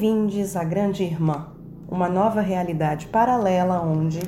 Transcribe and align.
Bem-vindos 0.00 0.56
à 0.56 0.64
Grande 0.64 1.02
Irmã, 1.02 1.48
uma 1.86 2.08
nova 2.08 2.40
realidade 2.40 3.06
paralela 3.08 3.82
onde 3.82 4.18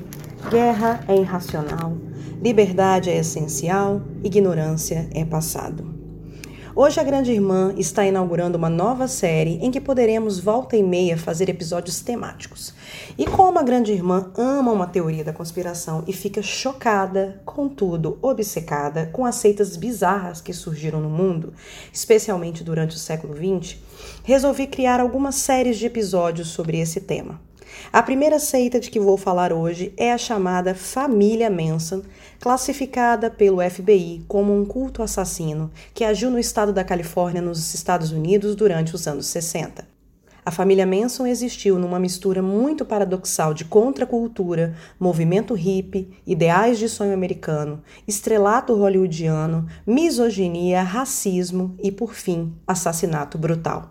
guerra 0.50 1.02
é 1.08 1.16
irracional, 1.16 1.94
liberdade 2.42 3.08
é 3.08 3.16
essencial, 3.16 4.02
ignorância 4.22 5.08
é 5.14 5.24
passado. 5.24 6.01
Hoje 6.74 6.98
a 6.98 7.02
Grande 7.02 7.30
Irmã 7.30 7.74
está 7.76 8.06
inaugurando 8.06 8.56
uma 8.56 8.70
nova 8.70 9.06
série 9.06 9.58
em 9.60 9.70
que 9.70 9.78
poderemos 9.78 10.40
volta 10.40 10.74
e 10.74 10.82
meia 10.82 11.18
fazer 11.18 11.50
episódios 11.50 12.00
temáticos. 12.00 12.72
E 13.18 13.26
como 13.26 13.58
a 13.58 13.62
Grande 13.62 13.92
Irmã 13.92 14.32
ama 14.38 14.72
uma 14.72 14.86
teoria 14.86 15.22
da 15.22 15.34
conspiração 15.34 16.02
e 16.06 16.14
fica 16.14 16.40
chocada, 16.40 17.42
contudo 17.44 18.18
obcecada 18.22 19.04
com 19.12 19.26
as 19.26 19.34
seitas 19.34 19.76
bizarras 19.76 20.40
que 20.40 20.54
surgiram 20.54 20.98
no 20.98 21.10
mundo, 21.10 21.52
especialmente 21.92 22.64
durante 22.64 22.96
o 22.96 22.98
século 22.98 23.34
XX, 23.36 23.76
resolvi 24.24 24.66
criar 24.66 24.98
algumas 24.98 25.34
séries 25.34 25.76
de 25.76 25.84
episódios 25.84 26.48
sobre 26.48 26.80
esse 26.80 27.02
tema. 27.02 27.38
A 27.92 28.02
primeira 28.02 28.38
seita 28.38 28.80
de 28.80 28.90
que 28.90 28.98
vou 28.98 29.16
falar 29.16 29.52
hoje 29.52 29.92
é 29.96 30.12
a 30.12 30.18
chamada 30.18 30.74
Família 30.74 31.50
Manson, 31.50 32.02
classificada 32.40 33.30
pelo 33.30 33.62
FBI 33.62 34.24
como 34.26 34.58
um 34.58 34.64
culto 34.64 35.02
assassino 35.02 35.70
que 35.92 36.04
agiu 36.04 36.30
no 36.30 36.38
estado 36.38 36.72
da 36.72 36.84
Califórnia, 36.84 37.42
nos 37.42 37.74
Estados 37.74 38.10
Unidos, 38.10 38.54
durante 38.54 38.94
os 38.94 39.06
anos 39.06 39.26
60. 39.26 39.92
A 40.44 40.50
família 40.50 40.84
Manson 40.84 41.24
existiu 41.24 41.78
numa 41.78 42.00
mistura 42.00 42.42
muito 42.42 42.84
paradoxal 42.84 43.54
de 43.54 43.64
contracultura, 43.64 44.74
movimento 44.98 45.54
hippie, 45.54 46.10
ideais 46.26 46.80
de 46.80 46.88
sonho 46.88 47.14
americano, 47.14 47.80
estrelato 48.08 48.74
hollywoodiano, 48.74 49.68
misoginia, 49.86 50.82
racismo 50.82 51.76
e, 51.80 51.92
por 51.92 52.12
fim, 52.12 52.52
assassinato 52.66 53.38
brutal. 53.38 53.90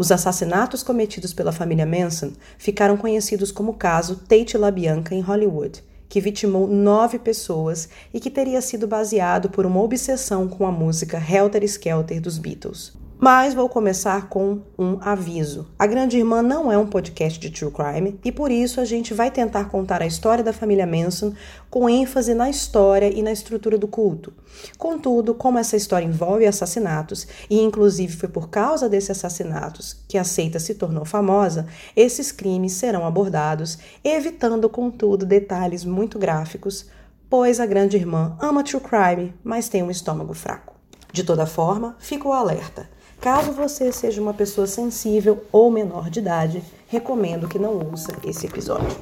Os 0.00 0.10
assassinatos 0.10 0.82
cometidos 0.82 1.34
pela 1.34 1.52
família 1.52 1.84
Manson 1.84 2.32
ficaram 2.56 2.96
conhecidos 2.96 3.52
como 3.52 3.72
o 3.72 3.74
caso 3.74 4.16
Tate 4.16 4.56
LaBianca 4.56 5.14
em 5.14 5.20
Hollywood, 5.20 5.84
que 6.08 6.22
vitimou 6.22 6.66
nove 6.66 7.18
pessoas 7.18 7.86
e 8.10 8.18
que 8.18 8.30
teria 8.30 8.62
sido 8.62 8.88
baseado 8.88 9.50
por 9.50 9.66
uma 9.66 9.82
obsessão 9.82 10.48
com 10.48 10.64
a 10.64 10.72
música 10.72 11.18
Helter 11.18 11.62
Skelter 11.64 12.18
dos 12.18 12.38
Beatles. 12.38 12.98
Mas 13.22 13.52
vou 13.52 13.68
começar 13.68 14.30
com 14.30 14.62
um 14.78 14.96
aviso. 15.02 15.68
A 15.78 15.86
Grande 15.86 16.16
Irmã 16.16 16.40
não 16.40 16.72
é 16.72 16.78
um 16.78 16.86
podcast 16.86 17.38
de 17.38 17.50
true 17.50 17.70
crime 17.70 18.18
e 18.24 18.32
por 18.32 18.50
isso 18.50 18.80
a 18.80 18.86
gente 18.86 19.12
vai 19.12 19.30
tentar 19.30 19.66
contar 19.66 20.00
a 20.00 20.06
história 20.06 20.42
da 20.42 20.54
família 20.54 20.86
Manson 20.86 21.34
com 21.68 21.86
ênfase 21.86 22.32
na 22.32 22.48
história 22.48 23.12
e 23.14 23.20
na 23.22 23.30
estrutura 23.30 23.76
do 23.76 23.86
culto. 23.86 24.32
Contudo, 24.78 25.34
como 25.34 25.58
essa 25.58 25.76
história 25.76 26.06
envolve 26.06 26.46
assassinatos 26.46 27.28
e 27.50 27.60
inclusive 27.60 28.16
foi 28.16 28.30
por 28.30 28.48
causa 28.48 28.88
desses 28.88 29.10
assassinatos 29.10 30.02
que 30.08 30.16
a 30.16 30.24
seita 30.24 30.58
se 30.58 30.74
tornou 30.74 31.04
famosa, 31.04 31.66
esses 31.94 32.32
crimes 32.32 32.72
serão 32.72 33.04
abordados, 33.04 33.76
evitando 34.02 34.66
contudo 34.66 35.26
detalhes 35.26 35.84
muito 35.84 36.18
gráficos, 36.18 36.86
pois 37.28 37.60
a 37.60 37.66
Grande 37.66 37.98
Irmã 37.98 38.38
ama 38.40 38.64
true 38.64 38.80
crime, 38.80 39.34
mas 39.44 39.68
tem 39.68 39.82
um 39.82 39.90
estômago 39.90 40.32
fraco. 40.32 40.74
De 41.12 41.22
toda 41.22 41.44
forma, 41.44 41.96
fica 41.98 42.26
o 42.26 42.32
alerta. 42.32 42.88
Caso 43.20 43.52
você 43.52 43.92
seja 43.92 44.18
uma 44.18 44.32
pessoa 44.32 44.66
sensível 44.66 45.44
ou 45.52 45.70
menor 45.70 46.08
de 46.08 46.20
idade, 46.20 46.64
recomendo 46.86 47.46
que 47.46 47.58
não 47.58 47.78
ouça 47.90 48.16
esse 48.24 48.46
episódio. 48.46 48.96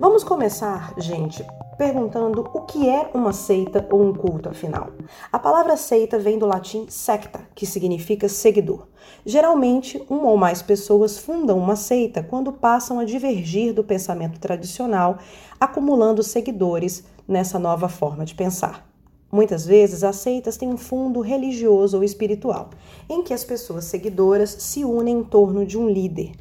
Vamos 0.00 0.24
começar, 0.24 0.94
gente, 0.96 1.46
perguntando 1.76 2.48
o 2.54 2.62
que 2.62 2.88
é 2.88 3.10
uma 3.12 3.34
seita 3.34 3.86
ou 3.90 4.02
um 4.02 4.14
culto, 4.14 4.48
afinal. 4.48 4.88
A 5.30 5.38
palavra 5.38 5.76
seita 5.76 6.18
vem 6.18 6.38
do 6.38 6.46
latim 6.46 6.86
secta, 6.88 7.40
que 7.54 7.66
significa 7.66 8.26
seguidor. 8.26 8.86
Geralmente, 9.26 10.02
uma 10.08 10.30
ou 10.30 10.38
mais 10.38 10.62
pessoas 10.62 11.18
fundam 11.18 11.58
uma 11.58 11.76
seita 11.76 12.22
quando 12.22 12.52
passam 12.52 12.98
a 12.98 13.04
divergir 13.04 13.74
do 13.74 13.84
pensamento 13.84 14.40
tradicional, 14.40 15.18
acumulando 15.60 16.22
seguidores 16.22 17.04
nessa 17.26 17.58
nova 17.58 17.88
forma 17.88 18.24
de 18.24 18.34
pensar. 18.34 18.86
Muitas 19.30 19.66
vezes, 19.66 20.04
as 20.04 20.16
seitas 20.16 20.56
têm 20.56 20.68
um 20.68 20.76
fundo 20.76 21.20
religioso 21.20 21.96
ou 21.96 22.04
espiritual, 22.04 22.70
em 23.08 23.22
que 23.22 23.34
as 23.34 23.42
pessoas 23.42 23.84
seguidoras 23.84 24.50
se 24.50 24.84
unem 24.84 25.18
em 25.18 25.24
torno 25.24 25.66
de 25.66 25.76
um 25.76 25.88
líder. 25.88 26.32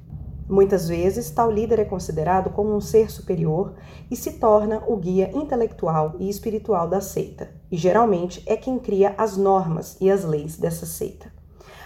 Muitas 0.48 0.88
vezes, 0.88 1.32
tal 1.32 1.50
líder 1.50 1.80
é 1.80 1.86
considerado 1.86 2.52
como 2.52 2.76
um 2.76 2.82
ser 2.82 3.10
superior 3.10 3.74
e 4.12 4.16
se 4.16 4.34
torna 4.34 4.84
o 4.86 4.96
guia 4.98 5.32
intelectual 5.34 6.16
e 6.20 6.30
espiritual 6.30 6.88
da 6.88 7.02
seita, 7.02 7.50
e 7.72 7.78
geralmente 7.78 8.44
é 8.46 8.56
quem 8.56 8.78
cria 8.78 9.16
as 9.18 9.38
normas 9.38 9.98
e 10.00 10.12
as 10.12 10.24
leis 10.24 10.58
dessa 10.58 10.86
seita. 10.86 11.32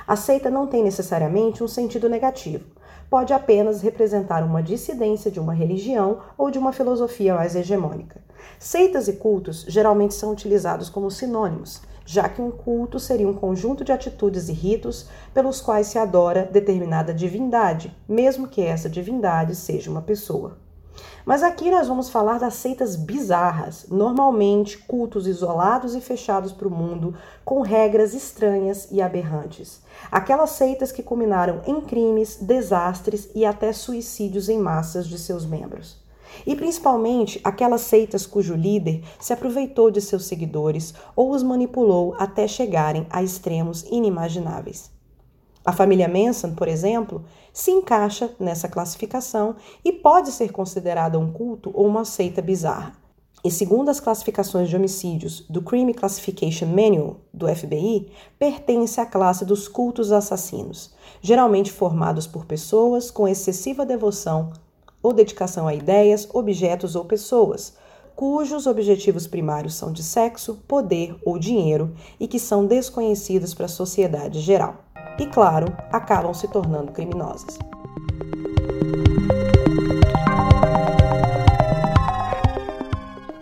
A 0.06 0.16
seita 0.16 0.50
não 0.50 0.68
tem 0.68 0.84
necessariamente 0.84 1.63
um 1.63 1.68
sentido 1.68 2.09
negativo, 2.09 2.66
pode 3.09 3.31
apenas 3.31 3.81
representar 3.81 4.44
uma 4.44 4.62
dissidência 4.62 5.31
de 5.31 5.40
uma 5.40 5.53
religião 5.53 6.19
ou 6.38 6.52
de 6.52 6.57
uma 6.57 6.74
filosofia 6.74 7.36
mais 7.36 7.56
hegemônica. 7.56 8.27
Seitas 8.59 9.08
e 9.08 9.14
cultos 9.14 9.66
geralmente 9.68 10.14
são 10.14 10.31
utilizados 10.31 10.90
como 10.90 11.12
sinônimos, 11.12 11.81
já 12.06 12.30
que 12.30 12.42
um 12.42 12.50
culto 12.50 13.00
seria 13.00 13.28
um 13.28 13.34
conjunto 13.34 13.84
de 13.84 13.92
atitudes 13.92 14.48
e 14.50 14.53
ritos 14.53 15.08
pelos 15.34 15.59
quais 15.59 15.88
se 15.88 16.00
adora 16.00 16.50
determinada 16.52 17.14
divindade, 17.14 17.96
mesmo 18.08 18.48
que 18.48 18.62
essa 18.62 18.90
divindade 18.90 19.56
seja 19.56 19.92
uma 19.92 20.02
pessoa. 20.02 20.58
Mas 21.25 21.44
aqui 21.44 21.70
nós 21.70 21.88
vamos 21.88 22.09
falar 22.09 22.40
das 22.40 22.53
seitas 22.53 22.96
bizarras, 22.96 23.86
normalmente 23.90 24.78
cultos 24.78 25.28
isolados 25.28 25.94
e 25.94 26.02
fechados 26.02 26.54
para 26.54 26.68
o 26.68 26.72
mundo, 26.72 27.14
com 27.44 27.62
regras 27.62 28.14
estranhas 28.14 28.88
e 28.92 29.02
aberrantes. 29.02 29.81
Aquelas 30.09 30.52
seitas 30.52 30.92
que 30.92 31.04
culminaram 31.04 31.62
em 31.68 31.81
crimes, 31.81 32.38
desastres 32.38 33.30
e 33.36 33.46
até 33.46 33.74
suicídios 33.74 34.48
em 34.48 34.58
massas 34.58 35.06
de 35.06 35.19
seus 35.19 35.46
membros. 35.46 36.06
E 36.46 36.56
principalmente 36.56 37.40
aquelas 37.44 37.81
seitas 37.81 38.25
cujo 38.25 38.56
líder 38.56 39.03
se 39.20 39.34
aproveitou 39.34 39.90
de 39.90 40.02
seus 40.02 40.25
seguidores 40.25 40.94
ou 41.16 41.31
os 41.31 41.44
manipulou 41.44 42.16
até 42.18 42.48
chegarem 42.48 43.08
a 43.09 43.24
extremos 43.24 43.84
inimagináveis. 43.84 44.92
A 45.68 45.74
família 45.74 46.08
Manson, 46.08 46.53
por 46.53 46.70
exemplo, 46.70 47.25
se 47.52 47.72
encaixa 47.72 48.30
nessa 48.40 48.70
classificação 48.70 49.58
e 49.84 49.92
pode 49.92 50.31
ser 50.31 50.52
considerada 50.52 51.20
um 51.20 51.30
culto 51.30 51.72
ou 51.74 51.86
uma 51.86 52.06
seita 52.06 52.42
bizarra. 52.42 52.94
E 53.44 53.52
segundo 53.52 53.90
as 53.90 54.00
classificações 54.00 54.69
de 54.69 54.75
homicídios 54.75 55.42
do 55.50 55.62
Crime 55.62 55.94
Classification 55.94 56.68
Manual 56.68 57.18
do 57.34 57.48
FBI, 57.48 58.12
pertence 58.40 59.00
à 59.00 59.06
classe 59.06 59.46
dos 59.46 59.68
cultos 59.68 60.12
assassinos, 60.12 60.94
geralmente 61.22 61.72
formados 61.72 62.25
por 62.25 62.46
pessoas 62.46 63.12
com 63.12 63.28
excessiva 63.28 63.86
devoção 63.86 64.54
ou 65.07 65.13
dedicação 65.13 65.69
a 65.69 65.73
ideias, 65.73 66.28
objetos 66.34 66.94
ou 66.94 67.06
pessoas, 67.06 67.73
cujos 68.13 68.68
objetivos 68.68 69.25
primários 69.25 69.73
são 69.73 69.90
de 69.90 70.03
sexo, 70.03 70.59
poder 70.68 71.16
ou 71.23 71.40
dinheiro 71.40 71.94
e 72.19 72.28
que 72.28 72.38
são 72.38 72.66
desconhecidos 72.66 73.53
para 73.53 73.68
a 73.68 73.69
sociedade 73.69 74.41
geral. 74.41 74.84
E, 75.18 75.25
claro, 75.25 75.68
acabam 75.91 76.34
se 76.34 76.47
tornando 76.50 76.91
criminosas. 76.91 77.57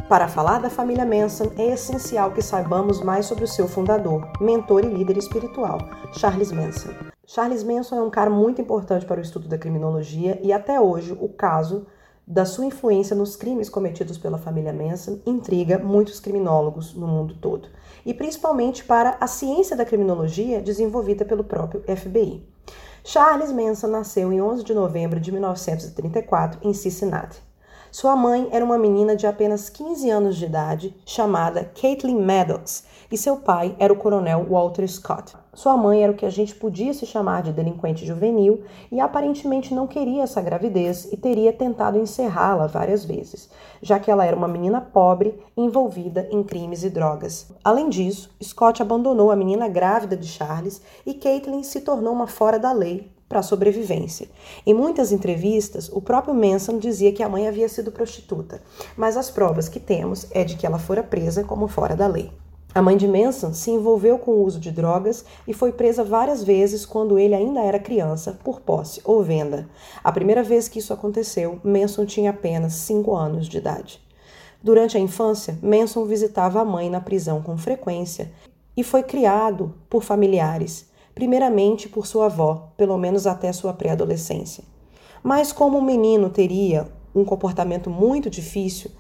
Para 0.08 0.28
falar 0.28 0.60
da 0.60 0.70
família 0.70 1.04
Manson, 1.04 1.52
é 1.58 1.74
essencial 1.74 2.32
que 2.32 2.42
saibamos 2.42 3.02
mais 3.02 3.26
sobre 3.26 3.44
o 3.44 3.48
seu 3.48 3.68
fundador, 3.68 4.30
mentor 4.40 4.86
e 4.86 4.88
líder 4.88 5.18
espiritual, 5.18 5.80
Charles 6.14 6.52
Manson. 6.52 6.92
Charles 7.26 7.64
Manson 7.64 7.96
é 7.96 8.02
um 8.04 8.12
cara 8.12 8.30
muito 8.30 8.62
importante 8.62 9.04
para 9.04 9.20
o 9.20 9.24
estudo 9.24 9.48
da 9.48 9.58
criminologia 9.58 10.40
e 10.44 10.54
até 10.54 10.80
hoje 10.80 11.18
o 11.20 11.28
caso 11.28 11.88
da 12.28 12.46
sua 12.46 12.68
influência 12.68 13.16
nos 13.16 13.36
crimes 13.36 13.68
cometidos 13.68 14.20
pela 14.20 14.38
família 14.38 14.72
Manson 14.72 15.22
intriga 15.26 15.80
muitos 15.80 16.20
criminólogos 16.20 16.94
no 16.94 17.08
mundo 17.08 17.34
todo, 17.42 17.68
e 18.06 18.14
principalmente 18.14 18.84
para 18.84 19.18
a 19.20 19.26
ciência 19.26 19.76
da 19.76 19.86
criminologia 19.86 20.62
desenvolvida 20.62 21.26
pelo 21.26 21.44
próprio 21.44 21.82
FBI. 21.82 22.48
Charles 23.04 23.52
Manson 23.52 23.88
nasceu 23.88 24.32
em 24.32 24.40
11 24.40 24.64
de 24.64 24.74
novembro 24.76 25.20
de 25.20 25.32
1934 25.32 26.60
em 26.62 26.74
Cincinnati. 26.74 27.44
Sua 27.98 28.14
mãe 28.14 28.50
era 28.52 28.66
uma 28.66 28.78
menina 28.78 29.16
de 29.16 29.26
apenas 29.26 29.70
15 29.70 30.10
anos 30.10 30.36
de 30.36 30.44
idade, 30.44 30.94
chamada 31.06 31.72
Caitlin 31.80 32.20
Maddox, 32.20 32.84
e 33.10 33.18
seu 33.18 33.38
pai 33.38 33.74
era 33.80 33.94
o 33.94 33.96
coronel 33.96 34.46
Walter 34.50 34.86
Scott. 34.86 35.34
Sua 35.54 35.78
mãe 35.78 36.04
era 36.04 36.12
o 36.12 36.16
que 36.16 36.26
a 36.26 36.30
gente 36.30 36.54
podia 36.56 36.94
se 36.94 37.06
chamar 37.06 37.42
de 37.42 37.54
delinquente 37.54 38.06
juvenil 38.06 38.66
e 38.92 39.00
aparentemente 39.00 39.74
não 39.74 39.88
queria 39.88 40.24
essa 40.24 40.42
gravidez 40.42 41.06
e 41.10 41.16
teria 41.16 41.54
tentado 41.54 41.98
encerrá-la 41.98 42.68
várias 42.68 43.06
vezes, 43.06 43.50
já 43.82 43.98
que 43.98 44.12
ela 44.12 44.26
era 44.26 44.36
uma 44.36 44.50
menina 44.50 44.82
pobre 44.82 45.42
envolvida 45.56 46.28
em 46.30 46.44
crimes 46.44 46.84
e 46.84 46.90
drogas. 46.90 47.50
Além 47.64 47.88
disso, 47.88 48.30
Scott 48.44 48.82
abandonou 48.82 49.32
a 49.32 49.38
menina 49.38 49.70
grávida 49.70 50.18
de 50.18 50.28
Charles 50.28 50.82
e 51.06 51.14
Caitlin 51.14 51.64
se 51.64 51.80
tornou 51.80 52.12
uma 52.12 52.28
fora 52.28 52.60
da 52.60 52.74
lei 52.74 53.15
para 53.28 53.40
a 53.40 53.44
sobrevivência. 53.44 54.30
Em 54.66 54.74
muitas 54.74 55.12
entrevistas, 55.12 55.90
o 55.92 56.02
próprio 56.02 56.34
Manson 56.34 56.78
dizia 56.78 57.12
que 57.12 57.24
a 57.24 57.30
mãe 57.30 57.48
havia 57.48 57.68
sido 57.68 57.92
prostituta, 57.92 58.62
mas 58.96 59.18
as 59.18 59.30
provas 59.30 59.68
que 59.68 59.80
temos 59.80 60.28
é 60.32 60.44
de 60.44 60.56
que 60.56 60.66
ela 60.66 60.80
fora 60.80 61.04
presa 61.04 61.44
como 61.44 61.68
fora 61.68 61.96
da 61.96 62.08
lei. 62.08 62.32
A 62.76 62.82
mãe 62.82 62.98
de 62.98 63.08
Manson 63.08 63.54
se 63.54 63.72
envolveu 63.72 64.20
com 64.20 64.32
o 64.32 64.44
uso 64.44 64.60
de 64.60 64.70
drogas 64.70 65.24
e 65.48 65.54
foi 65.54 65.72
presa 65.72 66.04
várias 66.04 66.44
vezes 66.44 66.86
quando 66.86 67.18
ele 67.18 67.34
ainda 67.34 67.62
era 67.62 67.80
criança, 67.80 68.38
por 68.44 68.60
posse 68.60 69.00
ou 69.06 69.24
venda. 69.24 69.70
A 70.04 70.12
primeira 70.12 70.44
vez 70.44 70.68
que 70.68 70.80
isso 70.80 70.92
aconteceu, 70.92 71.58
Manson 71.64 72.06
tinha 72.06 72.32
apenas 72.32 72.74
5 72.74 73.16
anos 73.16 73.48
de 73.48 73.60
idade. 73.60 74.02
Durante 74.62 74.98
a 74.98 75.00
infância, 75.00 75.58
Manson 75.62 76.04
visitava 76.04 76.60
a 76.60 76.66
mãe 76.66 76.90
na 76.90 77.00
prisão 77.00 77.42
com 77.42 77.58
frequência 77.58 78.30
e 78.76 78.84
foi 78.84 79.04
criado 79.04 79.74
por 79.90 80.04
familiares, 80.04 80.90
primeiramente 81.16 81.88
por 81.88 82.06
sua 82.06 82.26
avó, 82.26 82.74
pelo 82.76 82.98
menos 82.98 83.26
até 83.26 83.52
sua 83.54 83.74
pré-adolescência. 83.74 84.66
Mas 85.24 85.54
como 85.54 85.78
o 85.78 85.82
menino 85.82 86.30
teria 86.30 86.88
um 87.16 87.24
comportamento 87.24 87.90
muito 87.90 88.30
difícil 88.30 88.92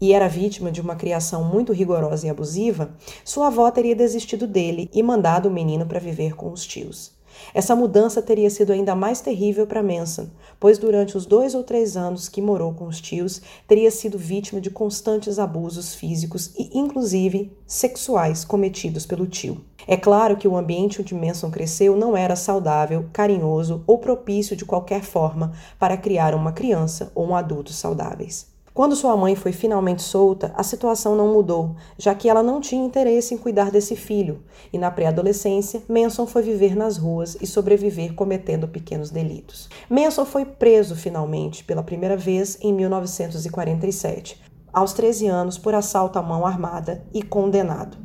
e 0.00 0.12
era 0.14 0.26
vítima 0.26 0.72
de 0.72 0.80
uma 0.80 0.96
criação 0.96 1.44
muito 1.44 1.72
rigorosa 1.72 2.26
e 2.26 2.30
abusiva, 2.30 2.90
sua 3.24 3.48
avó 3.48 3.70
teria 3.70 3.94
desistido 3.94 4.46
dele 4.46 4.88
e 4.92 5.02
mandado 5.02 5.48
o 5.48 5.52
menino 5.52 5.84
para 5.84 6.00
viver 6.00 6.34
com 6.34 6.50
os 6.50 6.66
tios. 6.66 7.17
Essa 7.54 7.74
mudança 7.74 8.22
teria 8.22 8.50
sido 8.50 8.72
ainda 8.72 8.94
mais 8.94 9.20
terrível 9.20 9.66
para 9.66 9.82
Manson, 9.82 10.28
pois 10.60 10.78
durante 10.78 11.16
os 11.16 11.26
dois 11.26 11.54
ou 11.54 11.62
três 11.62 11.96
anos 11.96 12.28
que 12.28 12.42
morou 12.42 12.74
com 12.74 12.86
os 12.86 13.00
tios, 13.00 13.40
teria 13.66 13.90
sido 13.90 14.18
vítima 14.18 14.60
de 14.60 14.70
constantes 14.70 15.38
abusos 15.38 15.94
físicos 15.94 16.52
e, 16.58 16.78
inclusive, 16.78 17.52
sexuais 17.66 18.44
cometidos 18.44 19.06
pelo 19.06 19.26
tio. 19.26 19.64
É 19.86 19.96
claro 19.96 20.36
que 20.36 20.46
o 20.46 20.56
ambiente 20.56 21.00
onde 21.00 21.14
Manson 21.14 21.50
cresceu 21.50 21.96
não 21.96 22.16
era 22.16 22.36
saudável, 22.36 23.06
carinhoso 23.12 23.82
ou 23.86 23.98
propício 23.98 24.54
de 24.54 24.64
qualquer 24.64 25.02
forma 25.02 25.52
para 25.78 25.96
criar 25.96 26.34
uma 26.34 26.52
criança 26.52 27.10
ou 27.14 27.26
um 27.28 27.34
adulto 27.34 27.72
saudáveis. 27.72 28.57
Quando 28.78 28.94
sua 28.94 29.16
mãe 29.16 29.34
foi 29.34 29.50
finalmente 29.50 30.02
solta, 30.02 30.52
a 30.54 30.62
situação 30.62 31.16
não 31.16 31.32
mudou, 31.32 31.74
já 31.98 32.14
que 32.14 32.28
ela 32.28 32.44
não 32.44 32.60
tinha 32.60 32.86
interesse 32.86 33.34
em 33.34 33.36
cuidar 33.36 33.72
desse 33.72 33.96
filho, 33.96 34.44
e 34.72 34.78
na 34.78 34.88
pré-adolescência, 34.88 35.82
Manson 35.88 36.28
foi 36.28 36.42
viver 36.42 36.76
nas 36.76 36.96
ruas 36.96 37.36
e 37.40 37.44
sobreviver 37.44 38.14
cometendo 38.14 38.68
pequenos 38.68 39.10
delitos. 39.10 39.68
Manson 39.90 40.24
foi 40.24 40.44
preso 40.44 40.94
finalmente 40.94 41.64
pela 41.64 41.82
primeira 41.82 42.16
vez 42.16 42.56
em 42.60 42.72
1947, 42.72 44.40
aos 44.72 44.92
13 44.92 45.26
anos, 45.26 45.58
por 45.58 45.74
assalto 45.74 46.16
à 46.16 46.22
mão 46.22 46.46
armada 46.46 47.04
e 47.12 47.20
condenado. 47.20 47.98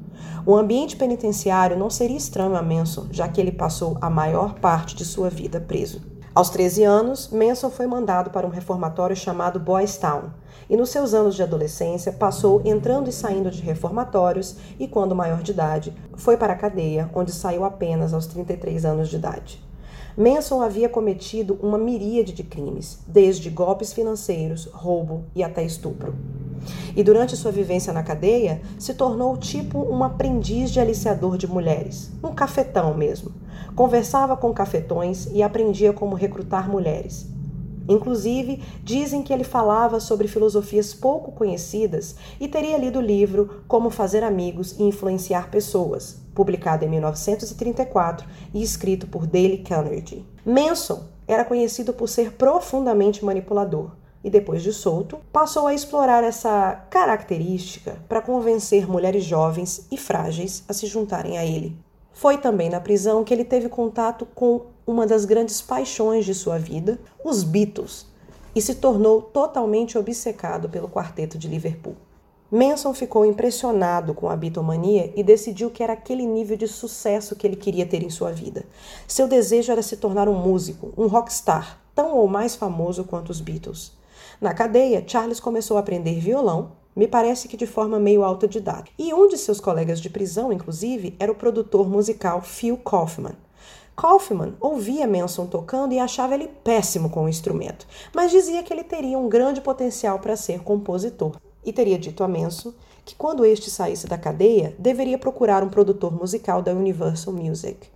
O 0.44 0.56
ambiente 0.56 0.96
penitenciário 0.96 1.78
não 1.78 1.92
seria 1.92 2.18
estranho 2.18 2.56
a 2.56 2.64
Manson, 2.64 3.10
já 3.12 3.28
que 3.28 3.40
ele 3.40 3.52
passou 3.52 3.96
a 4.02 4.10
maior 4.10 4.56
parte 4.56 4.96
de 4.96 5.06
sua 5.06 5.30
vida 5.30 5.62
preso. 5.62 6.02
Aos 6.34 6.50
13 6.50 6.84
anos, 6.84 7.30
Manson 7.31 7.69
foi 7.69 7.86
mandado 7.86 8.31
para 8.31 8.48
um 8.48 8.50
reformatório 8.50 9.16
chamado 9.16 9.60
Boys 9.60 9.98
Town, 9.98 10.31
e 10.74 10.75
nos 10.75 10.90
seus 10.90 11.14
anos 11.14 11.36
de 11.36 11.44
adolescência 11.44 12.12
passou 12.12 12.60
entrando 12.66 13.08
e 13.08 13.14
saindo 13.14 13.52
de 13.52 13.62
reformatórios 13.62 14.56
e, 14.80 14.88
quando 14.88 15.16
maior 15.16 15.44
de 15.44 15.52
idade, 15.52 15.94
foi 16.16 16.36
para 16.36 16.54
a 16.54 16.56
cadeia, 16.56 17.08
onde 17.14 17.31
saiu 17.31 17.64
apenas 17.64 18.12
aos 18.12 18.25
33 18.25 18.84
anos 18.84 19.08
de 19.08 19.18
idade. 19.18 19.64
Manson 20.18 20.64
havia 20.64 20.90
cometido 20.90 21.60
uma 21.62 21.78
miríade 21.78 22.34
de 22.34 22.44
crimes, 22.44 22.98
desde 23.06 23.52
golpes 23.52 23.94
financeiros, 23.94 24.66
roubo 24.74 25.25
e 25.36 25.44
até 25.44 25.64
estupro. 25.64 26.16
E 26.96 27.04
durante 27.04 27.38
sua 27.38 27.52
vivência 27.52 27.94
na 27.94 28.02
cadeia, 28.02 28.60
se 28.80 28.96
tornou 28.96 29.38
tipo 29.38 29.78
um 29.78 30.04
aprendiz 30.04 30.72
de 30.72 30.80
aliciador 30.80 31.38
de 31.38 31.46
mulheres, 31.46 32.10
um 32.24 32.34
cafetão 32.34 32.96
mesmo. 32.96 33.31
Conversava 33.76 34.36
com 34.36 34.52
cafetões 34.52 35.28
e 35.34 35.44
aprendia 35.44 35.94
como 35.94 36.16
recrutar 36.16 36.68
mulheres. 36.68 37.31
Inclusive, 37.88 38.62
dizem 38.83 39.21
que 39.21 39.33
ele 39.33 39.44
falava 39.44 40.00
sobre 40.00 40.27
filosofias 40.27 40.94
pouco 40.94 41.31
conhecidas 41.31 42.15
e 42.39 42.47
teria 42.47 42.77
lido 42.77 43.00
o 43.00 43.01
livro 43.01 43.63
Como 43.68 43.89
Fazer 43.89 44.24
Amigos 44.24 44.80
e 44.80 44.83
Influenciar 44.83 45.50
Pessoas, 45.50 46.21
publicado 46.33 46.85
em 46.85 46.89
1934 46.89 48.27
e 48.53 48.62
escrito 48.62 49.07
por 49.07 49.27
Dale 49.27 49.59
Carnegie. 49.59 50.25
Manson 50.45 51.03
era 51.27 51.45
conhecido 51.45 51.94
por 51.94 52.07
ser 52.07 52.33
profundamente 52.33 53.24
manipulador 53.24 53.91
e, 54.24 54.30
depois 54.30 54.63
de 54.63 54.71
solto, 54.71 55.19
passou 55.31 55.68
a 55.68 55.74
explorar 55.74 56.24
essa 56.24 56.85
característica 56.89 57.97
para 58.07 58.21
convencer 58.21 58.89
mulheres 58.89 59.24
jovens 59.24 59.85
e 59.91 59.97
frágeis 59.97 60.63
a 60.68 60.74
se 60.74 60.88
juntarem 60.88 61.38
a 61.38 61.45
ele. 61.45 61.77
Foi 62.13 62.38
também 62.38 62.69
na 62.69 62.80
prisão 62.80 63.24
que 63.24 63.33
ele 63.33 63.44
teve 63.44 63.68
contato 63.68 64.25
com 64.33 64.73
uma 64.85 65.07
das 65.07 65.25
grandes 65.25 65.62
paixões 65.62 66.25
de 66.25 66.33
sua 66.33 66.57
vida, 66.57 67.00
os 67.24 67.44
Beatles, 67.44 68.06
e 68.56 68.62
se 68.62 68.75
tornou 68.75 69.21
totalmente 69.21 69.97
obcecado 69.97 70.69
pelo 70.69 70.89
quarteto 70.89 71.38
de 71.38 71.47
Liverpool. 71.47 71.95
Manson 72.51 72.94
ficou 72.94 73.25
impressionado 73.25 74.13
com 74.13 74.30
a 74.30 74.35
bitomania 74.35 75.12
e 75.15 75.24
decidiu 75.24 75.71
que 75.71 75.81
era 75.81 75.94
aquele 75.94 76.24
nível 76.24 76.56
de 76.56 76.68
sucesso 76.68 77.35
que 77.35 77.47
ele 77.47 77.56
queria 77.56 77.85
ter 77.85 78.03
em 78.03 78.12
sua 78.12 78.31
vida. 78.31 78.63
Seu 79.07 79.27
desejo 79.27 79.71
era 79.71 79.81
se 79.81 79.97
tornar 79.97 80.30
um 80.30 80.35
músico, 80.35 80.94
um 80.95 81.07
rockstar, 81.07 81.81
tão 81.95 82.15
ou 82.15 82.27
mais 82.27 82.56
famoso 82.56 83.06
quanto 83.06 83.31
os 83.31 83.41
Beatles. 83.41 83.94
Na 84.39 84.53
cadeia, 84.53 85.03
Charles 85.06 85.39
começou 85.39 85.77
a 85.77 85.80
aprender 85.80 86.19
violão, 86.19 86.74
me 86.95 87.07
parece 87.07 87.47
que 87.47 87.57
de 87.57 87.65
forma 87.65 88.00
meio 88.00 88.24
autodidata. 88.24 88.91
E 89.00 89.12
um 89.15 89.27
de 89.27 89.38
seus 89.38 89.59
colegas 89.59 90.00
de 90.00 90.12
prisão, 90.12 90.53
inclusive, 90.53 91.15
era 91.19 91.31
o 91.31 91.35
produtor 91.35 91.89
musical 91.89 92.39
Phil 92.41 92.77
Kaufman. 92.77 93.35
Kaufman 93.95 94.54
ouvia 94.60 95.07
Manson 95.07 95.45
tocando 95.45 95.94
e 95.94 96.00
achava 96.00 96.34
ele 96.34 96.50
péssimo 96.63 97.10
com 97.10 97.25
o 97.25 97.30
instrumento, 97.30 97.88
mas 98.13 98.31
dizia 98.31 98.63
que 98.63 98.74
ele 98.74 98.84
teria 98.84 99.18
um 99.18 99.30
grande 99.30 99.62
potencial 99.62 100.19
para 100.19 100.36
ser 100.36 100.62
compositor. 100.62 101.36
E 101.66 101.72
teria 101.72 101.98
dito 101.98 102.24
a 102.24 102.28
Manson 102.28 102.74
que 103.06 103.16
quando 103.16 103.45
este 103.45 103.69
saísse 103.69 104.07
da 104.07 104.18
cadeia, 104.18 104.75
deveria 104.80 105.18
procurar 105.18 105.63
um 105.63 105.69
produtor 105.69 106.12
musical 106.12 106.62
da 106.62 106.74
Universal 106.74 107.34
Music. 107.34 107.88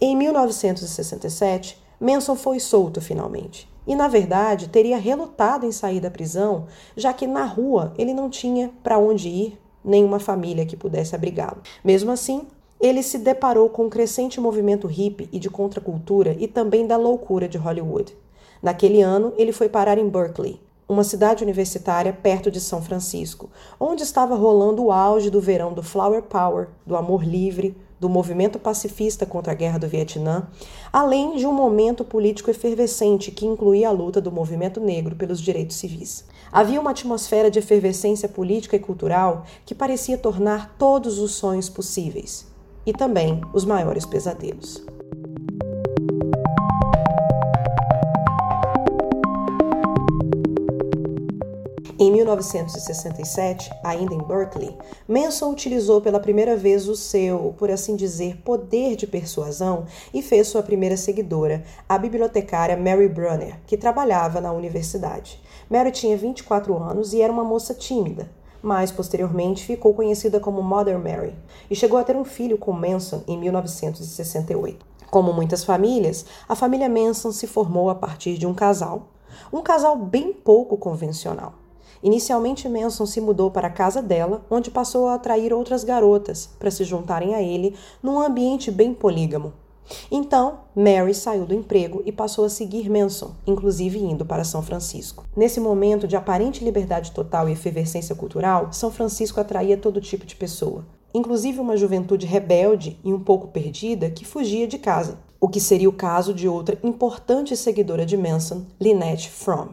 Em 0.00 0.16
1967, 0.16 1.80
Manson 2.00 2.34
foi 2.34 2.58
solto 2.58 3.00
finalmente. 3.00 3.68
E, 3.86 3.94
na 3.94 4.08
verdade, 4.08 4.68
teria 4.68 4.98
relutado 4.98 5.66
em 5.66 5.72
sair 5.72 6.00
da 6.00 6.10
prisão, 6.10 6.66
já 6.96 7.12
que 7.12 7.26
na 7.26 7.44
rua 7.44 7.92
ele 7.96 8.12
não 8.12 8.28
tinha 8.28 8.70
para 8.82 8.98
onde 8.98 9.28
ir, 9.28 9.58
nenhuma 9.84 10.20
família 10.20 10.66
que 10.66 10.76
pudesse 10.76 11.14
abrigá-lo. 11.14 11.62
Mesmo 11.82 12.10
assim, 12.10 12.46
ele 12.80 13.02
se 13.02 13.18
deparou 13.18 13.68
com 13.68 13.84
um 13.84 13.90
crescente 13.90 14.40
movimento 14.40 14.86
hippie 14.86 15.28
e 15.30 15.38
de 15.38 15.50
contracultura 15.50 16.34
e 16.38 16.48
também 16.48 16.86
da 16.86 16.96
loucura 16.96 17.46
de 17.46 17.58
Hollywood. 17.58 18.16
Naquele 18.62 19.02
ano, 19.02 19.34
ele 19.36 19.52
foi 19.52 19.68
parar 19.68 19.98
em 19.98 20.08
Berkeley, 20.08 20.58
uma 20.88 21.04
cidade 21.04 21.44
universitária 21.44 22.12
perto 22.12 22.50
de 22.50 22.58
São 22.58 22.80
Francisco, 22.80 23.50
onde 23.78 24.02
estava 24.02 24.34
rolando 24.34 24.82
o 24.82 24.90
auge 24.90 25.28
do 25.28 25.40
verão 25.42 25.74
do 25.74 25.82
Flower 25.82 26.22
Power, 26.22 26.68
do 26.86 26.96
amor 26.96 27.22
livre, 27.22 27.76
do 27.98 28.08
movimento 28.08 28.58
pacifista 28.58 29.26
contra 29.26 29.52
a 29.52 29.54
guerra 29.54 29.78
do 29.78 29.86
Vietnã, 29.86 30.48
além 30.90 31.36
de 31.36 31.46
um 31.46 31.52
momento 31.52 32.02
político 32.02 32.50
efervescente 32.50 33.30
que 33.30 33.44
incluía 33.44 33.88
a 33.90 33.92
luta 33.92 34.22
do 34.22 34.32
movimento 34.32 34.80
negro 34.80 35.14
pelos 35.14 35.38
direitos 35.38 35.76
civis. 35.76 36.24
Havia 36.50 36.80
uma 36.80 36.92
atmosfera 36.92 37.50
de 37.50 37.58
efervescência 37.58 38.26
política 38.26 38.76
e 38.76 38.80
cultural 38.80 39.44
que 39.66 39.74
parecia 39.74 40.16
tornar 40.16 40.76
todos 40.78 41.18
os 41.18 41.32
sonhos 41.32 41.68
possíveis 41.68 42.49
e 42.86 42.92
também 42.92 43.40
os 43.52 43.64
maiores 43.64 44.06
pesadelos. 44.06 44.84
Em 52.02 52.10
1967, 52.10 53.70
ainda 53.84 54.14
em 54.14 54.22
Berkeley, 54.22 54.74
Manson 55.06 55.50
utilizou 55.50 56.00
pela 56.00 56.18
primeira 56.18 56.56
vez 56.56 56.88
o 56.88 56.96
seu, 56.96 57.54
por 57.58 57.70
assim 57.70 57.94
dizer, 57.94 58.38
poder 58.38 58.96
de 58.96 59.06
persuasão 59.06 59.84
e 60.14 60.22
fez 60.22 60.48
sua 60.48 60.62
primeira 60.62 60.96
seguidora, 60.96 61.62
a 61.86 61.98
bibliotecária 61.98 62.74
Mary 62.74 63.06
Brunner, 63.06 63.60
que 63.66 63.76
trabalhava 63.76 64.40
na 64.40 64.50
universidade. 64.50 65.42
Mary 65.68 65.90
tinha 65.90 66.16
24 66.16 66.74
anos 66.82 67.12
e 67.12 67.20
era 67.20 67.30
uma 67.30 67.44
moça 67.44 67.74
tímida, 67.74 68.30
mas 68.62 68.90
posteriormente 68.90 69.64
ficou 69.64 69.94
conhecida 69.94 70.40
como 70.40 70.62
Mother 70.62 70.98
Mary 70.98 71.34
e 71.70 71.74
chegou 71.74 71.98
a 71.98 72.04
ter 72.04 72.16
um 72.16 72.24
filho 72.24 72.58
com 72.58 72.72
Manson 72.72 73.22
em 73.26 73.38
1968. 73.38 74.84
Como 75.10 75.32
muitas 75.32 75.64
famílias, 75.64 76.24
a 76.48 76.54
família 76.54 76.88
Manson 76.88 77.32
se 77.32 77.46
formou 77.46 77.90
a 77.90 77.94
partir 77.94 78.38
de 78.38 78.46
um 78.46 78.54
casal, 78.54 79.08
um 79.52 79.60
casal 79.60 79.96
bem 79.96 80.32
pouco 80.32 80.76
convencional. 80.76 81.54
Inicialmente, 82.02 82.68
Manson 82.68 83.04
se 83.04 83.20
mudou 83.20 83.50
para 83.50 83.66
a 83.66 83.72
casa 83.72 84.00
dela, 84.00 84.42
onde 84.50 84.70
passou 84.70 85.08
a 85.08 85.14
atrair 85.14 85.52
outras 85.52 85.84
garotas 85.84 86.48
para 86.58 86.70
se 86.70 86.84
juntarem 86.84 87.34
a 87.34 87.42
ele 87.42 87.76
num 88.02 88.18
ambiente 88.18 88.70
bem 88.70 88.94
polígamo. 88.94 89.52
Então, 90.10 90.60
Mary 90.74 91.14
saiu 91.14 91.46
do 91.46 91.54
emprego 91.54 92.02
e 92.04 92.12
passou 92.12 92.44
a 92.44 92.48
seguir 92.48 92.88
Manson, 92.88 93.32
inclusive 93.46 93.98
indo 93.98 94.24
para 94.24 94.44
São 94.44 94.62
Francisco. 94.62 95.24
Nesse 95.36 95.60
momento 95.60 96.06
de 96.06 96.16
aparente 96.16 96.64
liberdade 96.64 97.12
total 97.12 97.48
e 97.48 97.52
efervescência 97.52 98.14
cultural, 98.14 98.72
São 98.72 98.90
Francisco 98.90 99.40
atraía 99.40 99.76
todo 99.76 100.00
tipo 100.00 100.24
de 100.24 100.36
pessoa, 100.36 100.84
inclusive 101.12 101.60
uma 101.60 101.76
juventude 101.76 102.26
rebelde 102.26 102.98
e 103.04 103.12
um 103.12 103.20
pouco 103.20 103.48
perdida 103.48 104.10
que 104.10 104.24
fugia 104.24 104.66
de 104.66 104.78
casa, 104.78 105.18
o 105.40 105.48
que 105.48 105.60
seria 105.60 105.88
o 105.88 105.92
caso 105.92 106.34
de 106.34 106.46
outra 106.46 106.78
importante 106.82 107.56
seguidora 107.56 108.04
de 108.04 108.16
Manson, 108.16 108.66
Lynette 108.80 109.30
Fromm. 109.30 109.70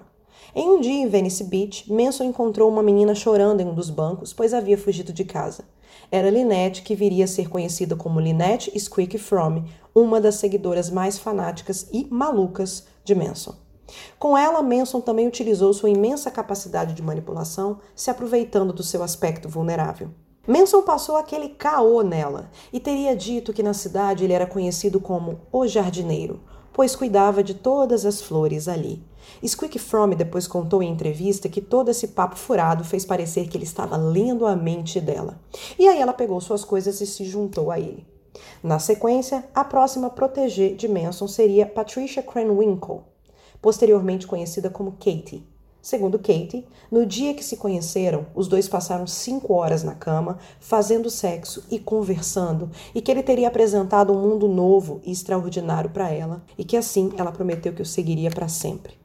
Em 0.55 0.69
um 0.69 0.79
dia 0.79 1.03
em 1.03 1.07
Venice 1.07 1.43
Beach, 1.43 1.91
Manson 1.91 2.24
encontrou 2.24 2.69
uma 2.69 2.81
menina 2.81 3.13
chorando 3.13 3.62
em 3.62 3.67
um 3.67 3.75
dos 3.75 3.89
bancos, 3.89 4.33
pois 4.33 4.53
havia 4.53 4.77
fugido 4.77 5.13
de 5.13 5.24
casa. 5.24 5.65
Era 6.09 6.29
Lynette, 6.29 6.83
que 6.83 6.95
viria 6.95 7.25
a 7.25 7.27
ser 7.27 7.49
conhecida 7.49 7.95
como 7.95 8.19
Lynette 8.19 8.77
Squeak 8.79 9.17
From, 9.17 9.65
uma 9.93 10.21
das 10.21 10.35
seguidoras 10.35 10.89
mais 10.89 11.17
fanáticas 11.17 11.87
e 11.91 12.07
malucas 12.09 12.85
de 13.03 13.13
Manson. 13.13 13.55
Com 14.17 14.37
ela, 14.37 14.61
Manson 14.61 15.01
também 15.01 15.27
utilizou 15.27 15.73
sua 15.73 15.89
imensa 15.89 16.31
capacidade 16.31 16.93
de 16.93 17.01
manipulação, 17.01 17.79
se 17.95 18.09
aproveitando 18.09 18.73
do 18.73 18.83
seu 18.83 19.03
aspecto 19.03 19.49
vulnerável. 19.49 20.09
Manson 20.47 20.81
passou 20.81 21.17
aquele 21.17 21.49
caô 21.49 22.01
nela 22.01 22.49
e 22.71 22.79
teria 22.79 23.13
dito 23.15 23.51
que 23.51 23.61
na 23.61 23.73
cidade 23.73 24.23
ele 24.23 24.33
era 24.33 24.47
conhecido 24.47 24.99
como 24.99 25.41
o 25.51 25.67
jardineiro, 25.67 26.39
pois 26.71 26.95
cuidava 26.95 27.43
de 27.43 27.53
todas 27.53 28.05
as 28.05 28.21
flores 28.21 28.69
ali. 28.69 29.03
Squeak 29.46 29.79
From 29.79 30.10
depois 30.10 30.48
contou 30.48 30.81
em 30.81 30.91
entrevista 30.91 31.50
que 31.50 31.62
todo 31.62 31.89
esse 31.89 32.10
papo 32.10 32.36
furado 32.36 32.84
fez 32.84 33.05
parecer 33.05 33.48
que 33.48 33.57
ele 33.57 33.63
estava 33.63 33.98
lendo 33.98 34.46
a 34.46 34.55
mente 34.55 35.00
dela. 35.00 35.39
E 35.77 35.88
aí 35.88 36.00
ela 36.00 36.13
pegou 36.13 36.39
suas 36.41 36.63
coisas 36.63 37.00
e 37.01 37.05
se 37.05 37.25
juntou 37.25 37.72
a 37.72 37.79
ele. 37.79 38.05
Na 38.63 38.79
sequência, 38.79 39.43
a 39.53 39.63
próxima 39.63 40.10
protegê 40.10 40.74
de 40.74 40.88
Manson 40.88 41.27
seria 41.27 41.65
Patricia 41.65 42.22
Cranwinkle, 42.22 43.01
posteriormente 43.62 44.27
conhecida 44.27 44.69
como 44.69 44.93
Katie. 44.93 45.46
Segundo 45.81 46.19
Kate, 46.19 46.67
no 46.91 47.05
dia 47.05 47.34
que 47.34 47.43
se 47.43 47.55
conheceram, 47.55 48.25
os 48.36 48.48
dois 48.48 48.67
passaram 48.67 49.07
cinco 49.07 49.53
horas 49.53 49.84
na 49.84 49.96
cama, 49.96 50.38
fazendo 50.60 51.10
sexo 51.10 51.63
e 51.72 51.79
conversando, 51.79 52.69
e 52.93 53.01
que 53.01 53.10
ele 53.10 53.24
teria 53.24 53.48
apresentado 53.48 54.12
um 54.12 54.22
mundo 54.22 54.50
novo 54.50 55.00
e 55.05 55.12
extraordinário 55.12 55.89
para 55.89 56.12
ela, 56.12 56.43
e 56.57 56.65
que 56.65 56.75
assim 56.75 57.13
ela 57.15 57.31
prometeu 57.31 57.72
que 57.72 57.81
o 57.81 57.86
seguiria 57.86 58.29
para 58.29 58.50
sempre. 58.50 58.98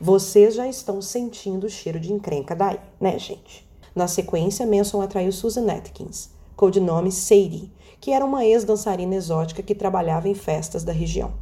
Vocês 0.00 0.54
já 0.54 0.66
estão 0.68 1.00
sentindo 1.00 1.66
o 1.66 1.70
cheiro 1.70 2.00
de 2.00 2.12
encrenca 2.12 2.54
daí, 2.54 2.78
né, 3.00 3.18
gente? 3.18 3.68
Na 3.94 4.08
sequência, 4.08 4.66
Manson 4.66 5.00
atraiu 5.00 5.32
Susan 5.32 5.70
Atkins, 5.70 6.30
codinome 6.56 7.10
Sadie, 7.10 7.72
que 8.00 8.12
era 8.12 8.24
uma 8.24 8.44
ex-dançarina 8.44 9.14
exótica 9.14 9.62
que 9.62 9.74
trabalhava 9.74 10.28
em 10.28 10.34
festas 10.34 10.84
da 10.84 10.92
região. 10.92 11.32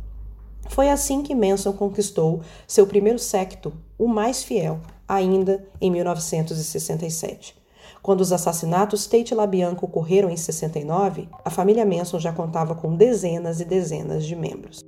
Foi 0.68 0.90
assim 0.90 1.23
que 1.23 1.35
Manson 1.35 1.73
conquistou 1.73 2.40
seu 2.66 2.87
primeiro 2.87 3.18
secto, 3.18 3.73
o 3.99 4.06
mais 4.06 4.42
fiel, 4.42 4.80
ainda 5.06 5.66
em 5.80 5.90
1967. 5.90 7.56
Quando 8.02 8.20
os 8.20 8.32
assassinatos 8.32 9.06
Tate 9.06 9.35
LaBianca 9.35 9.85
ocorreram 9.85 10.30
em 10.30 10.37
69, 10.37 11.28
a 11.44 11.50
família 11.50 11.85
Manson 11.85 12.18
já 12.18 12.32
contava 12.32 12.75
com 12.75 12.94
dezenas 12.94 13.61
e 13.61 13.64
dezenas 13.64 14.25
de 14.25 14.37
membros. 14.37 14.85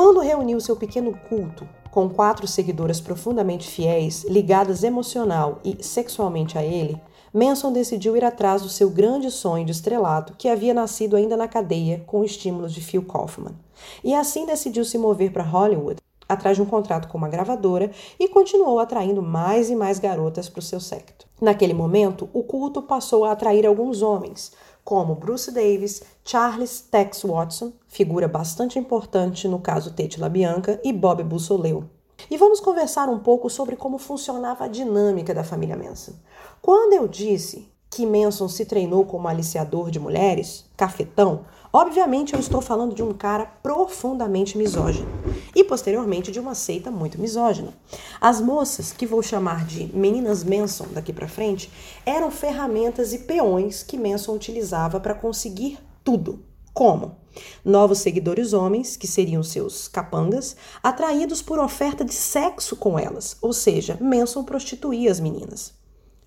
Quando 0.00 0.20
reuniu 0.20 0.60
seu 0.60 0.76
pequeno 0.76 1.12
culto 1.28 1.68
com 1.90 2.08
quatro 2.08 2.46
seguidoras 2.46 3.00
profundamente 3.00 3.66
fiéis, 3.68 4.22
ligadas 4.28 4.84
emocional 4.84 5.58
e 5.64 5.82
sexualmente 5.82 6.56
a 6.56 6.62
ele, 6.62 7.02
Manson 7.34 7.72
decidiu 7.72 8.16
ir 8.16 8.24
atrás 8.24 8.62
do 8.62 8.68
seu 8.68 8.90
grande 8.90 9.28
sonho 9.28 9.64
de 9.64 9.72
estrelato 9.72 10.34
que 10.38 10.48
havia 10.48 10.72
nascido 10.72 11.16
ainda 11.16 11.36
na 11.36 11.48
cadeia 11.48 12.04
com 12.06 12.22
estímulos 12.22 12.72
de 12.72 12.80
Phil 12.80 13.02
Kaufman. 13.02 13.56
E 14.04 14.14
assim 14.14 14.46
decidiu 14.46 14.84
se 14.84 14.96
mover 14.96 15.32
para 15.32 15.42
Hollywood, 15.42 16.00
atrás 16.28 16.56
de 16.56 16.62
um 16.62 16.66
contrato 16.66 17.08
com 17.08 17.18
uma 17.18 17.28
gravadora 17.28 17.90
e 18.20 18.28
continuou 18.28 18.78
atraindo 18.78 19.20
mais 19.20 19.68
e 19.68 19.74
mais 19.74 19.98
garotas 19.98 20.48
para 20.48 20.60
o 20.60 20.62
seu 20.62 20.78
secto. 20.78 21.26
Naquele 21.40 21.74
momento, 21.74 22.30
o 22.32 22.44
culto 22.44 22.80
passou 22.82 23.24
a 23.24 23.32
atrair 23.32 23.66
alguns 23.66 24.00
homens, 24.00 24.52
como 24.84 25.16
Bruce 25.16 25.50
Davis, 25.50 26.04
Charles 26.24 26.80
Tex 26.80 27.22
Watson, 27.24 27.72
figura 27.88 28.28
bastante 28.28 28.78
importante 28.78 29.48
no 29.48 29.58
caso 29.58 29.90
Tate 29.90 30.20
LaBianca, 30.20 30.80
e 30.84 30.92
Bob 30.92 31.24
Bussoleu. 31.24 31.84
E 32.30 32.36
vamos 32.36 32.60
conversar 32.60 33.08
um 33.08 33.18
pouco 33.18 33.48
sobre 33.48 33.74
como 33.76 33.96
funcionava 33.96 34.64
a 34.64 34.68
dinâmica 34.68 35.32
da 35.34 35.42
família 35.42 35.76
Manson. 35.76 36.12
Quando 36.60 36.92
eu 36.92 37.08
disse 37.08 37.68
que 37.90 38.04
Manson 38.04 38.48
se 38.48 38.66
treinou 38.66 39.04
como 39.04 39.28
aliciador 39.28 39.90
de 39.90 39.98
mulheres, 39.98 40.66
cafetão, 40.76 41.46
obviamente 41.72 42.34
eu 42.34 42.40
estou 42.40 42.60
falando 42.60 42.94
de 42.94 43.02
um 43.02 43.14
cara 43.14 43.46
profundamente 43.62 44.58
misógino 44.58 45.08
e 45.54 45.64
posteriormente 45.64 46.30
de 46.30 46.38
uma 46.38 46.54
seita 46.54 46.90
muito 46.90 47.18
misógina. 47.20 47.72
As 48.20 48.40
moças, 48.40 48.92
que 48.92 49.06
vou 49.06 49.22
chamar 49.22 49.64
de 49.64 49.86
meninas 49.96 50.44
Manson 50.44 50.86
daqui 50.92 51.12
para 51.12 51.28
frente, 51.28 51.72
eram 52.04 52.30
ferramentas 52.30 53.12
e 53.12 53.20
peões 53.20 53.82
que 53.82 53.96
Manson 53.96 54.34
utilizava 54.34 55.00
para 55.00 55.14
conseguir 55.14 55.78
tudo. 56.04 56.47
Como? 56.78 57.16
Novos 57.64 57.98
seguidores 57.98 58.52
homens, 58.52 58.96
que 58.96 59.08
seriam 59.08 59.42
seus 59.42 59.88
capangas, 59.88 60.54
atraídos 60.80 61.42
por 61.42 61.58
oferta 61.58 62.04
de 62.04 62.14
sexo 62.14 62.76
com 62.76 62.96
elas, 62.96 63.36
ou 63.42 63.52
seja, 63.52 63.98
Manson 64.00 64.44
prostituía 64.44 65.10
as 65.10 65.18
meninas. 65.18 65.74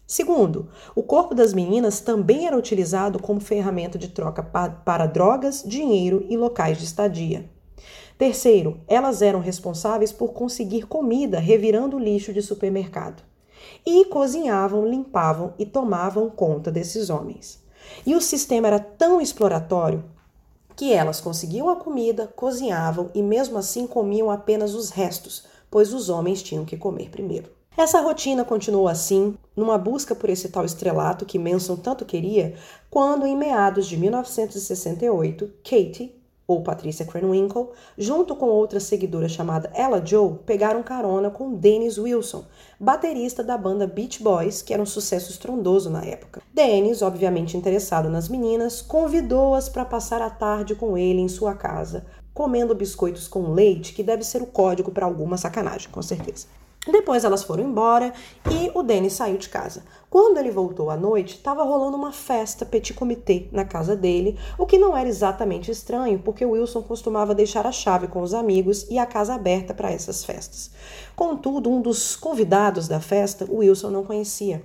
Segundo, 0.05 0.67
o 0.93 1.03
corpo 1.03 1.33
das 1.33 1.53
meninas 1.53 2.01
também 2.01 2.47
era 2.47 2.57
utilizado 2.57 3.17
como 3.17 3.39
ferramenta 3.39 3.97
de 3.97 4.09
troca 4.09 4.43
para 4.43 5.05
drogas, 5.05 5.63
dinheiro 5.65 6.25
e 6.27 6.35
locais 6.35 6.77
de 6.77 6.83
estadia. 6.83 7.49
Terceiro, 8.17 8.81
elas 8.89 9.21
eram 9.21 9.39
responsáveis 9.39 10.11
por 10.11 10.33
conseguir 10.33 10.85
comida 10.85 11.39
revirando 11.39 11.97
lixo 11.97 12.33
de 12.33 12.41
supermercado. 12.41 13.23
E 13.85 14.03
cozinhavam, 14.03 14.85
limpavam 14.85 15.53
e 15.57 15.65
tomavam 15.65 16.29
conta 16.29 16.69
desses 16.69 17.09
homens. 17.09 17.63
E 18.05 18.13
o 18.15 18.19
sistema 18.19 18.67
era 18.67 18.79
tão 18.81 19.21
exploratório 19.21 20.03
que 20.75 20.93
elas 20.93 21.21
conseguiam 21.21 21.69
a 21.69 21.75
comida, 21.75 22.31
cozinhavam 22.35 23.09
e 23.13 23.21
mesmo 23.21 23.57
assim 23.57 23.87
comiam 23.87 24.29
apenas 24.29 24.73
os 24.73 24.89
restos, 24.89 25.45
pois 25.69 25.93
os 25.93 26.09
homens 26.09 26.41
tinham 26.41 26.65
que 26.65 26.77
comer 26.77 27.09
primeiro. 27.09 27.49
Essa 27.77 28.01
rotina 28.01 28.43
continuou 28.43 28.87
assim, 28.87 29.35
numa 29.55 29.77
busca 29.77 30.13
por 30.13 30.29
esse 30.29 30.49
tal 30.49 30.65
estrelato 30.65 31.25
que 31.25 31.39
Manson 31.39 31.77
tanto 31.77 32.05
queria, 32.05 32.55
quando, 32.89 33.25
em 33.25 33.35
meados 33.35 33.87
de 33.87 33.95
1968, 33.97 35.51
Katie, 35.63 36.20
ou 36.51 36.61
Patricia 36.61 37.05
Cranwinkle, 37.05 37.69
junto 37.97 38.35
com 38.35 38.47
outra 38.47 38.79
seguidora 38.79 39.29
chamada 39.29 39.71
Ella 39.73 40.01
Joe, 40.05 40.35
pegaram 40.45 40.83
carona 40.83 41.29
com 41.29 41.53
Dennis 41.53 41.97
Wilson, 41.97 42.43
baterista 42.79 43.43
da 43.43 43.57
banda 43.57 43.87
Beach 43.87 44.21
Boys, 44.21 44.61
que 44.61 44.73
era 44.73 44.83
um 44.83 44.85
sucesso 44.85 45.31
estrondoso 45.31 45.89
na 45.89 46.03
época. 46.03 46.41
Dennis, 46.53 47.01
obviamente 47.01 47.57
interessado 47.57 48.09
nas 48.09 48.27
meninas, 48.27 48.81
convidou-as 48.81 49.69
para 49.69 49.85
passar 49.85 50.21
a 50.21 50.29
tarde 50.29 50.75
com 50.75 50.97
ele 50.97 51.21
em 51.21 51.27
sua 51.27 51.53
casa, 51.55 52.05
comendo 52.33 52.75
biscoitos 52.75 53.27
com 53.27 53.51
leite, 53.53 53.93
que 53.93 54.03
deve 54.03 54.23
ser 54.23 54.41
o 54.41 54.47
código 54.47 54.91
para 54.91 55.05
alguma 55.05 55.37
sacanagem, 55.37 55.89
com 55.91 56.01
certeza. 56.01 56.47
Depois 56.87 57.23
elas 57.23 57.43
foram 57.43 57.63
embora 57.63 58.11
e 58.49 58.71
o 58.73 58.81
Denis 58.81 59.13
saiu 59.13 59.37
de 59.37 59.47
casa. 59.49 59.83
Quando 60.09 60.39
ele 60.39 60.49
voltou 60.49 60.89
à 60.89 60.97
noite, 60.97 61.35
estava 61.35 61.63
rolando 61.63 61.95
uma 61.95 62.11
festa 62.11 62.65
petit 62.65 62.95
comité 62.95 63.47
na 63.51 63.63
casa 63.63 63.95
dele, 63.95 64.37
o 64.57 64.65
que 64.65 64.79
não 64.79 64.97
era 64.97 65.07
exatamente 65.07 65.69
estranho, 65.69 66.17
porque 66.19 66.43
Wilson 66.43 66.81
costumava 66.81 67.35
deixar 67.35 67.67
a 67.67 67.71
chave 67.71 68.07
com 68.07 68.23
os 68.23 68.33
amigos 68.33 68.87
e 68.89 68.97
a 68.97 69.05
casa 69.05 69.35
aberta 69.35 69.75
para 69.75 69.91
essas 69.91 70.25
festas. 70.25 70.71
Contudo, 71.15 71.69
um 71.69 71.81
dos 71.81 72.15
convidados 72.15 72.87
da 72.87 72.99
festa, 72.99 73.45
Wilson 73.47 73.91
não 73.91 74.03
conhecia. 74.03 74.63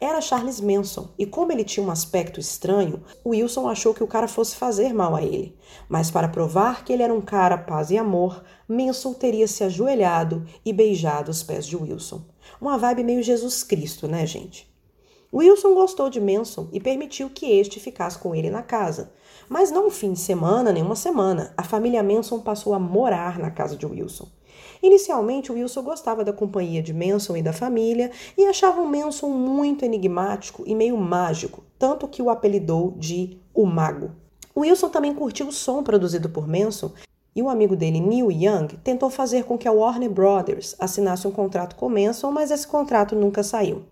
Era 0.00 0.20
Charles 0.20 0.60
Manson, 0.60 1.10
e 1.18 1.24
como 1.24 1.52
ele 1.52 1.64
tinha 1.64 1.86
um 1.86 1.90
aspecto 1.90 2.40
estranho, 2.40 3.02
Wilson 3.24 3.68
achou 3.68 3.94
que 3.94 4.02
o 4.02 4.06
cara 4.06 4.26
fosse 4.26 4.56
fazer 4.56 4.92
mal 4.92 5.14
a 5.14 5.22
ele. 5.22 5.56
Mas 5.88 6.10
para 6.10 6.28
provar 6.28 6.84
que 6.84 6.92
ele 6.92 7.02
era 7.02 7.14
um 7.14 7.20
cara 7.20 7.56
paz 7.56 7.90
e 7.90 7.98
amor, 7.98 8.42
Manson 8.68 9.12
teria 9.12 9.46
se 9.46 9.62
ajoelhado 9.62 10.44
e 10.64 10.72
beijado 10.72 11.30
os 11.30 11.42
pés 11.42 11.66
de 11.66 11.76
Wilson. 11.76 12.24
Uma 12.60 12.78
vibe 12.78 13.04
meio 13.04 13.22
Jesus 13.22 13.62
Cristo, 13.62 14.08
né, 14.08 14.26
gente? 14.26 14.72
Wilson 15.34 15.72
gostou 15.74 16.10
de 16.10 16.20
Manson 16.20 16.68
e 16.72 16.78
permitiu 16.78 17.30
que 17.30 17.46
este 17.46 17.80
ficasse 17.80 18.18
com 18.18 18.34
ele 18.34 18.50
na 18.50 18.62
casa. 18.62 19.12
Mas 19.48 19.70
não 19.70 19.86
um 19.86 19.90
fim 19.90 20.12
de 20.12 20.20
semana, 20.20 20.72
nem 20.72 20.82
uma 20.82 20.94
semana. 20.94 21.54
A 21.56 21.62
família 21.62 22.02
Manson 22.02 22.40
passou 22.40 22.74
a 22.74 22.78
morar 22.78 23.38
na 23.38 23.50
casa 23.50 23.76
de 23.76 23.86
Wilson. 23.86 24.28
Inicialmente, 24.82 25.52
Wilson 25.52 25.82
gostava 25.82 26.24
da 26.24 26.32
companhia 26.32 26.82
de 26.82 26.92
Manson 26.92 27.36
e 27.36 27.42
da 27.42 27.52
família 27.52 28.10
e 28.36 28.44
achava 28.46 28.80
o 28.80 28.88
Manson 28.88 29.28
muito 29.28 29.84
enigmático 29.84 30.64
e 30.66 30.74
meio 30.74 30.96
mágico, 30.96 31.62
tanto 31.78 32.08
que 32.08 32.20
o 32.20 32.28
apelidou 32.28 32.92
de 32.98 33.38
o 33.54 33.64
Mago. 33.64 34.10
Wilson 34.56 34.88
também 34.88 35.14
curtiu 35.14 35.46
o 35.46 35.52
som 35.52 35.82
produzido 35.82 36.28
por 36.28 36.48
Manson 36.48 36.90
e 37.34 37.40
o 37.40 37.48
amigo 37.48 37.74
dele, 37.74 38.00
Neil 38.00 38.30
Young, 38.30 38.68
tentou 38.84 39.08
fazer 39.08 39.44
com 39.44 39.56
que 39.56 39.66
a 39.66 39.72
Warner 39.72 40.10
Brothers 40.10 40.76
assinasse 40.78 41.26
um 41.26 41.30
contrato 41.30 41.76
com 41.76 41.88
Manson, 41.88 42.30
mas 42.30 42.50
esse 42.50 42.66
contrato 42.66 43.16
nunca 43.16 43.42
saiu. 43.42 43.84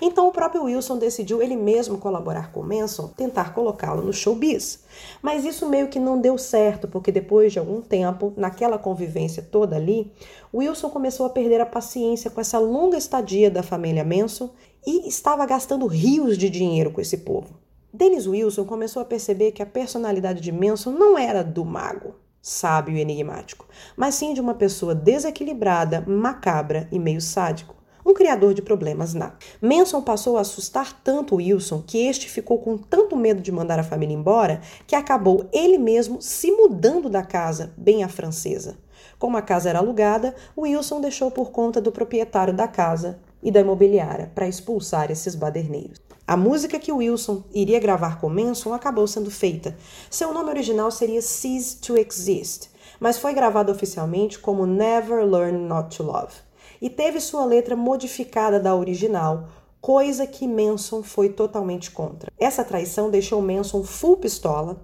Então 0.00 0.28
o 0.28 0.32
próprio 0.32 0.64
Wilson 0.64 0.98
decidiu 0.98 1.42
ele 1.42 1.56
mesmo 1.56 1.98
colaborar 1.98 2.52
com 2.52 2.62
Manson, 2.62 3.08
tentar 3.08 3.54
colocá-lo 3.54 4.02
no 4.02 4.12
showbiz. 4.12 4.80
Mas 5.22 5.44
isso 5.44 5.68
meio 5.68 5.88
que 5.88 5.98
não 5.98 6.20
deu 6.20 6.38
certo, 6.38 6.88
porque 6.88 7.12
depois 7.12 7.52
de 7.52 7.58
algum 7.58 7.80
tempo, 7.80 8.32
naquela 8.36 8.78
convivência 8.78 9.42
toda 9.42 9.76
ali, 9.76 10.12
Wilson 10.52 10.90
começou 10.90 11.26
a 11.26 11.30
perder 11.30 11.60
a 11.60 11.66
paciência 11.66 12.30
com 12.30 12.40
essa 12.40 12.58
longa 12.58 12.96
estadia 12.96 13.50
da 13.50 13.62
família 13.62 14.04
Manson 14.04 14.50
e 14.86 15.08
estava 15.08 15.44
gastando 15.44 15.86
rios 15.86 16.38
de 16.38 16.48
dinheiro 16.48 16.90
com 16.90 17.00
esse 17.00 17.18
povo. 17.18 17.54
Dennis 17.92 18.26
Wilson 18.26 18.64
começou 18.64 19.02
a 19.02 19.04
perceber 19.04 19.52
que 19.52 19.62
a 19.62 19.66
personalidade 19.66 20.40
de 20.40 20.52
Manson 20.52 20.90
não 20.90 21.18
era 21.18 21.42
do 21.42 21.64
mago, 21.64 22.14
sábio 22.40 22.96
e 22.96 23.00
enigmático, 23.00 23.66
mas 23.96 24.14
sim 24.14 24.34
de 24.34 24.40
uma 24.40 24.54
pessoa 24.54 24.94
desequilibrada, 24.94 26.02
macabra 26.06 26.86
e 26.92 26.98
meio 26.98 27.20
sádico. 27.20 27.77
Um 28.08 28.14
criador 28.14 28.54
de 28.54 28.62
problemas 28.62 29.12
na. 29.12 29.34
Manson 29.60 30.00
passou 30.00 30.38
a 30.38 30.40
assustar 30.40 30.98
tanto 31.04 31.34
Wilson 31.34 31.84
que 31.86 32.06
este 32.06 32.26
ficou 32.30 32.56
com 32.56 32.78
tanto 32.78 33.14
medo 33.14 33.42
de 33.42 33.52
mandar 33.52 33.78
a 33.78 33.84
família 33.84 34.14
embora 34.14 34.62
que 34.86 34.96
acabou 34.96 35.46
ele 35.52 35.76
mesmo 35.76 36.22
se 36.22 36.50
mudando 36.50 37.10
da 37.10 37.22
casa, 37.22 37.70
bem 37.76 38.02
à 38.02 38.08
francesa. 38.08 38.78
Como 39.18 39.36
a 39.36 39.42
casa 39.42 39.68
era 39.68 39.80
alugada, 39.80 40.34
Wilson 40.56 41.02
deixou 41.02 41.30
por 41.30 41.50
conta 41.50 41.82
do 41.82 41.92
proprietário 41.92 42.54
da 42.54 42.66
casa 42.66 43.18
e 43.42 43.50
da 43.50 43.60
imobiliária 43.60 44.32
para 44.34 44.48
expulsar 44.48 45.10
esses 45.10 45.34
baderneiros. 45.34 46.00
A 46.26 46.34
música 46.34 46.78
que 46.78 46.90
Wilson 46.90 47.44
iria 47.52 47.78
gravar 47.78 48.18
com 48.18 48.30
Manson 48.30 48.72
acabou 48.72 49.06
sendo 49.06 49.30
feita. 49.30 49.76
Seu 50.08 50.32
nome 50.32 50.48
original 50.48 50.90
seria 50.90 51.20
Cease 51.20 51.76
to 51.76 51.94
Exist, 51.94 52.70
mas 52.98 53.18
foi 53.18 53.34
gravado 53.34 53.70
oficialmente 53.70 54.38
como 54.38 54.64
Never 54.64 55.26
Learn 55.26 55.58
Not 55.58 55.94
to 55.94 56.04
Love 56.04 56.47
e 56.80 56.88
teve 56.88 57.20
sua 57.20 57.44
letra 57.44 57.76
modificada 57.76 58.58
da 58.60 58.74
original, 58.74 59.48
coisa 59.80 60.26
que 60.26 60.46
Manson 60.46 61.02
foi 61.02 61.28
totalmente 61.28 61.90
contra. 61.90 62.32
Essa 62.38 62.64
traição 62.64 63.10
deixou 63.10 63.40
Manson 63.40 63.82
full 63.82 64.16
pistola, 64.16 64.76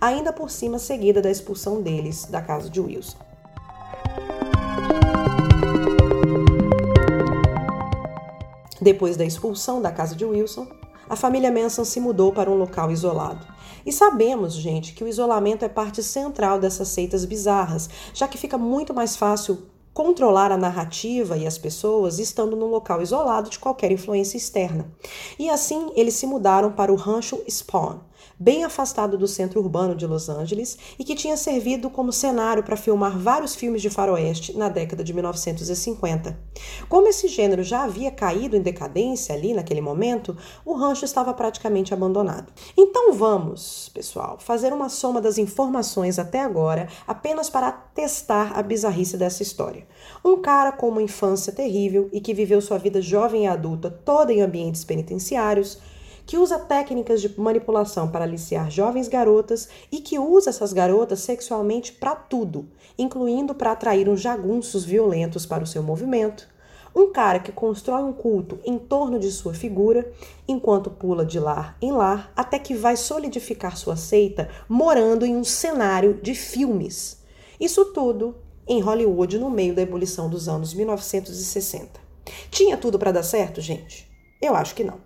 ainda 0.00 0.32
por 0.32 0.50
cima 0.50 0.78
seguida 0.78 1.20
da 1.20 1.30
expulsão 1.30 1.82
deles 1.82 2.24
da 2.26 2.40
casa 2.40 2.70
de 2.70 2.80
Wilson. 2.80 3.18
Depois 8.80 9.16
da 9.16 9.24
expulsão 9.24 9.82
da 9.82 9.90
casa 9.90 10.14
de 10.14 10.24
Wilson, 10.24 10.66
a 11.08 11.16
família 11.16 11.50
Manson 11.50 11.84
se 11.84 12.00
mudou 12.00 12.32
para 12.32 12.50
um 12.50 12.56
local 12.56 12.90
isolado. 12.90 13.46
E 13.84 13.92
sabemos, 13.92 14.54
gente, 14.54 14.92
que 14.92 15.04
o 15.04 15.08
isolamento 15.08 15.64
é 15.64 15.68
parte 15.68 16.02
central 16.02 16.58
dessas 16.58 16.88
seitas 16.88 17.24
bizarras, 17.24 17.88
já 18.12 18.26
que 18.26 18.36
fica 18.36 18.58
muito 18.58 18.92
mais 18.92 19.16
fácil 19.16 19.66
controlar 19.96 20.52
a 20.52 20.58
narrativa 20.58 21.38
e 21.38 21.46
as 21.46 21.56
pessoas 21.56 22.18
estando 22.18 22.54
num 22.54 22.66
local 22.66 23.00
isolado 23.00 23.48
de 23.48 23.58
qualquer 23.58 23.90
influência 23.90 24.36
externa. 24.36 24.92
E 25.38 25.48
assim 25.48 25.90
eles 25.96 26.12
se 26.12 26.26
mudaram 26.26 26.70
para 26.70 26.92
o 26.92 26.96
rancho 26.96 27.42
Spawn, 27.48 28.00
bem 28.38 28.64
afastado 28.64 29.16
do 29.16 29.26
centro 29.26 29.60
urbano 29.60 29.94
de 29.94 30.06
Los 30.06 30.28
Angeles 30.28 30.76
e 30.98 31.04
que 31.04 31.14
tinha 31.14 31.36
servido 31.36 31.88
como 31.88 32.12
cenário 32.12 32.62
para 32.62 32.76
filmar 32.76 33.18
vários 33.18 33.54
filmes 33.54 33.80
de 33.80 33.90
faroeste 33.90 34.56
na 34.56 34.68
década 34.68 35.02
de 35.02 35.12
1950. 35.12 36.38
Como 36.88 37.08
esse 37.08 37.28
gênero 37.28 37.62
já 37.62 37.84
havia 37.84 38.10
caído 38.10 38.56
em 38.56 38.62
decadência 38.62 39.34
ali 39.34 39.54
naquele 39.54 39.80
momento, 39.80 40.36
o 40.64 40.74
rancho 40.74 41.04
estava 41.04 41.32
praticamente 41.32 41.94
abandonado. 41.94 42.52
Então 42.76 43.12
vamos, 43.12 43.90
pessoal, 43.94 44.38
fazer 44.38 44.72
uma 44.72 44.88
soma 44.88 45.20
das 45.20 45.38
informações 45.38 46.18
até 46.18 46.40
agora 46.40 46.88
apenas 47.06 47.48
para 47.48 47.72
testar 47.72 48.52
a 48.58 48.62
bizarrice 48.62 49.16
dessa 49.16 49.42
história. 49.42 49.86
Um 50.24 50.40
cara 50.40 50.72
com 50.72 50.88
uma 50.88 51.02
infância 51.02 51.52
terrível 51.52 52.08
e 52.12 52.20
que 52.20 52.34
viveu 52.34 52.60
sua 52.60 52.78
vida 52.78 53.00
jovem 53.00 53.44
e 53.44 53.46
adulta 53.46 53.90
toda 53.90 54.32
em 54.32 54.42
ambientes 54.42 54.84
penitenciários, 54.84 55.78
que 56.26 56.36
usa 56.36 56.58
técnicas 56.58 57.22
de 57.22 57.40
manipulação 57.40 58.10
para 58.10 58.24
aliciar 58.24 58.70
jovens 58.70 59.06
garotas 59.06 59.68
e 59.92 60.00
que 60.00 60.18
usa 60.18 60.50
essas 60.50 60.72
garotas 60.72 61.20
sexualmente 61.20 61.92
para 61.92 62.16
tudo, 62.16 62.68
incluindo 62.98 63.54
para 63.54 63.72
atrair 63.72 64.08
uns 64.08 64.20
jagunços 64.20 64.84
violentos 64.84 65.46
para 65.46 65.62
o 65.62 65.66
seu 65.66 65.82
movimento. 65.82 66.48
Um 66.94 67.12
cara 67.12 67.38
que 67.38 67.52
constrói 67.52 68.02
um 68.02 68.12
culto 68.12 68.58
em 68.64 68.78
torno 68.78 69.18
de 69.18 69.30
sua 69.30 69.54
figura, 69.54 70.10
enquanto 70.48 70.90
pula 70.90 71.24
de 71.26 71.38
lar 71.38 71.76
em 71.80 71.92
lar, 71.92 72.32
até 72.34 72.58
que 72.58 72.74
vai 72.74 72.96
solidificar 72.96 73.76
sua 73.76 73.96
seita 73.96 74.48
morando 74.68 75.24
em 75.24 75.36
um 75.36 75.44
cenário 75.44 76.14
de 76.22 76.34
filmes. 76.34 77.22
Isso 77.60 77.84
tudo 77.92 78.34
em 78.66 78.80
Hollywood 78.80 79.38
no 79.38 79.50
meio 79.50 79.74
da 79.74 79.82
ebulição 79.82 80.28
dos 80.28 80.48
anos 80.48 80.74
1960. 80.74 82.00
Tinha 82.50 82.76
tudo 82.76 82.98
para 82.98 83.12
dar 83.12 83.22
certo, 83.22 83.60
gente? 83.60 84.10
Eu 84.40 84.56
acho 84.56 84.74
que 84.74 84.82
não. 84.82 84.98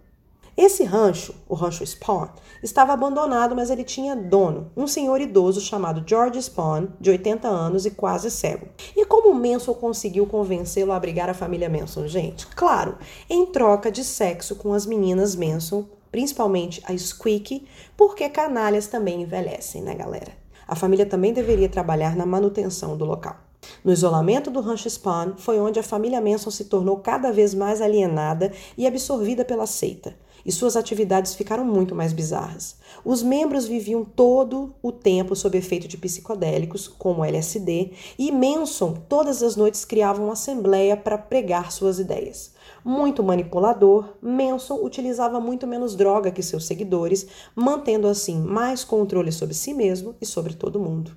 Esse 0.62 0.85
rancho, 0.85 1.35
o 1.49 1.55
rancho 1.55 1.87
Spawn, 1.87 2.29
estava 2.62 2.92
abandonado, 2.92 3.57
mas 3.57 3.70
ele 3.70 3.83
tinha 3.83 4.14
dono, 4.14 4.70
um 4.77 4.87
senhor 4.87 5.18
idoso 5.18 5.59
chamado 5.59 6.05
George 6.07 6.38
Spawn, 6.42 6.88
de 7.01 7.09
80 7.09 7.49
anos 7.49 7.87
e 7.87 7.90
quase 7.90 8.31
cego. 8.31 8.68
E 8.94 9.07
como 9.07 9.33
Manson 9.33 9.73
conseguiu 9.73 10.27
convencê-lo 10.27 10.92
a 10.92 10.96
abrigar 10.96 11.31
a 11.31 11.35
família 11.35 11.70
Manson, 11.70 12.07
gente? 12.07 12.46
Claro, 12.49 12.99
em 13.31 13.46
troca 13.46 13.90
de 13.90 14.05
sexo 14.05 14.55
com 14.55 14.75
as 14.75 14.85
meninas 14.85 15.35
Manson, 15.35 15.87
principalmente 16.12 16.83
a 16.85 16.94
Squeaky, 16.94 17.66
porque 17.96 18.29
canalhas 18.29 18.87
também 18.87 19.23
envelhecem, 19.23 19.81
né, 19.81 19.94
galera? 19.94 20.33
A 20.68 20.77
família 20.77 21.07
também 21.07 21.33
deveria 21.33 21.70
trabalhar 21.70 22.14
na 22.14 22.27
manutenção 22.27 22.99
do 22.99 23.07
local. 23.07 23.38
No 23.83 23.92
isolamento 23.92 24.51
do 24.51 24.61
rancho 24.61 24.90
Spawn 24.90 25.37
foi 25.38 25.59
onde 25.59 25.81
a 25.81 25.83
família 25.83 26.20
Manson 26.20 26.51
se 26.51 26.66
tornou 26.66 26.99
cada 26.99 27.33
vez 27.33 27.55
mais 27.55 27.81
alienada 27.81 28.53
e 28.77 28.87
absorvida 28.87 29.42
pela 29.42 29.66
seita 29.66 30.14
e 30.44 30.53
suas 30.53 30.76
atividades 30.76 31.35
ficaram 31.35 31.64
muito 31.64 31.94
mais 31.94 32.12
bizarras. 32.12 32.76
Os 33.05 33.22
membros 33.22 33.66
viviam 33.66 34.05
todo 34.05 34.74
o 34.83 34.92
tempo 34.92 35.35
sob 35.35 35.57
efeito 35.57 35.88
de 35.88 35.96
psicodélicos, 35.96 36.88
como 36.88 37.24
LSD, 37.24 37.92
e 38.18 38.31
Manson 38.33 38.94
todas 39.09 39.42
as 39.42 39.57
noites 39.57 39.85
criava 39.85 40.22
uma 40.22 40.33
assembleia 40.33 40.96
para 40.96 41.18
pregar 41.18 41.72
suas 41.72 41.98
ideias. 41.98 42.53
Muito 42.85 43.22
manipulador, 43.22 44.14
Manson 44.22 44.76
utilizava 44.83 45.40
muito 45.40 45.66
menos 45.66 45.94
droga 45.94 46.31
que 46.31 46.42
seus 46.42 46.66
seguidores, 46.66 47.26
mantendo 47.55 48.09
assim 48.09 48.38
mais 48.40 48.85
controle 48.85 49.33
sobre 49.33 49.55
si 49.55 49.74
mesmo 49.74 50.14
e 50.20 50.26
sobre 50.26 50.55
todo 50.55 50.81
mundo. 50.81 51.12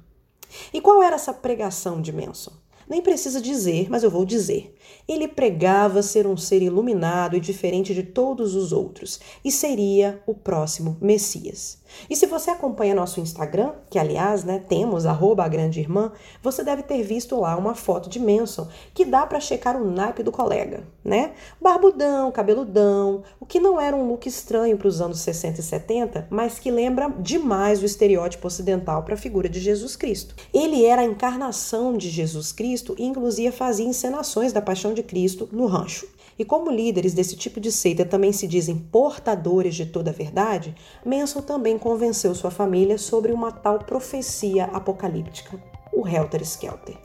E 0.73 0.81
qual 0.81 1.01
era 1.01 1.15
essa 1.15 1.33
pregação 1.33 2.01
de 2.01 2.11
Manson? 2.11 2.62
Nem 2.89 3.01
precisa 3.01 3.41
dizer, 3.41 3.89
mas 3.89 4.03
eu 4.03 4.09
vou 4.09 4.25
dizer. 4.25 4.75
Ele 5.07 5.27
pregava 5.27 6.01
ser 6.01 6.25
um 6.25 6.37
ser 6.37 6.61
iluminado 6.61 7.35
e 7.35 7.39
diferente 7.39 7.93
de 7.93 8.03
todos 8.03 8.55
os 8.55 8.71
outros, 8.71 9.19
e 9.43 9.51
seria 9.51 10.21
o 10.25 10.33
próximo 10.33 10.97
Messias. 11.01 11.82
E 12.09 12.15
se 12.15 12.25
você 12.25 12.51
acompanha 12.51 12.95
nosso 12.95 13.19
Instagram, 13.19 13.73
que 13.89 13.99
aliás, 13.99 14.43
né, 14.43 14.63
temos 14.67 15.05
arroba 15.05 15.43
a 15.43 15.47
grande 15.47 15.79
irmã, 15.79 16.11
você 16.41 16.63
deve 16.63 16.83
ter 16.83 17.01
visto 17.03 17.39
lá 17.39 17.55
uma 17.55 17.75
foto 17.75 18.09
de 18.09 18.19
Manson, 18.19 18.67
que 18.93 19.05
dá 19.05 19.25
para 19.25 19.39
checar 19.39 19.75
o 19.75 19.89
naipe 19.89 20.23
do 20.23 20.31
colega, 20.31 20.83
né? 21.03 21.33
Barbudão, 21.61 22.31
cabeludão, 22.31 23.23
o 23.39 23.45
que 23.45 23.59
não 23.59 23.79
era 23.79 23.95
um 23.95 24.07
look 24.07 24.27
estranho 24.27 24.77
para 24.77 24.87
os 24.87 25.01
anos 25.01 25.19
60 25.19 25.59
e 25.59 25.63
70, 25.63 26.27
mas 26.29 26.59
que 26.59 26.71
lembra 26.71 27.09
demais 27.19 27.81
o 27.81 27.85
estereótipo 27.85 28.47
ocidental 28.47 29.03
para 29.03 29.15
a 29.15 29.17
figura 29.17 29.49
de 29.49 29.59
Jesus 29.59 29.95
Cristo. 29.95 30.35
Ele 30.53 30.85
era 30.85 31.01
a 31.01 31.05
encarnação 31.05 31.97
de 31.97 32.09
Jesus 32.09 32.51
Cristo 32.51 32.95
e 32.97 33.05
inclusive 33.05 33.51
fazia 33.51 33.85
encenações 33.85 34.53
da 34.53 34.61
paixão 34.61 34.93
de 34.93 35.03
Cristo 35.03 35.47
no 35.51 35.65
rancho. 35.65 36.07
E 36.37 36.43
como 36.43 36.71
líderes 36.71 37.13
desse 37.13 37.35
tipo 37.35 37.59
de 37.59 37.71
seita 37.71 38.05
também 38.05 38.31
se 38.31 38.47
dizem 38.47 38.77
portadores 38.77 39.75
de 39.75 39.85
toda 39.85 40.09
a 40.09 40.13
verdade, 40.13 40.75
Manson 41.05 41.41
também 41.41 41.77
convenceu 41.77 42.33
sua 42.33 42.49
família 42.49 42.97
sobre 42.97 43.31
uma 43.31 43.51
tal 43.51 43.79
profecia 43.79 44.65
apocalíptica, 44.65 45.61
o 45.93 46.07
Helter 46.07 46.41
Skelter. 46.41 46.97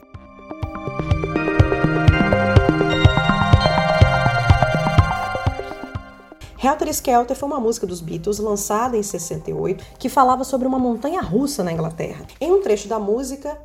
Helter 6.60 6.88
Skelter 6.88 7.36
foi 7.36 7.48
uma 7.48 7.60
música 7.60 7.86
dos 7.86 8.00
Beatles 8.00 8.38
lançada 8.38 8.96
em 8.96 9.02
68 9.02 9.84
que 9.98 10.08
falava 10.08 10.42
sobre 10.42 10.66
uma 10.66 10.78
montanha 10.78 11.20
russa 11.20 11.62
na 11.62 11.72
Inglaterra. 11.72 12.26
Em 12.40 12.50
um 12.50 12.60
trecho 12.60 12.88
da 12.88 12.98
música, 12.98 13.60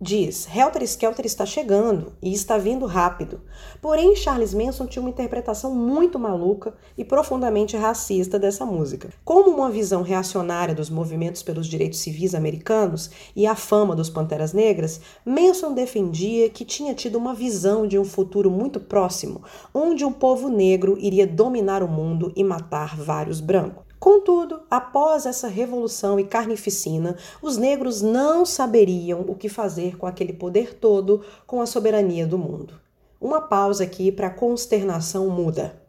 diz: 0.00 0.48
Helter 0.54 0.82
Skelter 0.82 1.26
está 1.26 1.44
chegando 1.44 2.12
e 2.22 2.32
está 2.32 2.56
vindo 2.56 2.86
rápido. 2.86 3.40
Porém, 3.80 4.14
Charles 4.14 4.54
Manson 4.54 4.86
tinha 4.86 5.02
uma 5.02 5.10
interpretação 5.10 5.74
muito 5.74 6.18
maluca 6.18 6.74
e 6.96 7.04
profundamente 7.04 7.76
racista 7.76 8.38
dessa 8.38 8.64
música. 8.64 9.10
Como 9.24 9.50
uma 9.50 9.70
visão 9.70 10.02
reacionária 10.02 10.74
dos 10.74 10.88
movimentos 10.88 11.42
pelos 11.42 11.66
direitos 11.66 11.98
civis 11.98 12.34
americanos 12.34 13.10
e 13.34 13.46
a 13.46 13.56
fama 13.56 13.96
dos 13.96 14.08
Panteras 14.08 14.52
Negras, 14.52 15.00
Manson 15.24 15.74
defendia 15.74 16.48
que 16.48 16.64
tinha 16.64 16.94
tido 16.94 17.18
uma 17.18 17.34
visão 17.34 17.86
de 17.86 17.98
um 17.98 18.04
futuro 18.04 18.50
muito 18.50 18.78
próximo, 18.78 19.42
onde 19.74 20.04
um 20.04 20.12
povo 20.12 20.48
negro 20.48 20.96
iria 20.98 21.26
dominar 21.26 21.82
o 21.82 21.88
mundo 21.88 22.32
e 22.36 22.44
matar 22.44 22.96
vários 22.96 23.40
brancos. 23.40 23.87
Contudo, 23.98 24.60
após 24.70 25.26
essa 25.26 25.48
revolução 25.48 26.20
e 26.20 26.24
carnificina, 26.24 27.16
os 27.42 27.56
negros 27.56 28.00
não 28.00 28.46
saberiam 28.46 29.24
o 29.26 29.34
que 29.34 29.48
fazer 29.48 29.96
com 29.96 30.06
aquele 30.06 30.32
poder 30.32 30.74
todo, 30.74 31.24
com 31.46 31.60
a 31.60 31.66
soberania 31.66 32.26
do 32.26 32.38
mundo. 32.38 32.80
Uma 33.20 33.40
pausa 33.40 33.82
aqui 33.82 34.12
para 34.12 34.30
consternação 34.30 35.28
muda. 35.28 35.82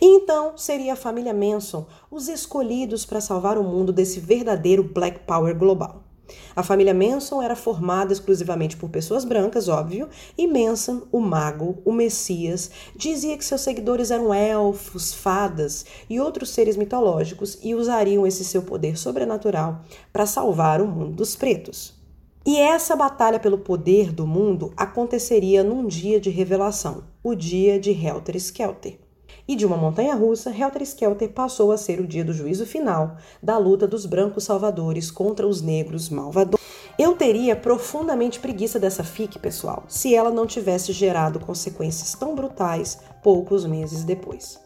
E 0.00 0.06
então 0.06 0.56
seria 0.56 0.92
a 0.92 0.96
família 0.96 1.32
Manson 1.32 1.86
os 2.10 2.28
escolhidos 2.28 3.06
para 3.06 3.20
salvar 3.20 3.56
o 3.56 3.64
mundo 3.64 3.92
desse 3.92 4.20
verdadeiro 4.20 4.82
Black 4.82 5.20
Power 5.20 5.56
global. 5.56 6.07
A 6.54 6.62
família 6.62 6.94
Manson 6.94 7.42
era 7.42 7.56
formada 7.56 8.12
exclusivamente 8.12 8.76
por 8.76 8.88
pessoas 8.90 9.24
brancas, 9.24 9.68
óbvio, 9.68 10.08
e 10.36 10.46
Manson, 10.46 11.02
o 11.10 11.20
mago, 11.20 11.82
o 11.84 11.92
Messias, 11.92 12.70
dizia 12.94 13.36
que 13.36 13.44
seus 13.44 13.60
seguidores 13.60 14.10
eram 14.10 14.32
elfos, 14.34 15.14
fadas 15.14 15.84
e 16.08 16.20
outros 16.20 16.50
seres 16.50 16.76
mitológicos 16.76 17.58
e 17.62 17.74
usariam 17.74 18.26
esse 18.26 18.44
seu 18.44 18.62
poder 18.62 18.98
sobrenatural 18.98 19.82
para 20.12 20.26
salvar 20.26 20.80
o 20.80 20.86
mundo 20.86 21.12
dos 21.12 21.36
pretos. 21.36 21.98
E 22.46 22.56
essa 22.58 22.96
batalha 22.96 23.38
pelo 23.38 23.58
poder 23.58 24.12
do 24.12 24.26
mundo 24.26 24.72
aconteceria 24.76 25.62
num 25.62 25.86
dia 25.86 26.18
de 26.18 26.30
revelação, 26.30 27.04
o 27.22 27.34
dia 27.34 27.78
de 27.78 27.90
Helter 27.90 28.36
Skelter. 28.36 29.07
E 29.48 29.56
de 29.56 29.64
uma 29.64 29.78
montanha 29.78 30.14
russa, 30.14 30.50
Helter 30.50 30.82
Skelter 30.82 31.30
passou 31.30 31.72
a 31.72 31.78
ser 31.78 32.00
o 32.00 32.06
dia 32.06 32.22
do 32.22 32.34
juízo 32.34 32.66
final 32.66 33.16
da 33.42 33.56
luta 33.56 33.86
dos 33.86 34.04
brancos 34.04 34.44
salvadores 34.44 35.10
contra 35.10 35.48
os 35.48 35.62
negros 35.62 36.10
malvadores. 36.10 36.62
Eu 36.98 37.16
teria 37.16 37.56
profundamente 37.56 38.40
preguiça 38.40 38.78
dessa 38.78 39.02
fic, 39.02 39.38
pessoal, 39.38 39.84
se 39.88 40.14
ela 40.14 40.30
não 40.30 40.46
tivesse 40.46 40.92
gerado 40.92 41.40
consequências 41.40 42.12
tão 42.12 42.34
brutais 42.34 42.98
poucos 43.22 43.64
meses 43.64 44.04
depois. 44.04 44.60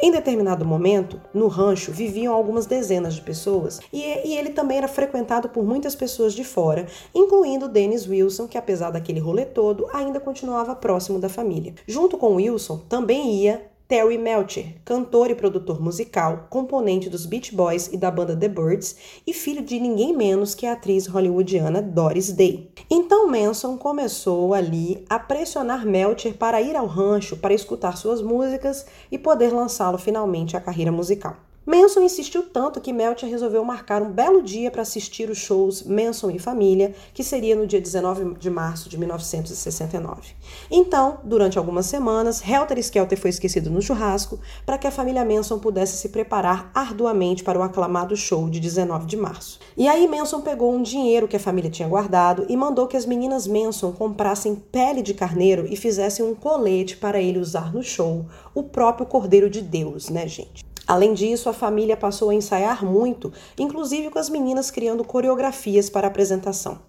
Em 0.00 0.12
determinado 0.12 0.64
momento, 0.64 1.20
no 1.34 1.48
rancho 1.48 1.90
viviam 1.90 2.32
algumas 2.32 2.66
dezenas 2.66 3.14
de 3.14 3.20
pessoas 3.20 3.80
e, 3.92 4.00
e, 4.00 4.36
ele 4.36 4.50
também 4.50 4.78
era 4.78 4.86
frequentado 4.86 5.48
por 5.48 5.64
muitas 5.64 5.96
pessoas 5.96 6.34
de 6.34 6.44
fora, 6.44 6.86
incluindo 7.12 7.68
Dennis 7.68 8.06
Wilson, 8.06 8.46
que 8.46 8.56
apesar 8.56 8.90
daquele 8.90 9.18
rolê 9.18 9.44
todo, 9.44 9.88
ainda 9.92 10.20
continuava 10.20 10.76
próximo 10.76 11.18
da 11.18 11.28
família. 11.28 11.74
Junto 11.86 12.16
com 12.16 12.36
Wilson, 12.36 12.80
também 12.88 13.42
ia 13.42 13.68
Terry 13.88 14.18
Melcher, 14.18 14.74
cantor 14.84 15.30
e 15.30 15.34
produtor 15.34 15.80
musical, 15.80 16.46
componente 16.50 17.08
dos 17.08 17.24
Beach 17.24 17.54
Boys 17.54 17.88
e 17.90 17.96
da 17.96 18.10
banda 18.10 18.36
The 18.36 18.46
Birds, 18.46 18.94
e 19.26 19.32
filho 19.32 19.62
de 19.62 19.80
ninguém 19.80 20.14
menos 20.14 20.54
que 20.54 20.66
a 20.66 20.74
atriz 20.74 21.06
hollywoodiana 21.06 21.80
Doris 21.80 22.30
Day. 22.30 22.70
Então 22.90 23.26
Manson 23.26 23.78
começou 23.78 24.52
ali 24.52 25.02
a 25.08 25.18
pressionar 25.18 25.86
Melcher 25.86 26.36
para 26.36 26.60
ir 26.60 26.76
ao 26.76 26.84
rancho 26.84 27.38
para 27.38 27.54
escutar 27.54 27.96
suas 27.96 28.20
músicas 28.20 28.84
e 29.10 29.16
poder 29.16 29.54
lançá-lo 29.54 29.96
finalmente 29.96 30.54
à 30.54 30.60
carreira 30.60 30.92
musical. 30.92 31.47
Manson 31.68 32.00
insistiu 32.00 32.44
tanto 32.44 32.80
que 32.80 32.94
Melcher 32.94 33.28
resolveu 33.28 33.62
marcar 33.62 34.00
um 34.00 34.10
belo 34.10 34.40
dia 34.40 34.70
para 34.70 34.80
assistir 34.80 35.28
os 35.28 35.36
shows 35.36 35.82
Manson 35.82 36.30
e 36.30 36.38
Família, 36.38 36.94
que 37.12 37.22
seria 37.22 37.54
no 37.54 37.66
dia 37.66 37.78
19 37.78 38.36
de 38.38 38.48
março 38.48 38.88
de 38.88 38.96
1969. 38.96 40.34
Então, 40.70 41.18
durante 41.22 41.58
algumas 41.58 41.84
semanas, 41.84 42.40
Helter 42.42 42.78
Skelter 42.78 43.20
foi 43.20 43.28
esquecido 43.28 43.68
no 43.68 43.82
churrasco 43.82 44.40
para 44.64 44.78
que 44.78 44.86
a 44.86 44.90
família 44.90 45.26
Manson 45.26 45.58
pudesse 45.58 45.98
se 45.98 46.08
preparar 46.08 46.70
arduamente 46.74 47.44
para 47.44 47.58
o 47.58 47.62
aclamado 47.62 48.16
show 48.16 48.48
de 48.48 48.60
19 48.60 49.04
de 49.04 49.18
março. 49.18 49.60
E 49.76 49.86
aí 49.86 50.08
Manson 50.08 50.40
pegou 50.40 50.74
um 50.74 50.80
dinheiro 50.80 51.28
que 51.28 51.36
a 51.36 51.40
família 51.40 51.70
tinha 51.70 51.86
guardado 51.86 52.46
e 52.48 52.56
mandou 52.56 52.86
que 52.86 52.96
as 52.96 53.04
meninas 53.04 53.46
Manson 53.46 53.92
comprassem 53.92 54.54
pele 54.54 55.02
de 55.02 55.12
carneiro 55.12 55.66
e 55.68 55.76
fizessem 55.76 56.24
um 56.24 56.34
colete 56.34 56.96
para 56.96 57.20
ele 57.20 57.38
usar 57.38 57.74
no 57.74 57.82
show, 57.82 58.24
o 58.54 58.62
próprio 58.62 59.06
Cordeiro 59.06 59.50
de 59.50 59.60
Deus, 59.60 60.08
né, 60.08 60.26
gente? 60.26 60.67
Além 60.88 61.12
disso, 61.12 61.50
a 61.50 61.52
família 61.52 61.98
passou 61.98 62.30
a 62.30 62.34
ensaiar 62.34 62.82
muito, 62.82 63.30
inclusive 63.58 64.08
com 64.08 64.18
as 64.18 64.30
meninas 64.30 64.70
criando 64.70 65.04
coreografias 65.04 65.90
para 65.90 66.06
a 66.06 66.10
apresentação. 66.10 66.80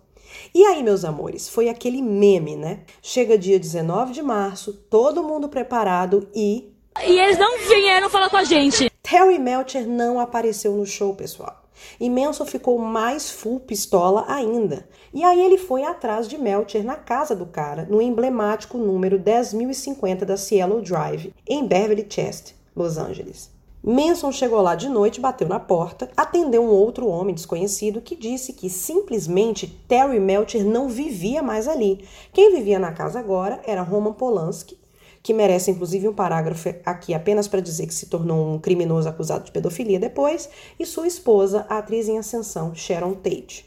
E 0.56 0.64
aí, 0.64 0.82
meus 0.82 1.04
amores, 1.04 1.50
foi 1.50 1.68
aquele 1.68 2.02
meme, 2.02 2.56
né? 2.56 2.80
Chega 3.02 3.38
dia 3.38 3.60
19 3.60 4.14
de 4.14 4.22
março, 4.22 4.72
todo 4.90 5.22
mundo 5.22 5.50
preparado 5.50 6.30
e. 6.34 6.72
E 7.06 7.20
eles 7.20 7.38
não 7.38 7.60
vieram 7.68 8.10
falar 8.10 8.30
com 8.30 8.38
a 8.38 8.44
gente. 8.46 8.90
Terry 9.04 9.38
Melcher 9.38 9.86
não 9.86 10.18
apareceu 10.18 10.72
no 10.78 10.86
show, 10.86 11.14
pessoal. 11.14 11.66
E 12.00 12.10
Manson 12.10 12.46
ficou 12.46 12.80
mais 12.80 13.30
full 13.30 13.60
pistola 13.60 14.24
ainda. 14.30 14.88
E 15.14 15.26
aí 15.26 15.42
ele 15.42 15.58
foi 15.58 15.84
atrás 15.84 16.26
de 16.28 16.38
Melcher 16.38 16.86
na 16.86 16.96
casa 16.96 17.36
do 17.36 17.46
cara, 17.46 17.86
no 17.90 18.02
emblemático 18.02 18.78
número 18.78 19.20
10.050 19.20 20.24
da 20.24 20.38
Cielo 20.38 20.82
Drive, 20.82 21.34
em 21.46 21.66
Beverly 21.66 22.06
Chest, 22.10 22.54
Los 22.76 22.98
Angeles. 22.98 23.59
Manson 23.92 24.32
chegou 24.32 24.62
lá 24.62 24.76
de 24.76 24.88
noite, 24.88 25.20
bateu 25.20 25.48
na 25.48 25.60
porta, 25.60 26.12
atendeu 26.16 26.62
um 26.62 26.70
outro 26.70 27.08
homem 27.08 27.34
desconhecido 27.34 28.02
que 28.02 28.16
disse 28.16 28.54
que 28.54 28.70
simplesmente 28.70 29.66
Terry 29.88 30.20
Melcher 30.20 30.64
não 30.64 30.88
vivia 30.88 31.42
mais 31.42 31.68
ali. 31.68 32.08
Quem 32.32 32.54
vivia 32.54 32.78
na 32.78 32.92
casa 32.92 33.18
agora 33.18 33.60
era 33.66 33.82
Roman 33.82 34.14
Polanski, 34.14 34.80
que 35.24 35.34
merece 35.34 35.72
inclusive 35.72 36.08
um 36.08 36.14
parágrafo 36.14 36.70
aqui 36.86 37.16
apenas 37.16 37.48
para 37.48 37.62
dizer 37.62 37.88
que 37.88 37.94
se 37.96 38.06
tornou 38.06 38.54
um 38.54 38.60
criminoso 38.60 39.10
acusado 39.10 39.46
de 39.46 39.52
pedofilia 39.52 40.00
depois, 40.00 40.48
e 40.80 40.86
sua 40.86 41.08
esposa, 41.08 41.66
a 41.68 41.80
atriz 41.80 42.08
em 42.08 42.20
ascensão 42.20 42.76
Sharon 42.76 43.16
Tate. 43.16 43.66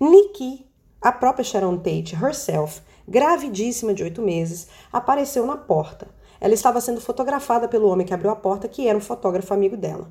Nikki, 0.00 0.64
a 1.02 1.10
própria 1.10 1.44
Sharon 1.44 1.78
Tate 1.78 2.14
herself, 2.14 2.80
gravidíssima 3.08 3.92
de 3.94 4.04
oito 4.04 4.22
meses, 4.22 4.68
apareceu 4.92 5.44
na 5.44 5.56
porta 5.56 6.19
ela 6.40 6.54
estava 6.54 6.80
sendo 6.80 7.00
fotografada 7.00 7.68
pelo 7.68 7.88
homem 7.88 8.06
que 8.06 8.14
abriu 8.14 8.30
a 8.30 8.36
porta, 8.36 8.66
que 8.66 8.88
era 8.88 8.96
um 8.96 9.00
fotógrafo 9.00 9.52
amigo 9.52 9.76
dela. 9.76 10.10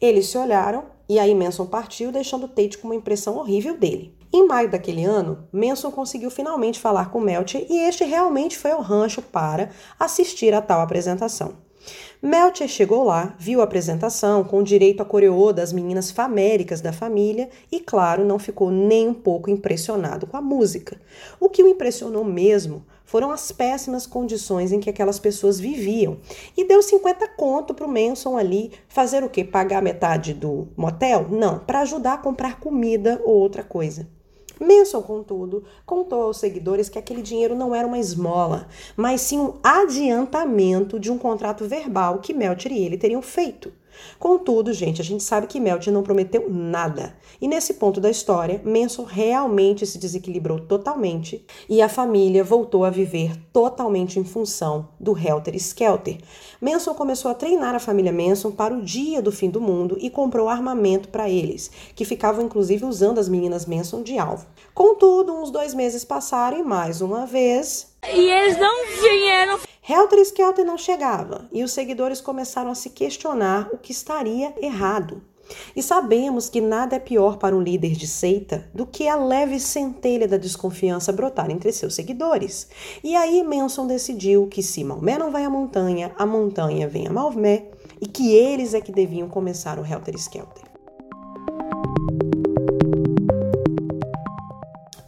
Eles 0.00 0.28
se 0.28 0.38
olharam 0.38 0.84
e 1.08 1.18
aí 1.18 1.34
Manson 1.34 1.66
partiu, 1.66 2.10
deixando 2.10 2.48
Tate 2.48 2.78
com 2.78 2.88
uma 2.88 2.94
impressão 2.94 3.36
horrível 3.36 3.76
dele. 3.76 4.14
Em 4.32 4.46
maio 4.46 4.70
daquele 4.70 5.04
ano, 5.04 5.46
Manson 5.52 5.90
conseguiu 5.90 6.30
finalmente 6.30 6.80
falar 6.80 7.10
com 7.10 7.20
Melcher 7.20 7.66
e 7.70 7.78
este 7.78 8.04
realmente 8.04 8.58
foi 8.58 8.72
ao 8.72 8.80
rancho 8.80 9.22
para 9.22 9.70
assistir 9.98 10.52
a 10.52 10.60
tal 10.60 10.80
apresentação. 10.80 11.66
Melcher 12.20 12.66
chegou 12.66 13.04
lá, 13.04 13.36
viu 13.38 13.60
a 13.60 13.64
apresentação 13.64 14.42
com 14.42 14.62
direito 14.62 15.00
a 15.00 15.04
coreô 15.04 15.52
das 15.52 15.72
meninas 15.72 16.10
faméricas 16.10 16.80
da 16.80 16.92
família 16.92 17.48
e, 17.70 17.78
claro, 17.78 18.24
não 18.24 18.38
ficou 18.38 18.70
nem 18.70 19.06
um 19.06 19.14
pouco 19.14 19.50
impressionado 19.50 20.26
com 20.26 20.36
a 20.36 20.40
música. 20.40 21.00
O 21.38 21.48
que 21.48 21.62
o 21.62 21.68
impressionou 21.68 22.24
mesmo 22.24 22.84
foram 23.06 23.30
as 23.30 23.50
péssimas 23.50 24.06
condições 24.06 24.72
em 24.72 24.80
que 24.80 24.90
aquelas 24.90 25.18
pessoas 25.18 25.58
viviam. 25.58 26.18
E 26.56 26.64
deu 26.64 26.82
50 26.82 27.26
conto 27.28 27.72
para 27.72 27.86
o 27.86 27.88
Manson 27.88 28.36
ali 28.36 28.72
fazer 28.88 29.24
o 29.24 29.30
quê? 29.30 29.44
Pagar 29.44 29.80
metade 29.80 30.34
do 30.34 30.68
motel? 30.76 31.28
Não, 31.30 31.60
para 31.60 31.80
ajudar 31.80 32.14
a 32.14 32.18
comprar 32.18 32.60
comida 32.60 33.22
ou 33.24 33.36
outra 33.36 33.62
coisa. 33.62 34.06
Manson, 34.58 35.02
contudo, 35.02 35.64
contou 35.84 36.22
aos 36.22 36.38
seguidores 36.38 36.88
que 36.88 36.98
aquele 36.98 37.20
dinheiro 37.20 37.54
não 37.54 37.74
era 37.74 37.86
uma 37.86 37.98
esmola, 37.98 38.66
mas 38.96 39.20
sim 39.20 39.38
um 39.38 39.54
adiantamento 39.62 40.98
de 40.98 41.12
um 41.12 41.18
contrato 41.18 41.66
verbal 41.66 42.20
que 42.20 42.32
Melcher 42.32 42.72
e 42.72 42.84
ele 42.84 42.96
teriam 42.96 43.20
feito. 43.20 43.70
Contudo, 44.18 44.72
gente, 44.72 45.00
a 45.00 45.04
gente 45.04 45.22
sabe 45.22 45.46
que 45.46 45.60
Melcher 45.60 45.92
não 45.92 46.02
prometeu 46.02 46.48
nada. 46.50 47.16
E 47.40 47.46
nesse 47.46 47.74
ponto 47.74 48.00
da 48.00 48.10
história, 48.10 48.60
Manson 48.64 49.04
realmente 49.04 49.86
se 49.86 49.98
desequilibrou 49.98 50.60
totalmente 50.60 51.44
e 51.68 51.82
a 51.82 51.88
família 51.88 52.42
voltou 52.42 52.84
a 52.84 52.90
viver 52.90 53.36
totalmente 53.52 54.18
em 54.18 54.24
função 54.24 54.88
do 54.98 55.16
Helter 55.16 55.54
Skelter. 55.56 56.18
Manson 56.60 56.94
começou 56.94 57.30
a 57.30 57.34
treinar 57.34 57.74
a 57.74 57.80
família 57.80 58.12
Manson 58.12 58.50
para 58.50 58.74
o 58.74 58.82
dia 58.82 59.20
do 59.20 59.32
fim 59.32 59.50
do 59.50 59.60
mundo 59.60 59.96
e 60.00 60.10
comprou 60.10 60.48
armamento 60.48 61.08
para 61.08 61.28
eles, 61.28 61.70
que 61.94 62.04
ficavam 62.04 62.44
inclusive 62.44 62.84
usando 62.84 63.18
as 63.18 63.28
meninas 63.28 63.66
Manson 63.66 64.02
de 64.02 64.18
alvo. 64.18 64.46
Contudo, 64.74 65.34
uns 65.34 65.50
dois 65.50 65.74
meses 65.74 66.04
passaram 66.04 66.58
e 66.58 66.62
mais 66.62 67.00
uma 67.00 67.26
vez. 67.26 67.95
E 68.14 68.30
eles 68.30 68.58
não 68.58 68.86
vieram 69.00 69.58
Helter 69.88 70.18
Skelter 70.18 70.64
não 70.64 70.76
chegava 70.76 71.48
e 71.52 71.62
os 71.62 71.70
seguidores 71.70 72.20
começaram 72.20 72.72
a 72.72 72.74
se 72.74 72.90
questionar 72.90 73.68
o 73.72 73.78
que 73.78 73.92
estaria 73.92 74.52
errado. 74.60 75.22
E 75.76 75.82
sabemos 75.82 76.48
que 76.48 76.60
nada 76.60 76.96
é 76.96 76.98
pior 76.98 77.36
para 77.36 77.54
um 77.54 77.60
líder 77.60 77.92
de 77.92 78.08
seita 78.08 78.68
do 78.74 78.84
que 78.84 79.06
a 79.06 79.14
leve 79.14 79.60
centelha 79.60 80.26
da 80.26 80.36
desconfiança 80.36 81.12
brotar 81.12 81.52
entre 81.52 81.70
seus 81.70 81.94
seguidores. 81.94 82.68
E 83.04 83.14
aí 83.14 83.44
Manson 83.44 83.86
decidiu 83.86 84.48
que 84.48 84.60
se 84.60 84.82
Maomé 84.82 85.18
não 85.18 85.30
vai 85.30 85.44
à 85.44 85.50
montanha, 85.50 86.12
a 86.18 86.26
montanha 86.26 86.88
vem 86.88 87.06
a 87.06 87.12
Maomé 87.12 87.68
e 88.00 88.08
que 88.08 88.34
eles 88.34 88.74
é 88.74 88.80
que 88.80 88.90
deviam 88.90 89.28
começar 89.28 89.78
o 89.78 89.86
Helter 89.86 90.16
Skelter. 90.16 90.65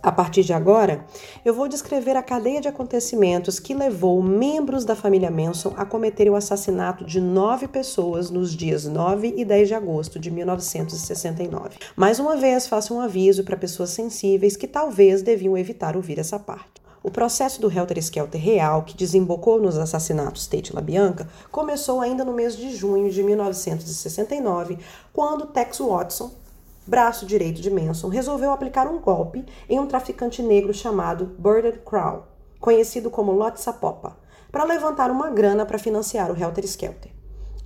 A 0.09 0.13
partir 0.13 0.43
de 0.43 0.55
agora, 0.55 1.05
eu 1.45 1.53
vou 1.53 1.69
descrever 1.69 2.17
a 2.17 2.23
cadeia 2.23 2.63
de 2.63 2.67
acontecimentos 2.67 3.61
que 3.61 3.75
levou 3.75 4.23
membros 4.23 4.83
da 4.83 4.97
família 4.97 5.31
Manson 5.31 5.75
a 5.77 5.85
cometerem 5.85 6.33
o 6.33 6.35
assassinato 6.35 7.05
de 7.05 7.21
nove 7.21 7.69
pessoas 7.69 8.31
nos 8.31 8.57
dias 8.57 8.87
9 8.87 9.35
e 9.37 9.45
10 9.45 9.69
de 9.69 9.75
agosto 9.75 10.19
de 10.19 10.31
1969. 10.31 11.77
Mais 11.95 12.19
uma 12.19 12.39
vez, 12.39 12.67
faço 12.67 12.95
um 12.95 13.03
aviso 13.03 13.45
para 13.45 13.55
pessoas 13.55 13.91
sensíveis 13.91 14.57
que 14.57 14.67
talvez 14.67 15.21
deviam 15.21 15.59
evitar 15.59 15.95
ouvir 15.95 16.19
essa 16.19 16.39
parte. 16.39 16.81
O 17.03 17.11
processo 17.11 17.61
do 17.61 17.71
Helter 17.71 17.99
Skelter 17.99 18.41
real, 18.41 18.85
que 18.85 18.97
desembocou 18.97 19.61
nos 19.61 19.77
assassinatos 19.77 20.47
Tate 20.47 20.75
LaBianca, 20.75 21.29
começou 21.51 22.01
ainda 22.01 22.25
no 22.25 22.33
mês 22.33 22.57
de 22.57 22.75
junho 22.75 23.11
de 23.11 23.23
1969, 23.23 24.79
quando 25.13 25.49
Tex 25.49 25.81
Watson, 25.81 26.31
braço 26.89 27.27
direito 27.27 27.61
de 27.61 27.71
Manson, 27.71 28.09
resolveu 28.09 28.51
aplicar 28.51 28.89
um 28.89 28.99
golpe 28.99 29.45
em 29.69 29.79
um 29.79 29.87
traficante 29.87 30.43
negro 30.43 30.73
chamado 30.73 31.27
Burded 31.39 31.81
Crow, 31.85 32.25
conhecido 32.59 33.11
como 33.11 33.33
Lot 33.33 33.61
Sapopa, 33.61 34.17
para 34.51 34.65
levantar 34.65 35.11
uma 35.11 35.29
grana 35.29 35.67
para 35.67 35.79
financiar 35.79 36.33
o 36.33 36.43
Helter 36.43 36.65
Skelter. 36.65 37.13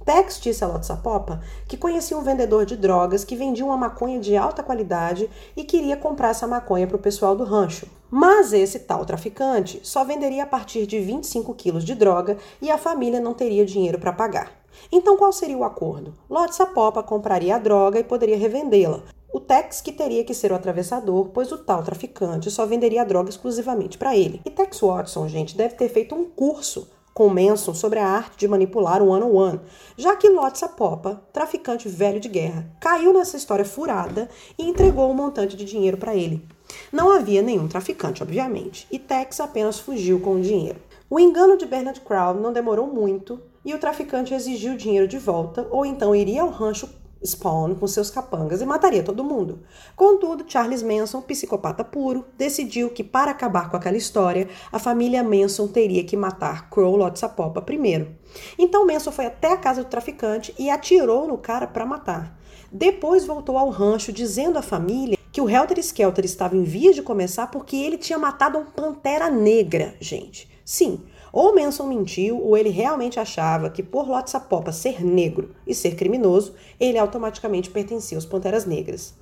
Tex 0.05 0.41
disse 0.41 0.65
a 0.65 0.67
Lotsapopa 0.67 1.41
que 1.69 1.77
conhecia 1.77 2.19
um 2.19 2.23
vendedor 2.23 2.67
de 2.67 2.77
drogas 2.77 3.25
que 3.25 3.37
vendia 3.37 3.65
uma 3.65 3.77
maconha 3.77 4.19
de 4.19 4.37
alta 4.37 4.61
qualidade 4.61 5.31
e 5.57 5.63
queria 5.63 5.97
comprar 5.97 6.31
essa 6.31 6.47
maconha 6.47 6.89
para 6.89 6.97
o 6.97 7.01
pessoal 7.01 7.37
do 7.37 7.45
rancho. 7.45 7.87
Mas 8.11 8.53
esse 8.53 8.81
tal 8.81 9.07
traficante 9.07 9.81
só 9.85 10.05
venderia 10.05 10.43
a 10.43 10.47
partir 10.47 10.87
de 10.87 10.99
25 10.99 11.55
quilos 11.55 11.85
de 11.85 11.95
droga 11.95 12.37
e 12.61 12.69
a 12.69 12.77
família 12.77 13.21
não 13.21 13.33
teria 13.33 13.65
dinheiro 13.65 13.99
para 14.01 14.13
pagar. 14.13 14.62
Então 14.91 15.17
qual 15.17 15.33
seria 15.33 15.57
o 15.57 15.65
acordo? 15.65 16.15
Lotsapopa 16.29 17.03
compraria 17.03 17.57
a 17.57 17.59
droga 17.59 17.99
e 17.99 18.05
poderia 18.05 18.37
revendê-la. 18.37 19.03
O 19.33 19.41
Tex 19.41 19.81
que 19.81 19.93
teria 19.93 20.25
que 20.25 20.35
ser 20.35 20.53
o 20.53 20.55
atravessador, 20.55 21.31
pois 21.33 21.51
o 21.51 21.59
tal 21.59 21.83
traficante 21.83 22.51
só 22.51 22.67
venderia 22.67 23.01
a 23.01 23.05
droga 23.05 23.31
exclusivamente 23.31 23.97
para 23.97 24.15
ele. 24.15 24.43
E 24.45 24.51
Tex 24.51 24.81
Watson, 24.81 25.27
gente, 25.27 25.57
deve 25.57 25.75
ter 25.75 25.89
feito 25.89 26.15
um 26.15 26.27
curso 26.27 26.87
com 27.15 27.29
Manson 27.29 27.75
sobre 27.75 27.99
a 27.99 28.07
arte 28.07 28.39
de 28.39 28.49
manipular 28.49 29.03
o 29.03 29.09
one-on-one, 29.09 29.61
já 29.97 30.17
que 30.17 30.29
Lotsa 30.29 30.69
Popa, 30.69 31.23
traficante 31.33 31.89
velho 31.89 32.21
de 32.21 32.29
guerra, 32.29 32.67
caiu 32.81 33.13
nessa 33.13 33.37
história 33.37 33.65
furada 33.65 34.29
e 34.59 34.69
entregou 34.69 35.11
um 35.11 35.15
montante 35.15 35.57
de 35.57 35.65
dinheiro 35.65 35.97
para 35.97 36.15
ele. 36.15 36.47
Não 36.91 37.11
havia 37.11 37.43
nenhum 37.43 37.69
traficante, 37.69 38.23
obviamente, 38.23 38.87
e 38.91 38.99
Tex 38.99 39.41
apenas 39.41 39.79
fugiu 39.79 40.21
com 40.21 40.35
o 40.35 40.41
dinheiro. 40.41 40.81
O 41.09 41.21
engano 41.21 41.59
de 41.59 41.67
Bernard 41.67 42.01
Crown 42.01 42.35
não 42.35 42.53
demorou 42.53 42.87
muito 42.87 43.41
e 43.65 43.75
o 43.75 43.79
traficante 43.79 44.35
exigiu 44.35 44.75
o 44.75 44.77
dinheiro 44.77 45.09
de 45.09 45.19
volta 45.19 45.67
ou 45.71 45.87
então 45.87 46.15
iria 46.15 46.43
ao 46.43 46.51
rancho 46.51 46.89
Spawn 47.25 47.77
com 47.77 47.87
seus 47.87 48.11
capangas 48.11 48.61
e 48.61 48.67
mataria 48.67 49.03
todo 49.03 49.25
mundo. 49.25 49.61
Contudo, 49.95 50.45
Charles 50.47 50.83
Manson, 50.83 51.21
psicopata 51.23 51.85
puro, 51.85 52.25
decidiu 52.37 52.91
que 52.91 53.05
para 53.05 53.31
acabar 53.31 53.71
com 53.71 53.77
aquela 53.77 53.97
história, 53.97 54.49
a 54.71 54.79
família 54.79 55.23
Manson 55.23 55.69
teria 55.69 56.05
que 56.05 56.17
matar 56.17 56.69
Crow 56.69 56.97
Lotsapopa 56.97 57.63
primeiro. 57.63 58.15
Então 58.59 58.87
Manson 58.87 59.13
foi 59.13 59.27
até 59.27 59.53
a 59.53 59.57
casa 59.57 59.85
do 59.85 59.89
traficante 59.89 60.55
e 60.59 60.69
atirou 60.69 61.29
no 61.29 61.39
cara 61.39 61.67
para 61.67 61.87
matar. 61.87 62.39
Depois 62.71 63.27
voltou 63.27 63.57
ao 63.59 63.69
rancho 63.69 64.13
dizendo 64.13 64.59
à 64.59 64.63
família 64.63 65.19
que 65.31 65.41
o 65.41 65.49
Helter 65.49 65.79
Skelter 65.79 66.25
estava 66.25 66.57
em 66.57 66.65
vias 66.65 66.95
de 66.95 67.03
começar 67.03 67.47
porque 67.49 67.77
ele 67.77 67.99
tinha 67.99 68.19
matado 68.19 68.59
um 68.59 68.65
pantera 68.65 69.31
negra, 69.31 69.95
gente. 70.01 70.51
Sim, 70.65 71.01
ou 71.33 71.55
Manson 71.55 71.87
mentiu, 71.87 72.39
ou 72.39 72.57
ele 72.57 72.69
realmente 72.69 73.19
achava 73.19 73.71
que 73.71 73.83
por 73.83 74.07
Lotsapopa 74.07 74.71
ser 74.71 75.03
negro 75.03 75.55
e 75.67 75.75
ser 75.75 75.97
criminoso, 75.97 76.55
ele 76.79 76.99
automaticamente 76.99 77.71
pertencia 77.71 78.19
aos 78.19 78.27
Panteras 78.27 78.67
Negras. 78.67 79.15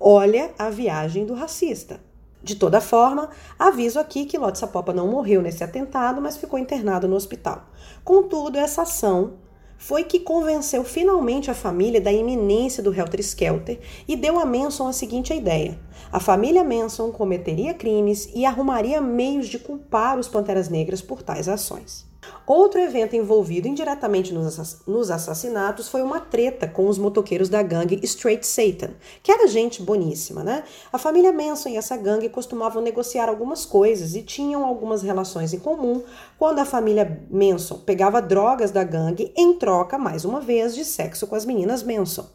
Olha 0.00 0.50
a 0.58 0.70
viagem 0.70 1.26
do 1.26 1.34
racista. 1.34 2.00
De 2.42 2.54
toda 2.54 2.80
forma, 2.80 3.28
aviso 3.58 3.98
aqui 3.98 4.24
que 4.24 4.38
Lotsapopa 4.38 4.92
não 4.92 5.08
morreu 5.08 5.42
nesse 5.42 5.62
atentado, 5.62 6.22
mas 6.22 6.36
ficou 6.36 6.58
internado 6.58 7.06
no 7.06 7.16
hospital. 7.16 7.66
Contudo, 8.04 8.56
essa 8.56 8.82
ação 8.82 9.34
foi 9.78 10.02
que 10.02 10.18
convenceu 10.18 10.82
finalmente 10.82 11.50
a 11.50 11.54
família 11.54 12.00
da 12.00 12.12
iminência 12.12 12.82
do 12.82 12.92
Helter 12.92 13.20
Skelter 13.20 13.78
e 14.06 14.16
deu 14.16 14.38
a 14.38 14.44
Manson 14.44 14.88
a 14.88 14.92
seguinte 14.92 15.32
ideia: 15.32 15.78
a 16.10 16.18
família 16.18 16.64
Manson 16.64 17.12
cometeria 17.12 17.72
crimes 17.72 18.28
e 18.34 18.44
arrumaria 18.44 19.00
meios 19.00 19.46
de 19.46 19.58
culpar 19.58 20.18
os 20.18 20.26
Panteras 20.26 20.68
Negras 20.68 21.00
por 21.00 21.22
tais 21.22 21.48
ações. 21.48 22.07
Outro 22.46 22.80
evento 22.80 23.14
envolvido 23.14 23.68
indiretamente 23.68 24.32
nos 24.32 25.10
assassinatos 25.10 25.86
foi 25.86 26.00
uma 26.00 26.18
treta 26.18 26.66
com 26.66 26.88
os 26.88 26.96
motoqueiros 26.96 27.50
da 27.50 27.62
gangue 27.62 28.00
Straight 28.02 28.46
Satan, 28.46 28.92
que 29.22 29.30
era 29.30 29.46
gente 29.46 29.82
boníssima, 29.82 30.42
né? 30.42 30.64
A 30.90 30.96
família 30.96 31.30
Manson 31.30 31.68
e 31.68 31.76
essa 31.76 31.94
gangue 31.94 32.30
costumavam 32.30 32.82
negociar 32.82 33.28
algumas 33.28 33.66
coisas 33.66 34.14
e 34.14 34.22
tinham 34.22 34.64
algumas 34.64 35.02
relações 35.02 35.52
em 35.52 35.58
comum 35.58 36.02
quando 36.38 36.60
a 36.60 36.64
família 36.64 37.22
Manson 37.30 37.80
pegava 37.80 38.22
drogas 38.22 38.70
da 38.70 38.82
gangue 38.82 39.30
em 39.36 39.58
troca, 39.58 39.98
mais 39.98 40.24
uma 40.24 40.40
vez, 40.40 40.74
de 40.74 40.86
sexo 40.86 41.26
com 41.26 41.34
as 41.34 41.44
meninas 41.44 41.82
Manson. 41.82 42.26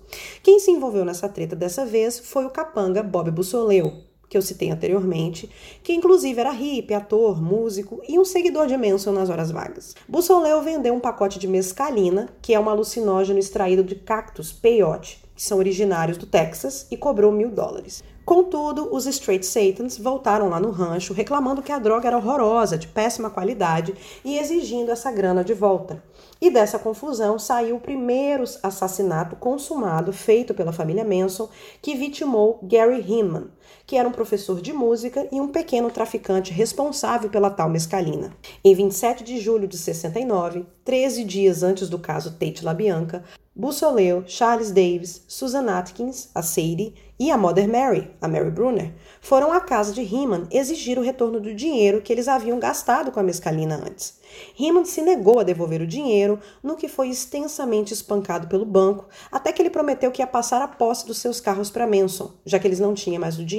Quem 0.43 0.59
se 0.59 0.69
envolveu 0.69 1.03
nessa 1.03 1.27
treta 1.27 1.55
dessa 1.55 1.87
vez 1.87 2.19
foi 2.19 2.45
o 2.45 2.51
capanga 2.51 3.01
Bob 3.01 3.31
Bussoleu, 3.31 4.12
que 4.33 4.37
eu 4.37 4.41
citei 4.41 4.71
anteriormente, 4.71 5.47
que 5.83 5.93
inclusive 5.93 6.39
era 6.39 6.49
hippie, 6.49 6.95
ator, 6.95 7.39
músico 7.39 8.01
e 8.09 8.17
um 8.17 8.25
seguidor 8.25 8.65
de 8.65 8.75
Manson 8.75 9.11
nas 9.11 9.29
horas 9.29 9.51
vagas. 9.51 9.93
Bussoleu 10.07 10.59
vendeu 10.63 10.91
um 10.95 10.99
pacote 10.99 11.37
de 11.37 11.47
mescalina, 11.47 12.27
que 12.41 12.51
é 12.51 12.59
um 12.59 12.67
alucinógeno 12.67 13.37
extraído 13.37 13.83
de 13.83 13.93
cactos 13.93 14.51
peyote, 14.51 15.23
que 15.35 15.43
são 15.43 15.59
originários 15.59 16.17
do 16.17 16.25
Texas, 16.25 16.87
e 16.89 16.97
cobrou 16.97 17.31
mil 17.31 17.51
dólares. 17.51 18.03
Contudo, 18.25 18.87
os 18.95 19.05
Straight 19.05 19.45
Satans 19.45 19.97
voltaram 19.97 20.49
lá 20.49 20.57
no 20.57 20.71
rancho 20.71 21.13
reclamando 21.13 21.61
que 21.61 21.73
a 21.73 21.77
droga 21.77 22.07
era 22.07 22.17
horrorosa, 22.17 22.77
de 22.77 22.87
péssima 22.87 23.29
qualidade 23.29 23.93
e 24.23 24.39
exigindo 24.39 24.91
essa 24.91 25.11
grana 25.11 25.43
de 25.43 25.53
volta. 25.53 26.01
E 26.41 26.49
dessa 26.49 26.79
confusão 26.79 27.37
saiu 27.37 27.75
o 27.75 27.81
primeiro 27.81 28.45
assassinato 28.63 29.35
consumado 29.35 30.13
feito 30.13 30.53
pela 30.53 30.71
família 30.71 31.03
Manson, 31.03 31.49
que 31.81 31.95
vitimou 31.95 32.59
Gary 32.63 33.01
Hinman, 33.01 33.47
que 33.85 33.97
era 33.97 34.07
um 34.07 34.11
professor 34.11 34.61
de 34.61 34.73
música 34.73 35.27
e 35.31 35.39
um 35.39 35.47
pequeno 35.47 35.89
traficante 35.89 36.51
responsável 36.51 37.29
pela 37.29 37.49
tal 37.49 37.69
mescalina. 37.69 38.35
Em 38.63 38.73
27 38.73 39.23
de 39.23 39.39
julho 39.39 39.67
de 39.67 39.77
69, 39.77 40.65
13 40.83 41.23
dias 41.23 41.63
antes 41.63 41.89
do 41.89 41.99
caso 41.99 42.31
Tate 42.31 42.63
LaBianca, 42.63 43.23
Bussoleu, 43.55 44.23
Charles 44.25 44.71
Davis, 44.71 45.23
Susan 45.27 45.69
Atkins, 45.69 46.29
a 46.33 46.41
Sadie, 46.41 46.95
e 47.19 47.29
a 47.29 47.37
Mother 47.37 47.69
Mary, 47.69 48.09
a 48.19 48.27
Mary 48.27 48.49
Brunner, 48.49 48.91
foram 49.21 49.53
à 49.53 49.61
casa 49.61 49.93
de 49.93 50.01
Riemann 50.01 50.47
exigir 50.51 50.97
o 50.97 51.03
retorno 51.03 51.39
do 51.39 51.53
dinheiro 51.53 52.01
que 52.01 52.11
eles 52.11 52.27
haviam 52.27 52.59
gastado 52.59 53.11
com 53.11 53.19
a 53.19 53.23
mescalina 53.23 53.75
antes. 53.75 54.19
Riemann 54.55 54.83
se 54.83 55.01
negou 55.01 55.39
a 55.39 55.43
devolver 55.43 55.81
o 55.81 55.87
dinheiro, 55.87 56.39
no 56.61 56.75
que 56.75 56.87
foi 56.87 57.09
extensamente 57.09 57.93
espancado 57.93 58.47
pelo 58.47 58.65
banco, 58.65 59.07
até 59.31 59.53
que 59.53 59.61
ele 59.61 59.69
prometeu 59.69 60.11
que 60.11 60.21
ia 60.21 60.27
passar 60.27 60.61
a 60.61 60.67
posse 60.67 61.05
dos 61.05 61.19
seus 61.19 61.39
carros 61.39 61.69
para 61.69 61.87
Manson, 61.87 62.31
já 62.45 62.57
que 62.57 62.67
eles 62.67 62.79
não 62.79 62.95
tinham 62.95 63.21
mais 63.21 63.37
o 63.37 63.45
dinheiro. 63.45 63.52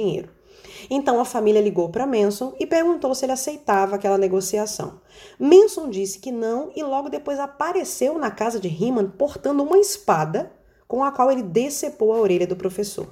Então 0.89 1.19
a 1.19 1.25
família 1.25 1.61
ligou 1.61 1.89
para 1.89 2.05
Manson 2.05 2.53
e 2.59 2.65
perguntou 2.65 3.13
se 3.15 3.25
ele 3.25 3.31
aceitava 3.31 3.95
aquela 3.95 4.17
negociação. 4.17 4.99
Manson 5.39 5.89
disse 5.89 6.19
que 6.19 6.31
não 6.31 6.71
e 6.75 6.83
logo 6.83 7.09
depois 7.09 7.39
apareceu 7.39 8.17
na 8.17 8.31
casa 8.31 8.59
de 8.59 8.67
Riemann 8.67 9.09
portando 9.09 9.63
uma 9.63 9.77
espada 9.77 10.51
com 10.87 11.03
a 11.03 11.11
qual 11.11 11.31
ele 11.31 11.43
decepou 11.43 12.13
a 12.13 12.19
orelha 12.19 12.45
do 12.45 12.55
professor. 12.55 13.07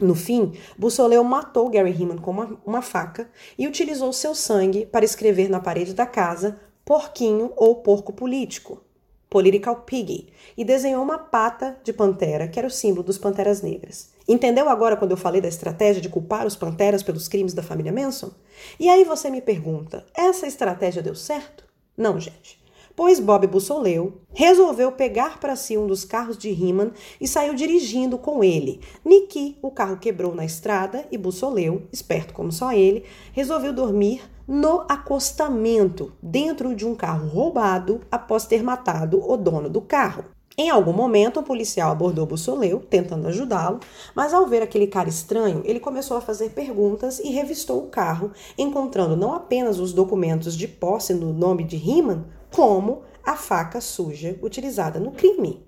No 0.00 0.14
fim, 0.14 0.54
Bussoleu 0.78 1.22
matou 1.22 1.68
Gary 1.68 1.90
Heeman 1.90 2.16
com 2.16 2.30
uma, 2.30 2.58
uma, 2.64 2.82
faca 2.82 3.30
e 3.58 3.66
utilizou 3.66 4.12
seu 4.14 4.34
sangue 4.34 4.86
para 4.86 5.04
escrever 5.04 5.50
na 5.50 5.60
parede 5.60 5.92
da 5.92 6.06
casa 6.06 6.58
porquinho 6.86 7.52
ou 7.54 7.76
porco 7.82 8.12
político, 8.12 8.82
political 9.30 9.76
piggy, 9.86 10.28
e 10.56 10.64
desenhou 10.64 11.02
uma 11.02 11.16
pata 11.16 11.78
de 11.82 11.92
pantera, 11.92 12.48
que 12.48 12.58
era 12.58 12.68
o 12.68 12.70
símbolo 12.70 13.04
dos 13.04 13.16
panteras 13.16 13.62
negras. 13.62 14.10
Entendeu 14.28 14.68
agora 14.68 14.96
quando 14.96 15.12
eu 15.12 15.16
falei 15.16 15.40
da 15.40 15.48
estratégia 15.48 16.02
de 16.02 16.08
culpar 16.08 16.46
os 16.46 16.56
panteras 16.56 17.02
pelos 17.02 17.28
crimes 17.28 17.54
da 17.54 17.62
família 17.62 17.92
Manson? 17.92 18.32
E 18.78 18.88
aí 18.88 19.04
você 19.04 19.30
me 19.30 19.40
pergunta, 19.40 20.04
essa 20.14 20.46
estratégia 20.46 21.02
deu 21.02 21.14
certo? 21.14 21.64
Não, 21.96 22.18
gente 22.18 22.60
pois 23.00 23.18
Bob 23.18 23.46
Bussoleu 23.46 24.20
resolveu 24.34 24.92
pegar 24.92 25.40
para 25.40 25.56
si 25.56 25.74
um 25.74 25.86
dos 25.86 26.04
carros 26.04 26.36
de 26.36 26.50
Riemann 26.50 26.92
e 27.18 27.26
saiu 27.26 27.54
dirigindo 27.54 28.18
com 28.18 28.44
ele. 28.44 28.80
Niki, 29.02 29.56
o 29.62 29.70
carro 29.70 29.96
quebrou 29.96 30.34
na 30.34 30.44
estrada 30.44 31.06
e 31.10 31.16
Bussoleu, 31.16 31.84
esperto 31.90 32.34
como 32.34 32.52
só 32.52 32.74
ele, 32.74 33.04
resolveu 33.32 33.72
dormir 33.72 34.20
no 34.50 34.84
acostamento, 34.88 36.12
dentro 36.20 36.74
de 36.74 36.84
um 36.84 36.92
carro 36.92 37.28
roubado 37.28 38.00
após 38.10 38.46
ter 38.46 38.64
matado 38.64 39.22
o 39.24 39.36
dono 39.36 39.70
do 39.70 39.80
carro. 39.80 40.24
Em 40.58 40.68
algum 40.68 40.92
momento, 40.92 41.38
um 41.38 41.44
policial 41.44 41.92
abordou 41.92 42.26
Bussoleu, 42.26 42.80
tentando 42.80 43.28
ajudá-lo, 43.28 43.78
mas 44.12 44.34
ao 44.34 44.48
ver 44.48 44.60
aquele 44.60 44.88
cara 44.88 45.08
estranho, 45.08 45.62
ele 45.64 45.78
começou 45.78 46.16
a 46.16 46.20
fazer 46.20 46.50
perguntas 46.50 47.20
e 47.20 47.30
revistou 47.30 47.78
o 47.78 47.90
carro, 47.90 48.32
encontrando 48.58 49.16
não 49.16 49.32
apenas 49.32 49.78
os 49.78 49.92
documentos 49.92 50.56
de 50.56 50.66
posse 50.66 51.14
no 51.14 51.32
nome 51.32 51.62
de 51.62 51.76
Riemann, 51.76 52.24
como 52.52 53.02
a 53.24 53.36
faca 53.36 53.80
suja 53.80 54.36
utilizada 54.42 54.98
no 54.98 55.12
crime. 55.12 55.64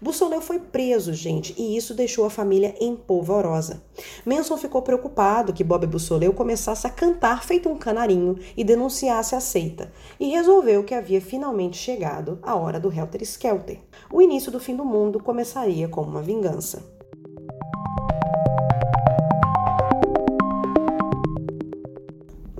Bussoleu 0.00 0.40
foi 0.40 0.58
preso, 0.58 1.12
gente, 1.12 1.54
e 1.56 1.76
isso 1.76 1.94
deixou 1.94 2.24
a 2.24 2.30
família 2.30 2.74
empolvorosa. 2.80 3.82
Manson 4.24 4.56
ficou 4.56 4.82
preocupado 4.82 5.52
que 5.52 5.64
Bob 5.64 5.86
Bussoleu 5.86 6.32
começasse 6.32 6.86
a 6.86 6.90
cantar 6.90 7.44
feito 7.44 7.68
um 7.68 7.76
canarinho 7.76 8.38
e 8.56 8.62
denunciasse 8.62 9.34
a 9.34 9.40
seita, 9.40 9.92
e 10.18 10.30
resolveu 10.30 10.84
que 10.84 10.94
havia 10.94 11.20
finalmente 11.20 11.76
chegado 11.76 12.38
a 12.42 12.54
hora 12.54 12.78
do 12.78 12.92
Helter 12.92 13.22
Skelter. 13.22 13.80
O 14.12 14.20
início 14.20 14.52
do 14.52 14.60
fim 14.60 14.76
do 14.76 14.84
mundo 14.84 15.22
começaria 15.22 15.88
como 15.88 16.10
uma 16.10 16.22
vingança. 16.22 16.93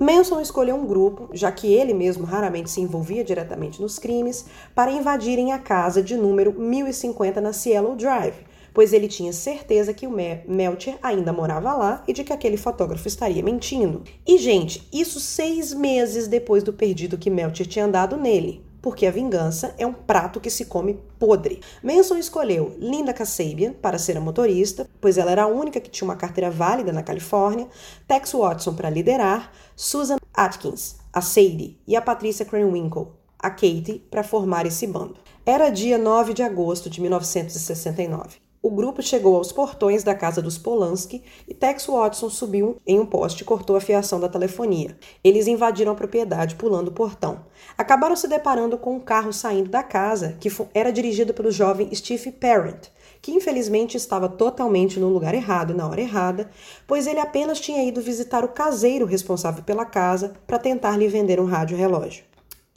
Manson 0.05 0.39
escolheu 0.39 0.75
um 0.75 0.85
grupo, 0.85 1.29
já 1.33 1.51
que 1.51 1.73
ele 1.73 1.91
mesmo 1.91 2.25
raramente 2.25 2.69
se 2.69 2.79
envolvia 2.79 3.23
diretamente 3.23 3.81
nos 3.81 3.97
crimes, 3.97 4.45
para 4.75 4.91
invadirem 4.91 5.51
a 5.51 5.57
casa 5.57 6.03
de 6.03 6.15
número 6.15 6.53
1050 6.53 7.41
na 7.41 7.51
Cielo 7.51 7.95
Drive, 7.95 8.35
pois 8.71 8.93
ele 8.93 9.07
tinha 9.07 9.33
certeza 9.33 9.95
que 9.95 10.05
o 10.05 10.11
Melcher 10.47 10.99
ainda 11.01 11.33
morava 11.33 11.73
lá 11.73 12.03
e 12.07 12.13
de 12.13 12.23
que 12.23 12.31
aquele 12.31 12.55
fotógrafo 12.55 13.07
estaria 13.07 13.41
mentindo. 13.41 14.03
E, 14.27 14.37
gente, 14.37 14.87
isso 14.93 15.19
seis 15.19 15.73
meses 15.73 16.27
depois 16.27 16.61
do 16.61 16.71
perdido 16.71 17.17
que 17.17 17.31
Melcher 17.31 17.65
tinha 17.65 17.87
dado 17.87 18.15
nele. 18.15 18.64
Porque 18.85 19.07
a 19.07 19.11
vingança 19.11 19.73
é 19.79 19.87
um 19.87 19.91
prato 19.91 20.39
que 20.39 20.47
se 20.47 20.65
come 20.65 20.99
podre. 21.17 21.59
Manson 21.81 22.17
escolheu 22.17 22.75
Linda 22.77 23.15
Kasabian 23.15 23.73
para 23.73 23.97
ser 23.97 24.15
a 24.15 24.21
motorista, 24.21 24.87
pois 25.01 25.17
ela 25.17 25.31
era 25.31 25.41
a 25.41 25.47
única 25.47 25.81
que 25.81 25.89
tinha 25.89 26.07
uma 26.07 26.15
carteira 26.15 26.51
válida 26.51 26.93
na 26.93 27.01
Califórnia, 27.01 27.67
Tex 28.07 28.33
Watson 28.33 28.75
para 28.75 28.91
liderar, 28.91 29.51
Susan 29.75 30.17
Atkins, 30.31 30.97
a 31.11 31.19
Sadie, 31.19 31.79
e 31.87 31.95
a 31.95 32.01
Patricia 32.01 32.45
Krenwinkel, 32.45 33.11
a 33.39 33.49
Katie, 33.49 34.05
para 34.11 34.23
formar 34.23 34.67
esse 34.67 34.85
bando. 34.85 35.15
Era 35.43 35.71
dia 35.71 35.97
9 35.97 36.35
de 36.35 36.43
agosto 36.43 36.87
de 36.87 37.01
1969. 37.01 38.37
O 38.65 38.71
grupo 38.71 38.99
chegou 38.99 39.35
aos 39.35 39.51
portões 39.51 40.03
da 40.03 40.15
casa 40.15 40.41
dos 40.41 40.57
Polanski 40.57 41.23
e 41.47 41.53
Tex 41.53 41.85
Watson 41.85 42.31
subiu 42.31 42.77
em 42.83 42.99
um 42.99 43.05
poste 43.05 43.43
e 43.43 43.45
cortou 43.45 43.75
a 43.75 43.79
fiação 43.79 44.19
da 44.19 44.27
telefonia. 44.27 44.97
Eles 45.23 45.45
invadiram 45.45 45.91
a 45.91 45.95
propriedade 45.95 46.55
pulando 46.55 46.87
o 46.87 46.91
portão. 46.91 47.45
Acabaram 47.77 48.15
se 48.15 48.27
deparando 48.27 48.75
com 48.75 48.95
um 48.95 48.99
carro 48.99 49.31
saindo 49.31 49.69
da 49.69 49.83
casa, 49.83 50.35
que 50.39 50.49
era 50.73 50.91
dirigido 50.91 51.31
pelo 51.31 51.51
jovem 51.51 51.93
Steve 51.93 52.31
Parent, 52.31 52.87
que 53.21 53.33
infelizmente 53.33 53.97
estava 53.97 54.27
totalmente 54.27 54.99
no 54.99 55.09
lugar 55.09 55.35
errado 55.35 55.75
na 55.75 55.87
hora 55.87 56.01
errada, 56.01 56.49
pois 56.87 57.05
ele 57.05 57.19
apenas 57.19 57.59
tinha 57.59 57.83
ido 57.83 58.01
visitar 58.01 58.43
o 58.43 58.47
caseiro 58.47 59.05
responsável 59.05 59.63
pela 59.63 59.85
casa 59.85 60.33
para 60.47 60.57
tentar 60.57 60.97
lhe 60.97 61.07
vender 61.07 61.39
um 61.39 61.45
rádio 61.45 61.77
relógio. 61.77 62.23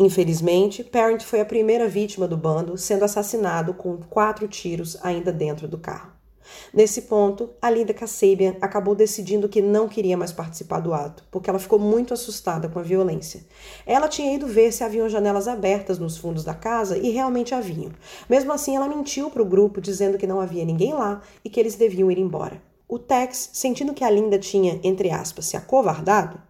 Infelizmente, 0.00 0.84
Parent 0.84 1.24
foi 1.24 1.40
a 1.40 1.44
primeira 1.44 1.88
vítima 1.88 2.28
do 2.28 2.36
bando, 2.36 2.78
sendo 2.78 3.04
assassinado 3.04 3.74
com 3.74 3.96
quatro 3.96 4.46
tiros 4.46 4.96
ainda 5.02 5.32
dentro 5.32 5.66
do 5.66 5.76
carro. 5.76 6.12
Nesse 6.72 7.02
ponto, 7.02 7.50
a 7.60 7.68
Linda 7.68 7.92
Kasabian 7.92 8.54
acabou 8.60 8.94
decidindo 8.94 9.48
que 9.48 9.60
não 9.60 9.88
queria 9.88 10.16
mais 10.16 10.30
participar 10.30 10.78
do 10.78 10.94
ato, 10.94 11.24
porque 11.32 11.50
ela 11.50 11.58
ficou 11.58 11.80
muito 11.80 12.14
assustada 12.14 12.68
com 12.68 12.78
a 12.78 12.82
violência. 12.82 13.44
Ela 13.84 14.06
tinha 14.06 14.32
ido 14.32 14.46
ver 14.46 14.72
se 14.72 14.84
haviam 14.84 15.08
janelas 15.08 15.48
abertas 15.48 15.98
nos 15.98 16.16
fundos 16.16 16.44
da 16.44 16.54
casa 16.54 16.96
e 16.96 17.10
realmente 17.10 17.52
haviam. 17.52 17.90
Mesmo 18.28 18.52
assim, 18.52 18.76
ela 18.76 18.88
mentiu 18.88 19.30
para 19.30 19.42
o 19.42 19.46
grupo 19.46 19.80
dizendo 19.80 20.16
que 20.16 20.28
não 20.28 20.40
havia 20.40 20.64
ninguém 20.64 20.92
lá 20.92 21.20
e 21.44 21.50
que 21.50 21.58
eles 21.58 21.74
deviam 21.74 22.08
ir 22.08 22.20
embora. 22.20 22.62
O 22.88 23.00
Tex, 23.00 23.50
sentindo 23.52 23.92
que 23.92 24.04
a 24.04 24.10
Linda 24.10 24.38
tinha, 24.38 24.78
entre 24.84 25.10
aspas, 25.10 25.46
se 25.46 25.56
acovardado, 25.56 26.40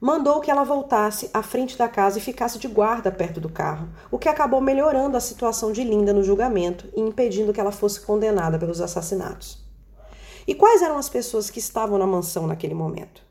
mandou 0.00 0.40
que 0.40 0.50
ela 0.50 0.64
voltasse 0.64 1.30
à 1.32 1.42
frente 1.42 1.76
da 1.76 1.88
casa 1.88 2.18
e 2.18 2.22
ficasse 2.22 2.58
de 2.58 2.68
guarda 2.68 3.10
perto 3.10 3.40
do 3.40 3.48
carro, 3.48 3.88
o 4.10 4.18
que 4.18 4.28
acabou 4.28 4.60
melhorando 4.60 5.16
a 5.16 5.20
situação 5.20 5.72
de 5.72 5.82
Linda 5.82 6.12
no 6.12 6.22
julgamento 6.22 6.88
e 6.94 7.00
impedindo 7.00 7.52
que 7.52 7.60
ela 7.60 7.72
fosse 7.72 8.00
condenada 8.00 8.58
pelos 8.58 8.80
assassinatos. 8.80 9.64
E 10.46 10.54
quais 10.54 10.82
eram 10.82 10.98
as 10.98 11.08
pessoas 11.08 11.50
que 11.50 11.58
estavam 11.58 11.98
na 11.98 12.06
mansão 12.06 12.46
naquele 12.46 12.74
momento? 12.74 13.26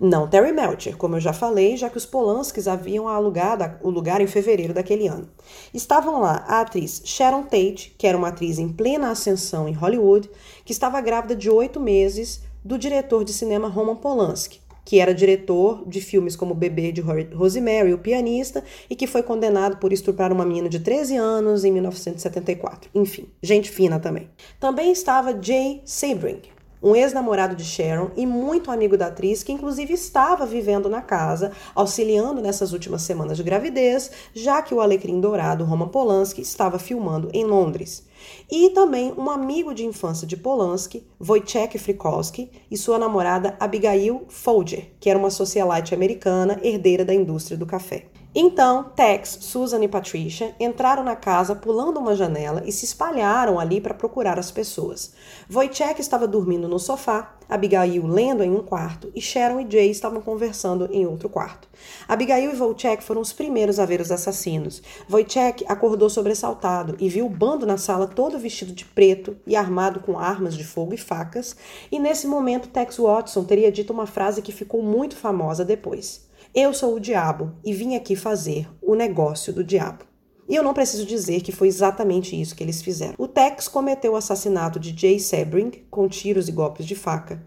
Não 0.00 0.28
Terry 0.28 0.52
Melcher, 0.52 0.96
como 0.96 1.16
eu 1.16 1.20
já 1.20 1.32
falei, 1.32 1.76
já 1.76 1.88
que 1.88 1.96
os 1.96 2.04
Polanskis 2.04 2.66
haviam 2.66 3.06
alugado 3.06 3.78
o 3.80 3.88
lugar 3.88 4.20
em 4.20 4.26
fevereiro 4.26 4.74
daquele 4.74 5.06
ano. 5.06 5.28
Estavam 5.72 6.20
lá 6.20 6.44
a 6.48 6.60
atriz 6.60 7.02
Sharon 7.04 7.44
Tate, 7.44 7.94
que 7.96 8.06
era 8.06 8.18
uma 8.18 8.28
atriz 8.28 8.58
em 8.58 8.68
plena 8.68 9.10
ascensão 9.10 9.68
em 9.68 9.72
Hollywood, 9.72 10.28
que 10.64 10.72
estava 10.72 11.00
grávida 11.00 11.36
de 11.36 11.48
oito 11.48 11.78
meses 11.78 12.42
do 12.64 12.78
diretor 12.78 13.24
de 13.24 13.32
cinema 13.32 13.68
Roman 13.68 13.96
Polanski, 13.96 14.60
que 14.84 15.00
era 15.00 15.14
diretor 15.14 15.84
de 15.86 16.00
filmes 16.00 16.34
como 16.36 16.54
Bebê 16.54 16.92
de 16.92 17.00
Rosemary, 17.00 17.92
o 17.92 17.98
pianista, 17.98 18.64
e 18.90 18.96
que 18.96 19.06
foi 19.06 19.22
condenado 19.22 19.76
por 19.76 19.92
estuprar 19.92 20.32
uma 20.32 20.44
menina 20.44 20.68
de 20.68 20.80
13 20.80 21.16
anos 21.16 21.64
em 21.64 21.72
1974. 21.72 22.90
Enfim, 22.94 23.28
gente 23.42 23.70
fina 23.70 23.98
também. 24.00 24.28
Também 24.58 24.90
estava 24.92 25.38
Jay 25.40 25.82
Sebring, 25.84 26.40
um 26.82 26.96
ex-namorado 26.96 27.54
de 27.54 27.64
Sharon 27.64 28.10
e 28.16 28.26
muito 28.26 28.70
amigo 28.70 28.96
da 28.96 29.06
atriz, 29.06 29.42
que 29.42 29.52
inclusive 29.52 29.94
estava 29.94 30.44
vivendo 30.44 30.88
na 30.88 31.00
casa, 31.00 31.52
auxiliando 31.74 32.42
nessas 32.42 32.72
últimas 32.72 33.02
semanas 33.02 33.36
de 33.36 33.42
gravidez, 33.42 34.10
já 34.34 34.60
que 34.60 34.74
o 34.74 34.80
Alecrim 34.80 35.20
Dourado, 35.20 35.64
Roman 35.64 35.88
Polanski, 35.88 36.42
estava 36.42 36.78
filmando 36.78 37.28
em 37.32 37.44
Londres. 37.44 38.06
E 38.50 38.70
também 38.70 39.12
um 39.16 39.30
amigo 39.30 39.74
de 39.74 39.84
infância 39.84 40.26
de 40.26 40.36
Polanski, 40.36 41.06
Wojciech 41.20 41.78
Frykowski, 41.78 42.50
e 42.70 42.76
sua 42.76 42.98
namorada 42.98 43.56
Abigail 43.58 44.24
Folger, 44.28 44.92
que 45.00 45.10
era 45.10 45.18
uma 45.18 45.30
socialite 45.30 45.94
americana 45.94 46.58
herdeira 46.62 47.04
da 47.04 47.14
indústria 47.14 47.56
do 47.56 47.66
café. 47.66 48.11
Então, 48.34 48.84
Tex, 48.96 49.40
Susan 49.42 49.84
e 49.84 49.88
Patricia 49.88 50.54
entraram 50.58 51.04
na 51.04 51.14
casa 51.14 51.54
pulando 51.54 51.98
uma 51.98 52.16
janela 52.16 52.62
e 52.64 52.72
se 52.72 52.86
espalharam 52.86 53.60
ali 53.60 53.78
para 53.78 53.92
procurar 53.92 54.38
as 54.38 54.50
pessoas. 54.50 55.12
Wojciech 55.52 56.00
estava 56.00 56.26
dormindo 56.26 56.66
no 56.66 56.78
sofá, 56.78 57.36
Abigail 57.46 58.06
lendo 58.06 58.42
em 58.42 58.50
um 58.50 58.62
quarto 58.62 59.12
e 59.14 59.20
Sharon 59.20 59.60
e 59.60 59.70
Jay 59.70 59.90
estavam 59.90 60.22
conversando 60.22 60.88
em 60.90 61.06
outro 61.06 61.28
quarto. 61.28 61.68
Abigail 62.08 62.54
e 62.54 62.56
Wojciech 62.56 63.04
foram 63.04 63.20
os 63.20 63.34
primeiros 63.34 63.78
a 63.78 63.84
ver 63.84 64.00
os 64.00 64.10
assassinos. 64.10 64.82
Wojciech 65.10 65.66
acordou 65.68 66.08
sobressaltado 66.08 66.96
e 66.98 67.10
viu 67.10 67.26
o 67.26 67.28
bando 67.28 67.66
na 67.66 67.76
sala 67.76 68.06
todo 68.06 68.38
vestido 68.38 68.72
de 68.72 68.86
preto 68.86 69.36
e 69.46 69.54
armado 69.54 70.00
com 70.00 70.18
armas 70.18 70.54
de 70.56 70.64
fogo 70.64 70.94
e 70.94 70.98
facas, 70.98 71.54
e 71.90 71.98
nesse 71.98 72.26
momento 72.26 72.70
Tex 72.70 72.96
Watson 72.96 73.44
teria 73.44 73.70
dito 73.70 73.92
uma 73.92 74.06
frase 74.06 74.40
que 74.40 74.52
ficou 74.52 74.82
muito 74.82 75.16
famosa 75.16 75.66
depois. 75.66 76.31
Eu 76.54 76.74
sou 76.74 76.96
o 76.96 77.00
diabo 77.00 77.54
e 77.64 77.72
vim 77.72 77.96
aqui 77.96 78.14
fazer 78.14 78.68
o 78.82 78.94
negócio 78.94 79.54
do 79.54 79.64
diabo. 79.64 80.04
E 80.46 80.54
eu 80.54 80.62
não 80.62 80.74
preciso 80.74 81.06
dizer 81.06 81.40
que 81.40 81.50
foi 81.50 81.66
exatamente 81.66 82.38
isso 82.38 82.54
que 82.54 82.62
eles 82.62 82.82
fizeram. 82.82 83.14
O 83.16 83.26
Tex 83.26 83.68
cometeu 83.68 84.12
o 84.12 84.16
assassinato 84.16 84.78
de 84.78 84.94
Jay 84.94 85.18
Sebring 85.18 85.70
com 85.90 86.06
tiros 86.06 86.48
e 86.48 86.52
golpes 86.52 86.84
de 86.84 86.94
faca. 86.94 87.42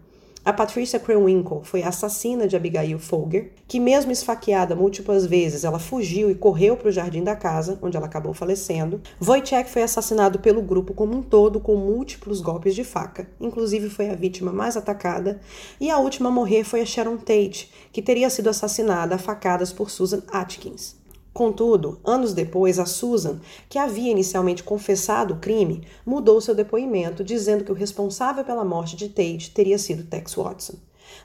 A 0.46 0.52
Patricia 0.52 1.00
Krenwinkel 1.00 1.62
foi 1.64 1.82
a 1.82 1.88
assassina 1.88 2.46
de 2.46 2.54
Abigail 2.54 3.00
Folger, 3.00 3.50
que 3.66 3.80
mesmo 3.80 4.12
esfaqueada 4.12 4.76
múltiplas 4.76 5.26
vezes, 5.26 5.64
ela 5.64 5.80
fugiu 5.80 6.30
e 6.30 6.36
correu 6.36 6.76
para 6.76 6.88
o 6.88 6.92
jardim 6.92 7.24
da 7.24 7.34
casa, 7.34 7.80
onde 7.82 7.96
ela 7.96 8.06
acabou 8.06 8.32
falecendo. 8.32 9.00
Wojciech 9.20 9.68
foi 9.68 9.82
assassinado 9.82 10.38
pelo 10.38 10.62
grupo 10.62 10.94
como 10.94 11.16
um 11.16 11.20
todo 11.20 11.58
com 11.58 11.74
múltiplos 11.74 12.40
golpes 12.40 12.76
de 12.76 12.84
faca, 12.84 13.28
inclusive 13.40 13.90
foi 13.90 14.08
a 14.08 14.14
vítima 14.14 14.52
mais 14.52 14.76
atacada. 14.76 15.40
E 15.80 15.90
a 15.90 15.98
última 15.98 16.28
a 16.28 16.32
morrer 16.32 16.62
foi 16.62 16.80
a 16.80 16.84
Sharon 16.84 17.16
Tate, 17.16 17.68
que 17.92 18.00
teria 18.00 18.30
sido 18.30 18.48
assassinada 18.48 19.16
a 19.16 19.18
facadas 19.18 19.72
por 19.72 19.90
Susan 19.90 20.22
Atkins. 20.28 20.94
Contudo, 21.36 22.00
anos 22.02 22.32
depois, 22.32 22.78
a 22.78 22.86
Susan, 22.86 23.38
que 23.68 23.78
havia 23.78 24.10
inicialmente 24.10 24.62
confessado 24.62 25.34
o 25.34 25.36
crime, 25.38 25.86
mudou 26.06 26.40
seu 26.40 26.54
depoimento, 26.54 27.22
dizendo 27.22 27.62
que 27.62 27.70
o 27.70 27.74
responsável 27.74 28.42
pela 28.42 28.64
morte 28.64 28.96
de 28.96 29.10
Tate 29.10 29.50
teria 29.50 29.76
sido 29.76 30.04
Tex 30.04 30.34
Watson. 30.34 30.76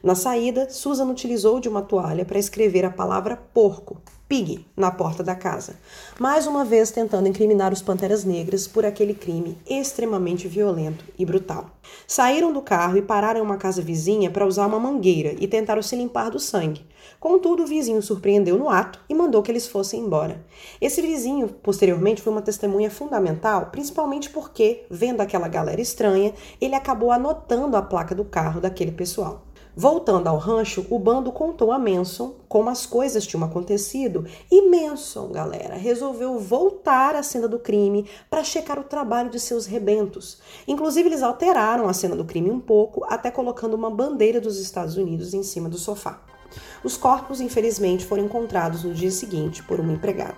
Na 0.04 0.15
saída, 0.15 0.70
Susan 0.70 1.06
utilizou 1.06 1.60
de 1.60 1.70
uma 1.70 1.82
toalha 1.82 2.26
para 2.26 2.39
escrever 2.39 2.86
a 2.86 2.89
palavra 2.89 3.38
porco, 3.54 4.02
pig, 4.28 4.65
na 4.76 4.89
porta 4.89 5.24
da 5.24 5.36
casa, 5.36 5.76
mais 6.20 6.48
uma 6.48 6.63
vez 6.63 6.91
tentando 6.91 7.28
incriminar 7.28 7.74
os 7.74 7.82
Panteras 7.82 8.24
Negras 8.24 8.67
por 8.67 8.86
aquele 8.86 9.13
crime 9.13 9.58
extremamente 9.70 10.48
violento 10.48 11.06
e 11.17 11.26
brutal. 11.26 11.70
Saíram 12.08 12.54
do 12.54 12.62
carro 12.62 12.98
e 12.98 13.02
pararam 13.02 13.39
em 13.39 13.44
uma 13.44 13.58
casa 13.58 13.82
vizinha 13.82 14.32
para 14.32 14.46
usar 14.46 14.67
uma 14.67 14.80
mangueira 14.80 15.36
e 15.39 15.48
tentaram 15.48 15.82
se 15.82 15.96
limpar 15.96 16.30
do 16.30 16.39
sangue, 16.39 16.86
Contudo, 17.20 17.63
o 17.63 17.67
vizinho 17.67 18.02
surpreendeu 18.02 18.58
no 18.58 18.70
ato 18.70 19.00
e 19.08 19.13
mandou 19.13 19.41
que 19.44 19.52
eles 19.52 19.67
fossem 19.67 20.02
embora. 20.02 20.44
Esse 20.82 21.02
vizinho, 21.02 21.48
posteriormente, 21.48 22.22
foi 22.22 22.34
uma 22.34 22.41
testemunha 22.41 22.89
fundamental, 22.89 23.67
principalmente 23.67 24.30
porque, 24.30 24.86
vendo 24.89 25.22
aquela 25.22 25.48
galera 25.48 25.80
estranha, 25.80 26.34
ele 26.60 26.76
acabou 26.76 27.12
anotando 27.12 27.78
a 27.78 27.82
placa 27.82 28.15
do 28.15 28.26
carro 28.26 28.60
daquele 28.60 28.91
pessoal. 28.91 29.44
Voltando 29.76 30.28
ao 30.28 30.38
rancho, 30.38 30.86
o 30.90 31.00
bando 31.00 31.32
contou 31.32 31.72
a 31.72 31.80
Manson 31.80 32.36
como 32.50 32.70
as 32.70 32.86
coisas 32.86 33.26
tinham 33.26 33.46
acontecido 33.46 34.26
e 34.52 34.70
Manson, 34.70 35.30
galera, 35.30 35.76
resolveu 35.76 36.38
voltar 36.38 37.16
à 37.16 37.24
cena 37.24 37.48
do 37.48 37.58
crime 37.58 38.06
para 38.30 38.44
checar 38.44 38.78
o 38.78 38.84
trabalho 38.84 39.30
de 39.30 39.40
seus 39.40 39.66
rebentos. 39.66 40.40
Inclusive, 40.68 41.08
eles 41.08 41.24
alteraram 41.24 41.88
a 41.88 41.94
cena 41.94 42.18
do 42.18 42.26
crime 42.26 42.52
um 42.52 42.60
pouco, 42.60 43.06
até 43.08 43.32
colocando 43.32 43.74
uma 43.74 43.90
bandeira 43.90 44.42
dos 44.42 44.60
Estados 44.60 44.98
Unidos 44.98 45.34
em 45.34 45.42
cima 45.42 45.70
do 45.70 45.78
sofá. 45.78 46.22
Os 46.84 46.98
corpos, 46.98 47.40
infelizmente, 47.40 48.06
foram 48.06 48.26
encontrados 48.26 48.84
no 48.84 48.94
dia 48.94 49.12
seguinte 49.12 49.64
por 49.64 49.80
uma 49.80 49.94
empregada. 49.94 50.36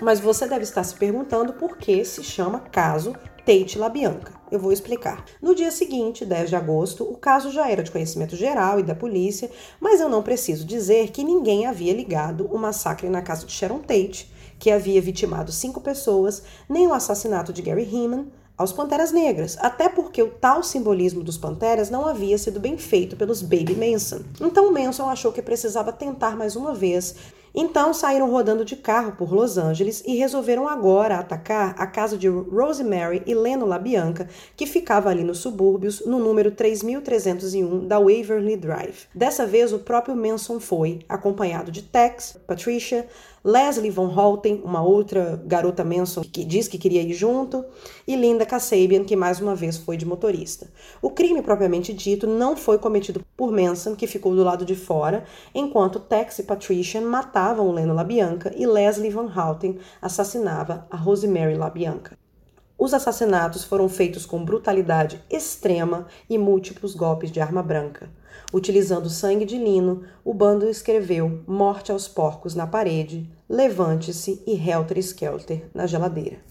Mas 0.00 0.18
você 0.18 0.46
deve 0.46 0.62
estar 0.62 0.82
se 0.82 0.94
perguntando 0.94 1.52
por 1.52 1.76
que 1.76 2.04
se 2.04 2.24
chama 2.24 2.60
caso 2.60 3.14
Tate 3.50 3.76
LaBianca. 3.76 4.32
Eu 4.48 4.60
vou 4.60 4.70
explicar. 4.70 5.24
No 5.42 5.56
dia 5.56 5.72
seguinte, 5.72 6.24
10 6.24 6.50
de 6.50 6.54
agosto, 6.54 7.02
o 7.02 7.16
caso 7.16 7.50
já 7.50 7.68
era 7.68 7.82
de 7.82 7.90
conhecimento 7.90 8.36
geral 8.36 8.78
e 8.78 8.84
da 8.84 8.94
polícia, 8.94 9.50
mas 9.80 10.00
eu 10.00 10.08
não 10.08 10.22
preciso 10.22 10.64
dizer 10.64 11.10
que 11.10 11.24
ninguém 11.24 11.66
havia 11.66 11.92
ligado 11.92 12.46
o 12.46 12.56
massacre 12.56 13.08
na 13.08 13.20
casa 13.20 13.44
de 13.44 13.50
Sharon 13.50 13.80
Tate, 13.80 14.30
que 14.56 14.70
havia 14.70 15.02
vitimado 15.02 15.50
cinco 15.50 15.80
pessoas, 15.80 16.44
nem 16.68 16.86
o 16.86 16.94
assassinato 16.94 17.52
de 17.52 17.60
Gary 17.60 17.82
Heeman, 17.92 18.28
aos 18.56 18.72
Panteras 18.72 19.10
Negras, 19.10 19.58
até 19.58 19.88
porque 19.88 20.22
o 20.22 20.30
tal 20.30 20.62
simbolismo 20.62 21.24
dos 21.24 21.36
Panteras 21.36 21.90
não 21.90 22.06
havia 22.06 22.38
sido 22.38 22.60
bem 22.60 22.78
feito 22.78 23.16
pelos 23.16 23.42
Baby 23.42 23.74
Manson. 23.74 24.20
Então 24.40 24.72
Manson 24.72 25.08
achou 25.08 25.32
que 25.32 25.42
precisava 25.42 25.90
tentar 25.90 26.36
mais 26.36 26.54
uma 26.54 26.72
vez 26.72 27.16
Então 27.54 27.92
saíram 27.92 28.30
rodando 28.30 28.64
de 28.64 28.76
carro 28.76 29.12
por 29.12 29.32
Los 29.32 29.58
Angeles 29.58 30.02
e 30.06 30.16
resolveram 30.16 30.68
agora 30.68 31.16
atacar 31.16 31.74
a 31.76 31.86
casa 31.86 32.16
de 32.16 32.28
Rosemary 32.28 33.22
e 33.26 33.34
Leno 33.34 33.66
LaBianca, 33.66 34.28
que 34.56 34.66
ficava 34.66 35.10
ali 35.10 35.24
nos 35.24 35.38
subúrbios, 35.38 36.04
no 36.06 36.18
número 36.18 36.50
3301 36.52 37.86
da 37.86 37.98
Waverly 37.98 38.56
Drive. 38.56 39.06
Dessa 39.14 39.44
vez 39.46 39.72
o 39.72 39.80
próprio 39.80 40.14
Manson 40.14 40.60
foi, 40.60 41.00
acompanhado 41.08 41.72
de 41.72 41.82
Tex, 41.82 42.38
Patricia, 42.46 43.06
Leslie 43.42 43.90
Von 43.90 44.08
Holten, 44.08 44.60
uma 44.62 44.82
outra 44.82 45.42
garota 45.46 45.82
Manson 45.82 46.22
que 46.22 46.44
diz 46.44 46.68
que 46.68 46.76
queria 46.76 47.00
ir 47.00 47.14
junto, 47.14 47.64
e 48.06 48.14
Linda 48.14 48.44
Kasabian, 48.44 49.02
que 49.02 49.16
mais 49.16 49.40
uma 49.40 49.54
vez 49.54 49.78
foi 49.78 49.96
de 49.96 50.04
motorista. 50.04 50.70
O 51.00 51.10
crime 51.10 51.40
propriamente 51.40 51.94
dito 51.94 52.26
não 52.26 52.54
foi 52.54 52.76
cometido 52.76 53.24
por 53.34 53.50
Manson, 53.50 53.96
que 53.96 54.06
ficou 54.06 54.36
do 54.36 54.44
lado 54.44 54.66
de 54.66 54.74
fora, 54.74 55.24
enquanto 55.54 55.98
Tex 55.98 56.40
e 56.40 56.42
Patricia 56.42 57.00
matavam 57.00 57.66
o 57.66 57.72
Leno 57.72 57.94
LaBianca 57.94 58.52
e 58.54 58.66
Leslie 58.66 59.10
Van 59.10 59.32
Houten 59.34 59.78
assassinava 60.02 60.86
a 60.90 60.96
Rosemary 60.96 61.54
LaBianca. 61.54 62.18
Os 62.78 62.92
assassinatos 62.92 63.64
foram 63.64 63.88
feitos 63.88 64.26
com 64.26 64.44
brutalidade 64.44 65.22
extrema 65.30 66.06
e 66.28 66.36
múltiplos 66.36 66.94
golpes 66.94 67.30
de 67.30 67.40
arma 67.40 67.62
branca. 67.62 68.10
Utilizando 68.52 69.08
sangue 69.08 69.44
de 69.44 69.56
lino, 69.56 70.02
o 70.24 70.34
bando 70.34 70.68
escreveu 70.68 71.42
Morte 71.46 71.92
aos 71.92 72.08
porcos 72.08 72.54
na 72.54 72.66
parede, 72.66 73.30
Levante-se 73.48 74.42
e 74.46 74.54
Helter 74.54 75.00
Skelter 75.02 75.68
na 75.72 75.86
geladeira. 75.86 76.49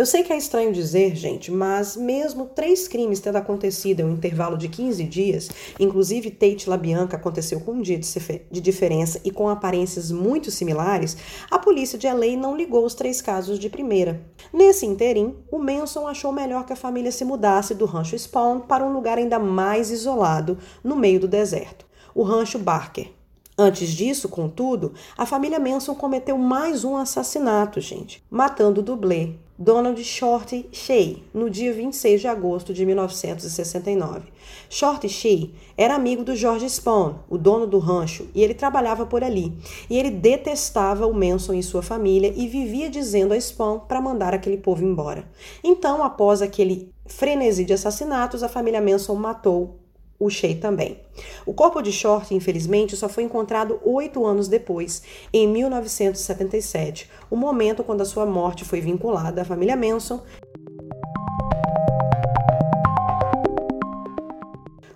Eu 0.00 0.06
sei 0.06 0.22
que 0.22 0.32
é 0.32 0.36
estranho 0.38 0.72
dizer, 0.72 1.14
gente, 1.14 1.50
mas 1.50 1.94
mesmo 1.94 2.46
três 2.46 2.88
crimes 2.88 3.20
tendo 3.20 3.36
acontecido 3.36 4.00
em 4.00 4.04
um 4.04 4.12
intervalo 4.12 4.56
de 4.56 4.66
15 4.66 5.04
dias, 5.04 5.50
inclusive 5.78 6.30
Tate 6.30 6.70
LaBianca 6.70 7.18
aconteceu 7.18 7.60
com 7.60 7.72
um 7.72 7.82
dia 7.82 7.98
de 7.98 8.60
diferença 8.62 9.20
e 9.22 9.30
com 9.30 9.46
aparências 9.46 10.10
muito 10.10 10.50
similares, 10.50 11.18
a 11.50 11.58
polícia 11.58 11.98
de 11.98 12.06
LA 12.06 12.34
não 12.34 12.56
ligou 12.56 12.86
os 12.86 12.94
três 12.94 13.20
casos 13.20 13.58
de 13.58 13.68
primeira. 13.68 14.22
Nesse 14.50 14.86
interim, 14.86 15.36
o 15.52 15.58
Manson 15.58 16.08
achou 16.08 16.32
melhor 16.32 16.64
que 16.64 16.72
a 16.72 16.76
família 16.76 17.12
se 17.12 17.22
mudasse 17.22 17.74
do 17.74 17.84
rancho 17.84 18.18
Spawn 18.18 18.60
para 18.60 18.82
um 18.82 18.94
lugar 18.94 19.18
ainda 19.18 19.38
mais 19.38 19.90
isolado, 19.90 20.56
no 20.82 20.96
meio 20.96 21.20
do 21.20 21.28
deserto, 21.28 21.84
o 22.14 22.22
rancho 22.22 22.58
Barker. 22.58 23.10
Antes 23.58 23.90
disso, 23.90 24.30
contudo, 24.30 24.94
a 25.18 25.26
família 25.26 25.60
Manson 25.60 25.94
cometeu 25.94 26.38
mais 26.38 26.84
um 26.84 26.96
assassinato, 26.96 27.78
gente, 27.82 28.24
matando 28.30 28.80
o 28.80 28.82
dublê, 28.82 29.34
Donald 29.62 30.02
Shorty 30.02 30.70
Shea, 30.72 31.16
no 31.34 31.50
dia 31.50 31.70
26 31.70 32.22
de 32.22 32.26
agosto 32.26 32.72
de 32.72 32.86
1969. 32.86 34.32
Shorty 34.70 35.06
Shea 35.06 35.50
era 35.76 35.94
amigo 35.94 36.24
do 36.24 36.34
George 36.34 36.64
Spawn, 36.70 37.16
o 37.28 37.36
dono 37.36 37.66
do 37.66 37.78
rancho, 37.78 38.26
e 38.34 38.42
ele 38.42 38.54
trabalhava 38.54 39.04
por 39.04 39.22
ali. 39.22 39.52
E 39.90 39.98
ele 39.98 40.10
detestava 40.10 41.06
o 41.06 41.12
Manson 41.12 41.52
e 41.52 41.62
sua 41.62 41.82
família 41.82 42.32
e 42.34 42.48
vivia 42.48 42.88
dizendo 42.88 43.34
a 43.34 43.36
Spawn 43.38 43.80
para 43.80 44.00
mandar 44.00 44.32
aquele 44.32 44.56
povo 44.56 44.82
embora. 44.82 45.28
Então, 45.62 46.02
após 46.02 46.40
aquele 46.40 46.90
frenesi 47.04 47.62
de 47.62 47.74
assassinatos, 47.74 48.42
a 48.42 48.48
família 48.48 48.80
Manson 48.80 49.14
matou 49.14 49.79
o 50.20 50.28
Shea 50.28 50.54
também. 50.54 50.98
O 51.46 51.54
corpo 51.54 51.80
de 51.80 51.90
Short, 51.90 52.34
infelizmente, 52.34 52.96
só 52.96 53.08
foi 53.08 53.24
encontrado 53.24 53.80
oito 53.82 54.26
anos 54.26 54.46
depois, 54.46 55.02
em 55.32 55.48
1977, 55.48 57.10
o 57.30 57.36
momento 57.36 57.82
quando 57.82 58.02
a 58.02 58.04
sua 58.04 58.26
morte 58.26 58.64
foi 58.64 58.80
vinculada 58.80 59.40
à 59.40 59.44
família 59.44 59.74
Manson 59.74 60.22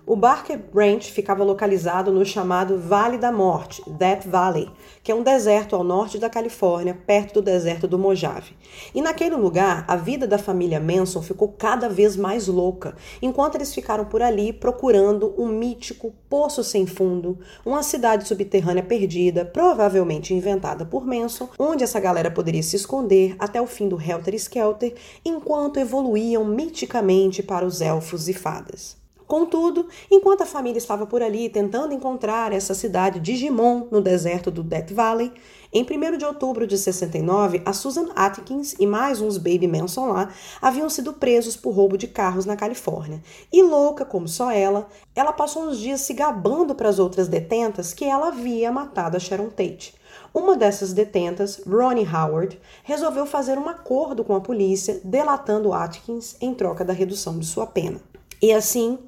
O 0.07 0.15
Barker 0.15 0.59
Ranch 0.71 1.11
ficava 1.11 1.43
localizado 1.43 2.11
no 2.11 2.23
chamado 2.23 2.77
Vale 2.77 3.17
da 3.17 3.31
Morte, 3.31 3.81
Death 3.89 4.27
Valley, 4.27 4.69
que 5.01 5.11
é 5.11 5.15
um 5.15 5.23
deserto 5.23 5.75
ao 5.75 5.83
norte 5.83 6.19
da 6.19 6.29
Califórnia, 6.29 6.95
perto 7.07 7.33
do 7.33 7.41
deserto 7.41 7.87
do 7.87 7.97
Mojave. 7.97 8.55
E 8.93 9.01
naquele 9.01 9.35
lugar, 9.35 9.83
a 9.87 9.95
vida 9.95 10.27
da 10.27 10.37
família 10.37 10.79
Manson 10.79 11.23
ficou 11.23 11.47
cada 11.47 11.89
vez 11.89 12.15
mais 12.15 12.47
louca, 12.47 12.95
enquanto 13.19 13.55
eles 13.55 13.73
ficaram 13.73 14.05
por 14.05 14.21
ali 14.21 14.53
procurando 14.53 15.33
um 15.39 15.47
mítico 15.47 16.13
poço 16.29 16.63
sem 16.63 16.85
fundo, 16.85 17.39
uma 17.65 17.81
cidade 17.81 18.27
subterrânea 18.27 18.83
perdida, 18.83 19.43
provavelmente 19.43 20.35
inventada 20.35 20.85
por 20.85 21.03
Manson, 21.03 21.49
onde 21.57 21.83
essa 21.83 21.99
galera 21.99 22.29
poderia 22.29 22.61
se 22.61 22.75
esconder 22.75 23.35
até 23.39 23.59
o 23.59 23.65
fim 23.65 23.89
do 23.89 23.99
Helter 23.99 24.35
Skelter, 24.35 24.93
enquanto 25.25 25.79
evoluíam 25.79 26.45
miticamente 26.45 27.41
para 27.41 27.65
os 27.65 27.81
elfos 27.81 28.29
e 28.29 28.33
fadas. 28.33 29.03
Contudo, 29.27 29.87
enquanto 30.11 30.43
a 30.43 30.45
família 30.45 30.77
estava 30.77 31.07
por 31.07 31.21
ali 31.23 31.49
tentando 31.49 31.93
encontrar 31.93 32.53
essa 32.53 32.75
cidade 32.75 33.19
Digimon 33.19 33.87
no 33.89 33.99
deserto 33.99 34.51
do 34.51 34.61
Death 34.61 34.91
Valley, 34.91 35.31
em 35.73 35.83
1 35.83 36.17
de 36.17 36.23
outubro 36.23 36.65
de 36.67 36.77
69, 36.77 37.61
a 37.65 37.73
Susan 37.73 38.07
Atkins 38.15 38.75
e 38.79 38.85
mais 38.85 39.19
uns 39.19 39.37
Baby 39.37 39.67
Manson 39.67 40.05
lá 40.05 40.29
haviam 40.61 40.89
sido 40.89 41.11
presos 41.11 41.57
por 41.57 41.73
roubo 41.73 41.97
de 41.97 42.07
carros 42.07 42.45
na 42.45 42.55
Califórnia. 42.55 43.21
E 43.51 43.61
louca 43.61 44.05
como 44.05 44.27
só 44.27 44.51
ela, 44.51 44.87
ela 45.15 45.33
passou 45.33 45.63
uns 45.63 45.79
dias 45.79 46.01
se 46.01 46.13
gabando 46.13 46.75
para 46.75 46.87
as 46.87 46.99
outras 46.99 47.27
detentas 47.27 47.93
que 47.93 48.05
ela 48.05 48.27
havia 48.27 48.71
matado 48.71 49.17
a 49.17 49.19
Sharon 49.19 49.49
Tate. 49.49 49.95
Uma 50.33 50.55
dessas 50.55 50.93
detentas, 50.93 51.61
Ronnie 51.67 52.07
Howard, 52.07 52.59
resolveu 52.83 53.25
fazer 53.25 53.57
um 53.57 53.67
acordo 53.67 54.23
com 54.23 54.35
a 54.35 54.41
polícia, 54.41 55.01
delatando 55.03 55.73
Atkins 55.73 56.37
em 56.39 56.53
troca 56.53 56.85
da 56.85 56.93
redução 56.93 57.39
de 57.39 57.45
sua 57.45 57.65
pena. 57.65 57.99
E 58.41 58.53
assim, 58.53 58.99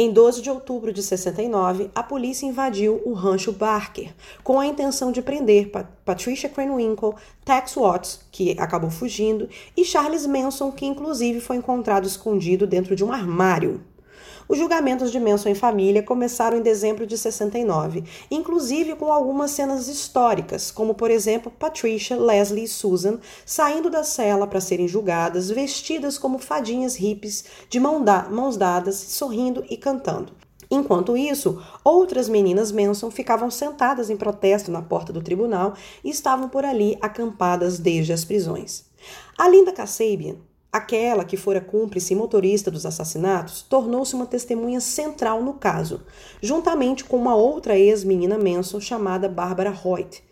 em 0.00 0.12
12 0.12 0.42
de 0.42 0.48
outubro 0.48 0.92
de 0.92 1.02
69, 1.02 1.90
a 1.92 2.04
polícia 2.04 2.46
invadiu 2.46 3.02
o 3.04 3.14
rancho 3.14 3.50
Barker 3.50 4.14
com 4.44 4.60
a 4.60 4.64
intenção 4.64 5.10
de 5.10 5.20
prender 5.20 5.72
Patricia 6.04 6.48
Krenwinkel, 6.48 7.16
Tex 7.44 7.74
Watts, 7.74 8.20
que 8.30 8.54
acabou 8.60 8.90
fugindo, 8.90 9.48
e 9.76 9.84
Charles 9.84 10.24
Manson, 10.24 10.70
que 10.70 10.86
inclusive 10.86 11.40
foi 11.40 11.56
encontrado 11.56 12.06
escondido 12.06 12.64
dentro 12.64 12.94
de 12.94 13.04
um 13.04 13.10
armário. 13.10 13.80
Os 14.48 14.56
julgamentos 14.56 15.12
de 15.12 15.20
Manson 15.20 15.50
em 15.50 15.54
família 15.54 16.02
começaram 16.02 16.56
em 16.56 16.62
dezembro 16.62 17.06
de 17.06 17.18
69, 17.18 18.02
inclusive 18.30 18.96
com 18.96 19.12
algumas 19.12 19.50
cenas 19.50 19.88
históricas, 19.88 20.70
como 20.70 20.94
por 20.94 21.10
exemplo 21.10 21.52
Patricia, 21.52 22.16
Leslie 22.16 22.64
e 22.64 22.68
Susan 22.68 23.18
saindo 23.44 23.90
da 23.90 24.02
cela 24.02 24.46
para 24.46 24.58
serem 24.58 24.88
julgadas, 24.88 25.50
vestidas 25.50 26.16
como 26.16 26.38
fadinhas 26.38 26.96
hippies, 26.96 27.44
de 27.68 27.78
mãos 27.78 28.56
dadas, 28.56 28.96
sorrindo 28.96 29.62
e 29.68 29.76
cantando. 29.76 30.32
Enquanto 30.70 31.16
isso, 31.16 31.62
outras 31.84 32.26
meninas 32.26 32.72
Manson 32.72 33.10
ficavam 33.10 33.50
sentadas 33.50 34.08
em 34.08 34.16
protesto 34.16 34.70
na 34.70 34.80
porta 34.80 35.12
do 35.12 35.20
tribunal 35.20 35.74
e 36.02 36.08
estavam 36.08 36.48
por 36.48 36.64
ali 36.64 36.96
acampadas 37.02 37.78
desde 37.78 38.14
as 38.14 38.24
prisões. 38.24 38.86
A 39.36 39.46
Linda 39.46 39.72
Kasabian 39.72 40.36
Aquela 40.70 41.24
que 41.24 41.38
fora 41.38 41.62
cúmplice 41.62 42.12
e 42.12 42.16
motorista 42.16 42.70
dos 42.70 42.84
assassinatos 42.84 43.62
tornou-se 43.62 44.14
uma 44.14 44.26
testemunha 44.26 44.80
central 44.80 45.42
no 45.42 45.54
caso, 45.54 46.02
juntamente 46.42 47.04
com 47.04 47.16
uma 47.16 47.34
outra 47.34 47.78
ex-menina 47.78 48.36
Manson 48.36 48.78
chamada 48.78 49.30
Barbara 49.30 49.74
Hoyt. 49.82 50.22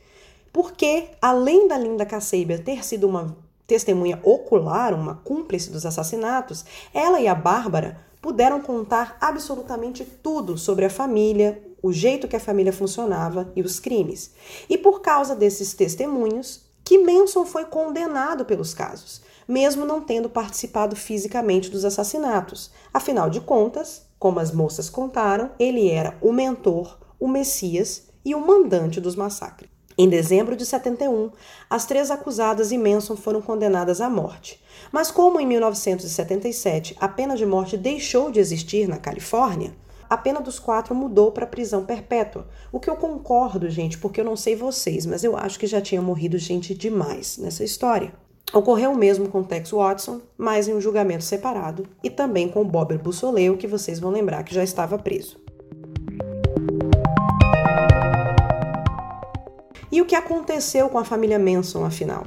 Porque, 0.52 1.08
além 1.22 1.66
da 1.66 1.78
Linda 1.78 2.04
Kasabian 2.04 2.58
ter 2.58 2.84
sido 2.84 3.08
uma 3.08 3.34
testemunha 3.66 4.20
ocular, 4.22 4.92
uma 4.92 5.14
cúmplice 5.14 5.70
dos 5.70 5.86
assassinatos, 5.86 6.66
ela 6.92 7.18
e 7.18 7.26
a 7.26 7.34
Bárbara 7.34 7.98
puderam 8.20 8.60
contar 8.60 9.16
absolutamente 9.18 10.04
tudo 10.04 10.58
sobre 10.58 10.84
a 10.84 10.90
família, 10.90 11.62
o 11.82 11.92
jeito 11.92 12.28
que 12.28 12.36
a 12.36 12.40
família 12.40 12.74
funcionava 12.74 13.50
e 13.56 13.62
os 13.62 13.80
crimes. 13.80 14.32
E 14.68 14.76
por 14.76 15.00
causa 15.00 15.34
desses 15.34 15.72
testemunhos, 15.72 16.66
que 16.84 16.98
Manson 16.98 17.46
foi 17.46 17.64
condenado 17.64 18.44
pelos 18.44 18.74
casos 18.74 19.24
mesmo 19.46 19.84
não 19.84 20.00
tendo 20.00 20.28
participado 20.28 20.96
fisicamente 20.96 21.70
dos 21.70 21.84
assassinatos. 21.84 22.70
Afinal 22.92 23.30
de 23.30 23.40
contas, 23.40 24.06
como 24.18 24.40
as 24.40 24.52
moças 24.52 24.90
contaram, 24.90 25.50
ele 25.58 25.88
era 25.88 26.16
o 26.20 26.32
mentor, 26.32 26.98
o 27.20 27.28
Messias 27.28 28.04
e 28.24 28.34
o 28.34 28.40
mandante 28.40 29.00
dos 29.00 29.14
massacres. 29.14 29.70
Em 29.98 30.08
dezembro 30.08 30.54
de 30.54 30.66
71, 30.66 31.30
as 31.70 31.86
três 31.86 32.10
acusadas 32.10 32.70
e 32.70 32.76
Manson 32.76 33.16
foram 33.16 33.40
condenadas 33.40 34.00
à 34.00 34.10
morte. 34.10 34.62
Mas 34.92 35.10
como 35.10 35.40
em 35.40 35.46
1977 35.46 36.96
a 37.00 37.08
pena 37.08 37.34
de 37.34 37.46
morte 37.46 37.78
deixou 37.78 38.30
de 38.30 38.38
existir 38.38 38.86
na 38.86 38.98
Califórnia, 38.98 39.74
a 40.08 40.16
pena 40.16 40.40
dos 40.40 40.58
quatro 40.58 40.94
mudou 40.94 41.32
para 41.32 41.46
prisão 41.46 41.84
perpétua. 41.84 42.46
O 42.70 42.78
que 42.78 42.88
eu 42.88 42.96
concordo, 42.96 43.68
gente, 43.68 43.98
porque 43.98 44.20
eu 44.20 44.24
não 44.24 44.36
sei 44.36 44.54
vocês, 44.54 45.04
mas 45.06 45.24
eu 45.24 45.36
acho 45.36 45.58
que 45.58 45.66
já 45.66 45.80
tinha 45.80 46.02
morrido 46.02 46.38
gente 46.38 46.74
demais 46.74 47.38
nessa 47.38 47.64
história. 47.64 48.12
Ocorreu 48.52 48.92
o 48.92 48.96
mesmo 48.96 49.28
com 49.28 49.42
Tex 49.42 49.70
Watson, 49.72 50.20
mas 50.38 50.68
em 50.68 50.74
um 50.74 50.80
julgamento 50.80 51.24
separado, 51.24 51.86
e 52.02 52.08
também 52.08 52.48
com 52.48 52.64
Bob 52.64 52.96
Bussoleu, 52.98 53.56
que 53.56 53.66
vocês 53.66 53.98
vão 53.98 54.10
lembrar 54.10 54.44
que 54.44 54.54
já 54.54 54.62
estava 54.62 54.96
preso. 54.98 55.36
E 59.90 60.00
o 60.00 60.04
que 60.04 60.14
aconteceu 60.14 60.88
com 60.88 60.98
a 60.98 61.04
família 61.04 61.38
Manson, 61.38 61.84
afinal? 61.84 62.24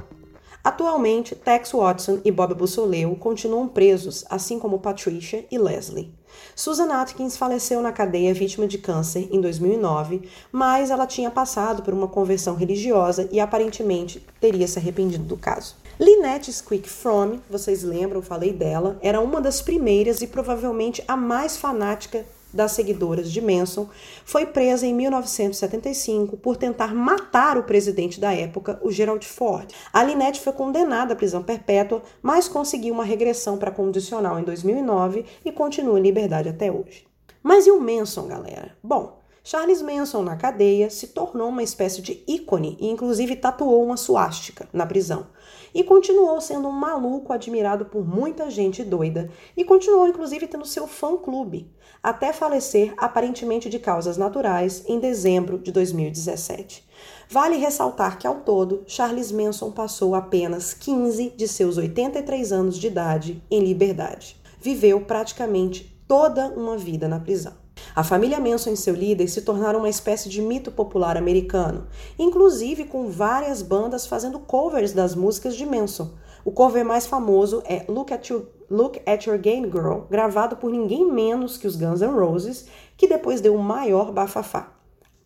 Atualmente, 0.62 1.34
Tex 1.34 1.72
Watson 1.72 2.20
e 2.22 2.30
Bob 2.30 2.54
Bussoleu 2.54 3.16
continuam 3.16 3.66
presos, 3.66 4.24
assim 4.28 4.58
como 4.58 4.78
Patricia 4.78 5.46
e 5.50 5.56
Leslie. 5.56 6.14
Susan 6.54 6.92
Atkins 6.92 7.36
faleceu 7.36 7.80
na 7.80 7.92
cadeia 7.92 8.34
vítima 8.34 8.66
de 8.66 8.76
câncer 8.76 9.28
em 9.32 9.40
2009, 9.40 10.28
mas 10.52 10.90
ela 10.90 11.06
tinha 11.06 11.30
passado 11.30 11.82
por 11.82 11.94
uma 11.94 12.06
conversão 12.06 12.54
religiosa 12.54 13.26
e 13.32 13.40
aparentemente 13.40 14.24
teria 14.38 14.68
se 14.68 14.78
arrependido 14.78 15.24
do 15.24 15.36
caso. 15.36 15.79
Lynette 16.00 16.50
Squick 16.50 16.88
Fromm, 16.88 17.40
vocês 17.50 17.82
lembram, 17.82 18.22
falei 18.22 18.54
dela, 18.54 18.98
era 19.02 19.20
uma 19.20 19.38
das 19.38 19.60
primeiras 19.60 20.22
e 20.22 20.26
provavelmente 20.26 21.04
a 21.06 21.14
mais 21.14 21.58
fanática 21.58 22.24
das 22.50 22.72
seguidoras 22.72 23.30
de 23.30 23.38
Manson, 23.38 23.86
foi 24.24 24.46
presa 24.46 24.86
em 24.86 24.94
1975 24.94 26.38
por 26.38 26.56
tentar 26.56 26.94
matar 26.94 27.58
o 27.58 27.64
presidente 27.64 28.18
da 28.18 28.32
época, 28.32 28.80
o 28.82 28.90
Gerald 28.90 29.26
Ford. 29.26 29.70
A 29.92 30.02
Lynette 30.02 30.40
foi 30.40 30.54
condenada 30.54 31.12
à 31.12 31.16
prisão 31.16 31.42
perpétua, 31.42 32.02
mas 32.22 32.48
conseguiu 32.48 32.94
uma 32.94 33.04
regressão 33.04 33.58
para 33.58 33.70
condicional 33.70 34.40
em 34.40 34.42
2009 34.42 35.26
e 35.44 35.52
continua 35.52 35.98
em 35.98 36.02
liberdade 36.02 36.48
até 36.48 36.72
hoje. 36.72 37.06
Mas 37.42 37.66
e 37.66 37.70
o 37.70 37.78
Manson, 37.78 38.26
galera? 38.26 38.74
Bom, 38.82 39.19
Charles 39.42 39.80
Manson, 39.80 40.22
na 40.22 40.36
cadeia, 40.36 40.90
se 40.90 41.08
tornou 41.08 41.48
uma 41.48 41.62
espécie 41.62 42.02
de 42.02 42.22
ícone 42.26 42.76
e, 42.78 42.88
inclusive, 42.88 43.36
tatuou 43.36 43.82
uma 43.82 43.96
suástica 43.96 44.68
na 44.72 44.84
prisão. 44.84 45.28
E 45.74 45.82
continuou 45.82 46.40
sendo 46.40 46.68
um 46.68 46.72
maluco 46.72 47.32
admirado 47.32 47.86
por 47.86 48.06
muita 48.06 48.50
gente 48.50 48.84
doida. 48.84 49.30
E 49.56 49.64
continuou, 49.64 50.06
inclusive, 50.06 50.46
tendo 50.46 50.66
seu 50.66 50.86
fã-clube, 50.86 51.72
até 52.02 52.32
falecer, 52.32 52.92
aparentemente 52.98 53.70
de 53.70 53.78
causas 53.78 54.18
naturais, 54.18 54.84
em 54.86 54.98
dezembro 54.98 55.58
de 55.58 55.72
2017. 55.72 56.86
Vale 57.28 57.56
ressaltar 57.56 58.18
que, 58.18 58.26
ao 58.26 58.40
todo, 58.40 58.82
Charles 58.86 59.32
Manson 59.32 59.70
passou 59.70 60.14
apenas 60.14 60.74
15 60.74 61.30
de 61.30 61.48
seus 61.48 61.78
83 61.78 62.52
anos 62.52 62.76
de 62.78 62.88
idade 62.88 63.42
em 63.50 63.60
liberdade. 63.60 64.36
Viveu 64.60 65.00
praticamente 65.00 65.98
toda 66.06 66.48
uma 66.48 66.76
vida 66.76 67.08
na 67.08 67.18
prisão. 67.18 67.54
A 67.94 68.04
família 68.04 68.40
Manson 68.40 68.70
e 68.70 68.76
seu 68.76 68.94
líder 68.94 69.28
se 69.28 69.42
tornaram 69.42 69.80
uma 69.80 69.88
espécie 69.88 70.28
de 70.28 70.40
mito 70.40 70.70
popular 70.70 71.16
americano, 71.16 71.86
inclusive 72.18 72.84
com 72.84 73.08
várias 73.08 73.62
bandas 73.62 74.06
fazendo 74.06 74.38
covers 74.38 74.92
das 74.92 75.14
músicas 75.14 75.56
de 75.56 75.66
Manson. 75.66 76.10
O 76.44 76.50
cover 76.50 76.84
mais 76.84 77.06
famoso 77.06 77.62
é 77.66 77.84
Look 77.88 78.12
at, 78.12 78.28
you, 78.28 78.46
Look 78.70 79.00
at 79.04 79.26
Your 79.26 79.38
Game 79.38 79.70
Girl, 79.70 80.00
gravado 80.10 80.56
por 80.56 80.70
ninguém 80.70 81.10
menos 81.10 81.56
que 81.56 81.66
os 81.66 81.76
Guns 81.76 82.00
N' 82.00 82.18
Roses, 82.18 82.66
que 82.96 83.06
depois 83.06 83.40
deu 83.40 83.54
o 83.54 83.62
maior 83.62 84.10
bafafá. 84.10 84.79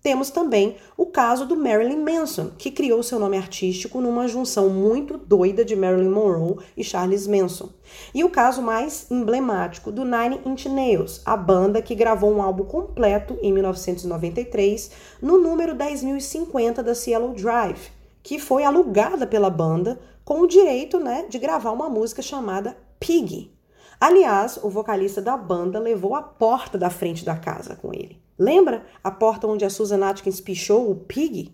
Temos 0.04 0.28
também 0.28 0.76
o 0.98 1.06
caso 1.06 1.46
do 1.46 1.56
Marilyn 1.56 2.04
Manson, 2.04 2.50
que 2.58 2.70
criou 2.70 3.02
seu 3.02 3.18
nome 3.18 3.38
artístico 3.38 4.02
numa 4.02 4.28
junção 4.28 4.68
muito 4.68 5.16
doida 5.16 5.64
de 5.64 5.74
Marilyn 5.74 6.10
Monroe 6.10 6.58
e 6.76 6.84
Charles 6.84 7.26
Manson. 7.26 7.70
E 8.12 8.22
o 8.22 8.28
caso 8.28 8.60
mais 8.60 9.10
emblemático 9.10 9.90
do 9.90 10.04
Nine 10.04 10.42
Inch 10.44 10.66
Nails, 10.68 11.22
a 11.24 11.34
banda 11.38 11.80
que 11.80 11.94
gravou 11.94 12.30
um 12.30 12.42
álbum 12.42 12.64
completo 12.64 13.38
em 13.40 13.50
1993 13.50 14.90
no 15.22 15.38
número 15.38 15.74
10.050 15.74 16.82
da 16.82 16.94
Cielo 16.94 17.32
Drive, 17.32 17.90
que 18.22 18.38
foi 18.38 18.62
alugada 18.62 19.26
pela 19.26 19.48
banda 19.48 19.98
com 20.22 20.40
o 20.40 20.46
direito 20.46 21.00
né, 21.00 21.24
de 21.30 21.38
gravar 21.38 21.70
uma 21.70 21.88
música 21.88 22.20
chamada 22.20 22.76
Pig. 23.00 23.50
Aliás, 23.98 24.58
o 24.62 24.68
vocalista 24.68 25.22
da 25.22 25.34
banda 25.34 25.78
levou 25.78 26.14
a 26.14 26.20
porta 26.20 26.76
da 26.76 26.90
frente 26.90 27.24
da 27.24 27.36
casa 27.36 27.74
com 27.74 27.90
ele. 27.90 28.23
Lembra 28.38 28.84
a 29.02 29.10
porta 29.10 29.46
onde 29.46 29.64
a 29.64 29.70
Susan 29.70 30.04
Atkins 30.04 30.40
pichou 30.40 30.90
o 30.90 30.96
Pig? 30.96 31.52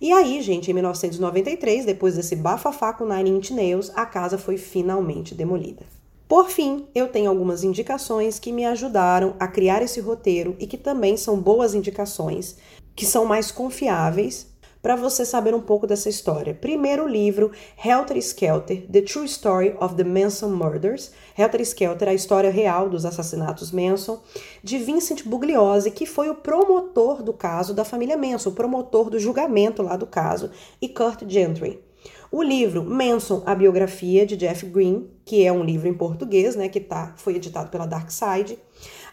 E 0.00 0.12
aí, 0.12 0.40
gente, 0.40 0.70
em 0.70 0.74
1993, 0.74 1.84
depois 1.84 2.16
desse 2.16 2.36
bafafá 2.36 2.92
com 2.92 3.04
Nine 3.04 3.30
Inch 3.30 3.50
Nails, 3.50 3.90
a 3.94 4.06
casa 4.06 4.38
foi 4.38 4.56
finalmente 4.56 5.34
demolida. 5.34 5.84
Por 6.28 6.48
fim, 6.48 6.86
eu 6.94 7.08
tenho 7.08 7.28
algumas 7.28 7.64
indicações 7.64 8.38
que 8.38 8.52
me 8.52 8.64
ajudaram 8.64 9.34
a 9.40 9.48
criar 9.48 9.82
esse 9.82 10.00
roteiro 10.00 10.54
e 10.60 10.66
que 10.66 10.78
também 10.78 11.16
são 11.16 11.40
boas 11.40 11.74
indicações, 11.74 12.56
que 12.94 13.04
são 13.04 13.24
mais 13.24 13.50
confiáveis 13.50 14.49
para 14.82 14.96
você 14.96 15.24
saber 15.24 15.54
um 15.54 15.60
pouco 15.60 15.86
dessa 15.86 16.08
história. 16.08 16.54
Primeiro 16.54 17.06
livro 17.06 17.52
Helter 17.82 18.16
Skelter: 18.18 18.86
The 18.90 19.02
True 19.02 19.26
Story 19.26 19.74
of 19.80 19.94
the 19.94 20.04
Manson 20.04 20.48
Murders. 20.48 21.12
Helter 21.36 21.60
Skelter, 21.62 22.08
a 22.08 22.14
história 22.14 22.50
real 22.50 22.88
dos 22.88 23.04
assassinatos 23.04 23.70
Manson, 23.72 24.20
de 24.62 24.78
Vincent 24.78 25.24
Bugliosi, 25.24 25.90
que 25.90 26.06
foi 26.06 26.28
o 26.28 26.34
promotor 26.34 27.22
do 27.22 27.32
caso 27.32 27.72
da 27.72 27.84
família 27.84 28.16
Manson, 28.16 28.50
o 28.50 28.54
promotor 28.54 29.10
do 29.10 29.18
julgamento 29.18 29.82
lá 29.82 29.96
do 29.96 30.06
caso, 30.06 30.50
e 30.80 30.88
Kurt 30.88 31.24
Gentry. 31.26 31.80
O 32.32 32.44
livro 32.44 32.84
Manson, 32.84 33.42
a 33.44 33.56
biografia 33.56 34.24
de 34.24 34.36
Jeff 34.36 34.64
Green, 34.66 35.10
que 35.24 35.44
é 35.44 35.50
um 35.52 35.64
livro 35.64 35.88
em 35.88 35.94
português, 35.94 36.54
né, 36.54 36.68
que 36.68 36.78
tá, 36.78 37.12
foi 37.16 37.34
editado 37.34 37.70
pela 37.70 37.86
Dark 37.86 38.08
Side. 38.10 38.56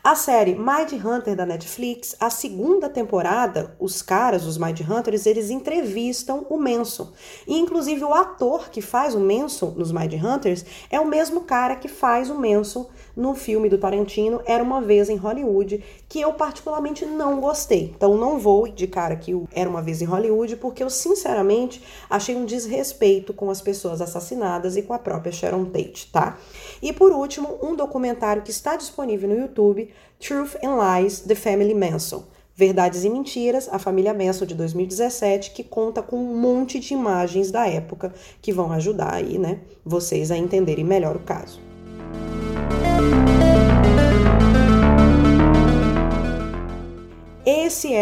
A 0.08 0.16
série 0.16 0.55
Mind 0.55 0.93
Hunter 1.05 1.36
da 1.36 1.45
Netflix, 1.45 2.16
a 2.18 2.30
segunda 2.30 2.88
temporada, 2.88 3.76
os 3.78 4.01
caras, 4.01 4.45
os 4.45 4.58
Mind 4.58 4.80
Hunters, 4.80 5.26
eles 5.26 5.49
entrevistam 5.49 6.47
o 6.49 6.58
Manson. 6.58 7.12
E 7.45 7.58
inclusive 7.58 8.05
o 8.05 8.14
ator 8.14 8.70
que 8.70 8.82
faz 8.82 9.14
o 9.14 9.20
Manson 9.20 9.74
nos 9.76 9.91
Mind 9.91 10.14
Hunters 10.14 10.64
é 10.89 10.97
o 10.97 11.05
mesmo 11.05 11.41
cara 11.41 11.76
que 11.76 11.89
faz 11.89 12.30
o 12.30 12.36
Manson 12.36 12.89
no 13.18 13.34
filme 13.34 13.68
do 13.68 13.80
Tarantino 13.80 14.39
Era 14.45 14.63
uma 14.63 14.80
vez 14.80 15.09
em 15.09 15.15
Hollywood, 15.15 15.84
que 16.07 16.22
eu 16.22 16.32
particularmente 16.34 17.05
não 17.05 17.41
gostei. 17.41 17.91
Então 17.95 18.15
não 18.15 18.39
vou 18.39 18.68
indicar 18.68 19.11
aqui 19.11 19.34
o 19.34 19.47
Era 19.51 19.70
uma 19.70 19.82
vez 19.82 20.01
em 20.01 20.05
Hollywood, 20.05 20.55
porque 20.57 20.84
eu 20.84 20.89
sinceramente 20.89 21.84
achei 22.09 22.36
um 22.36 22.45
desrespeito 22.45 23.34
com 23.34 23.49
as 23.49 23.59
pessoas 23.59 23.99
assassinadas 23.99 24.78
e 24.78 24.84
com 24.84 24.93
a 24.93 24.99
própria 24.99 25.32
Sharon 25.32 25.65
Tate, 25.65 26.09
tá? 26.11 26.38
E 26.82 26.93
por 26.93 27.11
último, 27.11 27.57
um 27.61 27.76
documentário 27.76 28.43
que 28.43 28.51
está 28.51 28.76
disponível 28.76 29.28
no 29.28 29.36
YouTube, 29.36 29.91
Truth 30.20 30.55
and 30.63 30.78
Lies: 30.78 31.22
The 31.22 31.36
Family 31.36 31.74
Manson. 31.74 32.24
Verdades 32.55 33.03
e 33.03 33.09
Mentiras, 33.09 33.70
a 33.72 33.78
família 33.78 34.15
Manson 34.15 34.43
de 34.43 34.55
2017, 34.55 35.51
que 35.51 35.63
conta 35.63 36.01
com 36.01 36.18
um 36.18 36.36
monte 36.36 36.80
de 36.80 36.91
imagens 36.91 37.51
da 37.51 37.68
época 37.68 38.11
que 38.41 38.51
vão 38.51 38.72
ajudar 38.72 39.13
aí, 39.13 39.38
né, 39.38 39.59
vocês 39.86 40.32
a 40.32 40.38
entenderem 40.38 40.84
melhor 40.84 41.15
o 41.15 41.20
caso. 41.20 41.61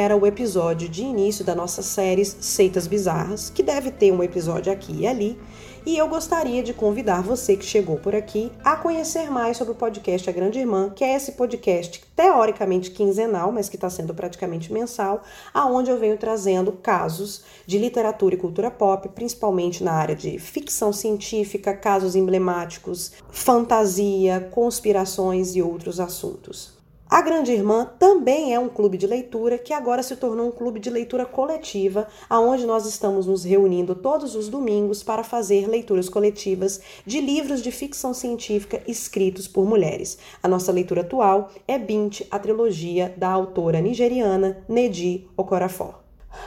Era 0.05 0.15
o 0.15 0.27
episódio 0.27 0.87
de 0.87 1.01
início 1.01 1.43
da 1.43 1.55
nossa 1.55 1.81
série 1.81 2.23
Seitas 2.23 2.85
Bizarras, 2.85 3.49
que 3.49 3.63
deve 3.63 3.89
ter 3.89 4.13
um 4.13 4.21
episódio 4.21 4.71
aqui 4.71 4.97
e 4.99 5.07
ali, 5.07 5.35
e 5.83 5.97
eu 5.97 6.07
gostaria 6.07 6.61
de 6.61 6.75
convidar 6.75 7.23
você 7.23 7.57
que 7.57 7.65
chegou 7.65 7.97
por 7.97 8.13
aqui 8.13 8.51
a 8.63 8.75
conhecer 8.75 9.31
mais 9.31 9.57
sobre 9.57 9.73
o 9.73 9.75
podcast 9.75 10.29
A 10.29 10.33
Grande 10.33 10.59
Irmã, 10.59 10.91
que 10.95 11.03
é 11.03 11.15
esse 11.15 11.31
podcast 11.31 12.03
teoricamente 12.15 12.91
quinzenal, 12.91 13.51
mas 13.51 13.67
que 13.67 13.77
está 13.77 13.89
sendo 13.89 14.13
praticamente 14.13 14.71
mensal, 14.71 15.23
aonde 15.51 15.89
eu 15.89 15.97
venho 15.97 16.19
trazendo 16.19 16.71
casos 16.71 17.43
de 17.65 17.79
literatura 17.79 18.35
e 18.35 18.37
cultura 18.37 18.69
pop, 18.69 19.09
principalmente 19.09 19.83
na 19.83 19.93
área 19.93 20.15
de 20.15 20.37
ficção 20.37 20.93
científica, 20.93 21.73
casos 21.73 22.15
emblemáticos, 22.15 23.11
fantasia, 23.31 24.49
conspirações 24.51 25.55
e 25.55 25.63
outros 25.63 25.99
assuntos. 25.99 26.74
A 27.07 27.21
Grande 27.21 27.51
Irmã 27.51 27.87
também 27.99 28.55
é 28.55 28.59
um 28.59 28.67
clube 28.67 28.97
de 28.97 29.05
leitura 29.05 29.59
que 29.59 29.71
agora 29.71 30.01
se 30.01 30.15
tornou 30.15 30.47
um 30.47 30.51
clube 30.51 30.79
de 30.79 30.89
leitura 30.89 31.23
coletiva, 31.23 32.07
aonde 32.27 32.65
nós 32.65 32.87
estamos 32.87 33.27
nos 33.27 33.43
reunindo 33.43 33.93
todos 33.93 34.33
os 34.33 34.49
domingos 34.49 35.03
para 35.03 35.23
fazer 35.23 35.67
leituras 35.67 36.09
coletivas 36.09 36.81
de 37.05 37.21
livros 37.21 37.61
de 37.61 37.71
ficção 37.71 38.11
científica 38.11 38.81
escritos 38.87 39.47
por 39.47 39.67
mulheres. 39.67 40.17
A 40.41 40.47
nossa 40.47 40.71
leitura 40.71 41.01
atual 41.01 41.51
é 41.67 41.77
Bint, 41.77 42.21
a 42.31 42.39
trilogia 42.39 43.13
da 43.15 43.29
autora 43.29 43.79
nigeriana 43.81 44.65
Nedi 44.67 45.27
Okorafor. 45.37 45.99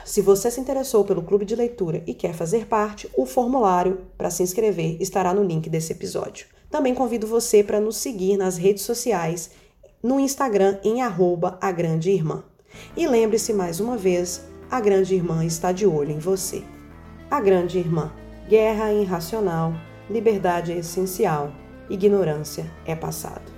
Se 0.04 0.20
você 0.20 0.50
se 0.50 0.60
interessou 0.60 1.04
pelo 1.04 1.22
clube 1.22 1.44
de 1.44 1.54
leitura 1.54 2.02
e 2.04 2.12
quer 2.12 2.34
fazer 2.34 2.66
parte, 2.66 3.08
o 3.16 3.24
formulário 3.24 4.00
para 4.18 4.28
se 4.28 4.42
inscrever 4.42 5.00
estará 5.00 5.32
no 5.32 5.44
link 5.44 5.70
desse 5.70 5.92
episódio. 5.92 6.46
Também 6.68 6.94
convido 6.96 7.28
você 7.28 7.62
para 7.62 7.80
nos 7.80 7.96
seguir 7.96 8.36
nas 8.36 8.58
redes 8.58 8.82
sociais 8.82 9.50
no 10.02 10.20
Instagram 10.20 10.78
em 10.84 11.02
arroba 11.02 11.58
a 11.60 11.70
grande 11.72 12.10
irmã. 12.10 12.44
E 12.96 13.06
lembre-se 13.06 13.52
mais 13.52 13.80
uma 13.80 13.96
vez, 13.96 14.46
a 14.70 14.80
grande 14.80 15.14
irmã 15.14 15.44
está 15.44 15.72
de 15.72 15.86
olho 15.86 16.12
em 16.12 16.18
você. 16.18 16.62
A 17.30 17.40
grande 17.40 17.78
irmã, 17.78 18.12
guerra 18.48 18.92
irracional, 18.92 19.74
liberdade 20.08 20.72
é 20.72 20.78
essencial, 20.78 21.52
ignorância 21.90 22.70
é 22.86 22.94
passado. 22.94 23.57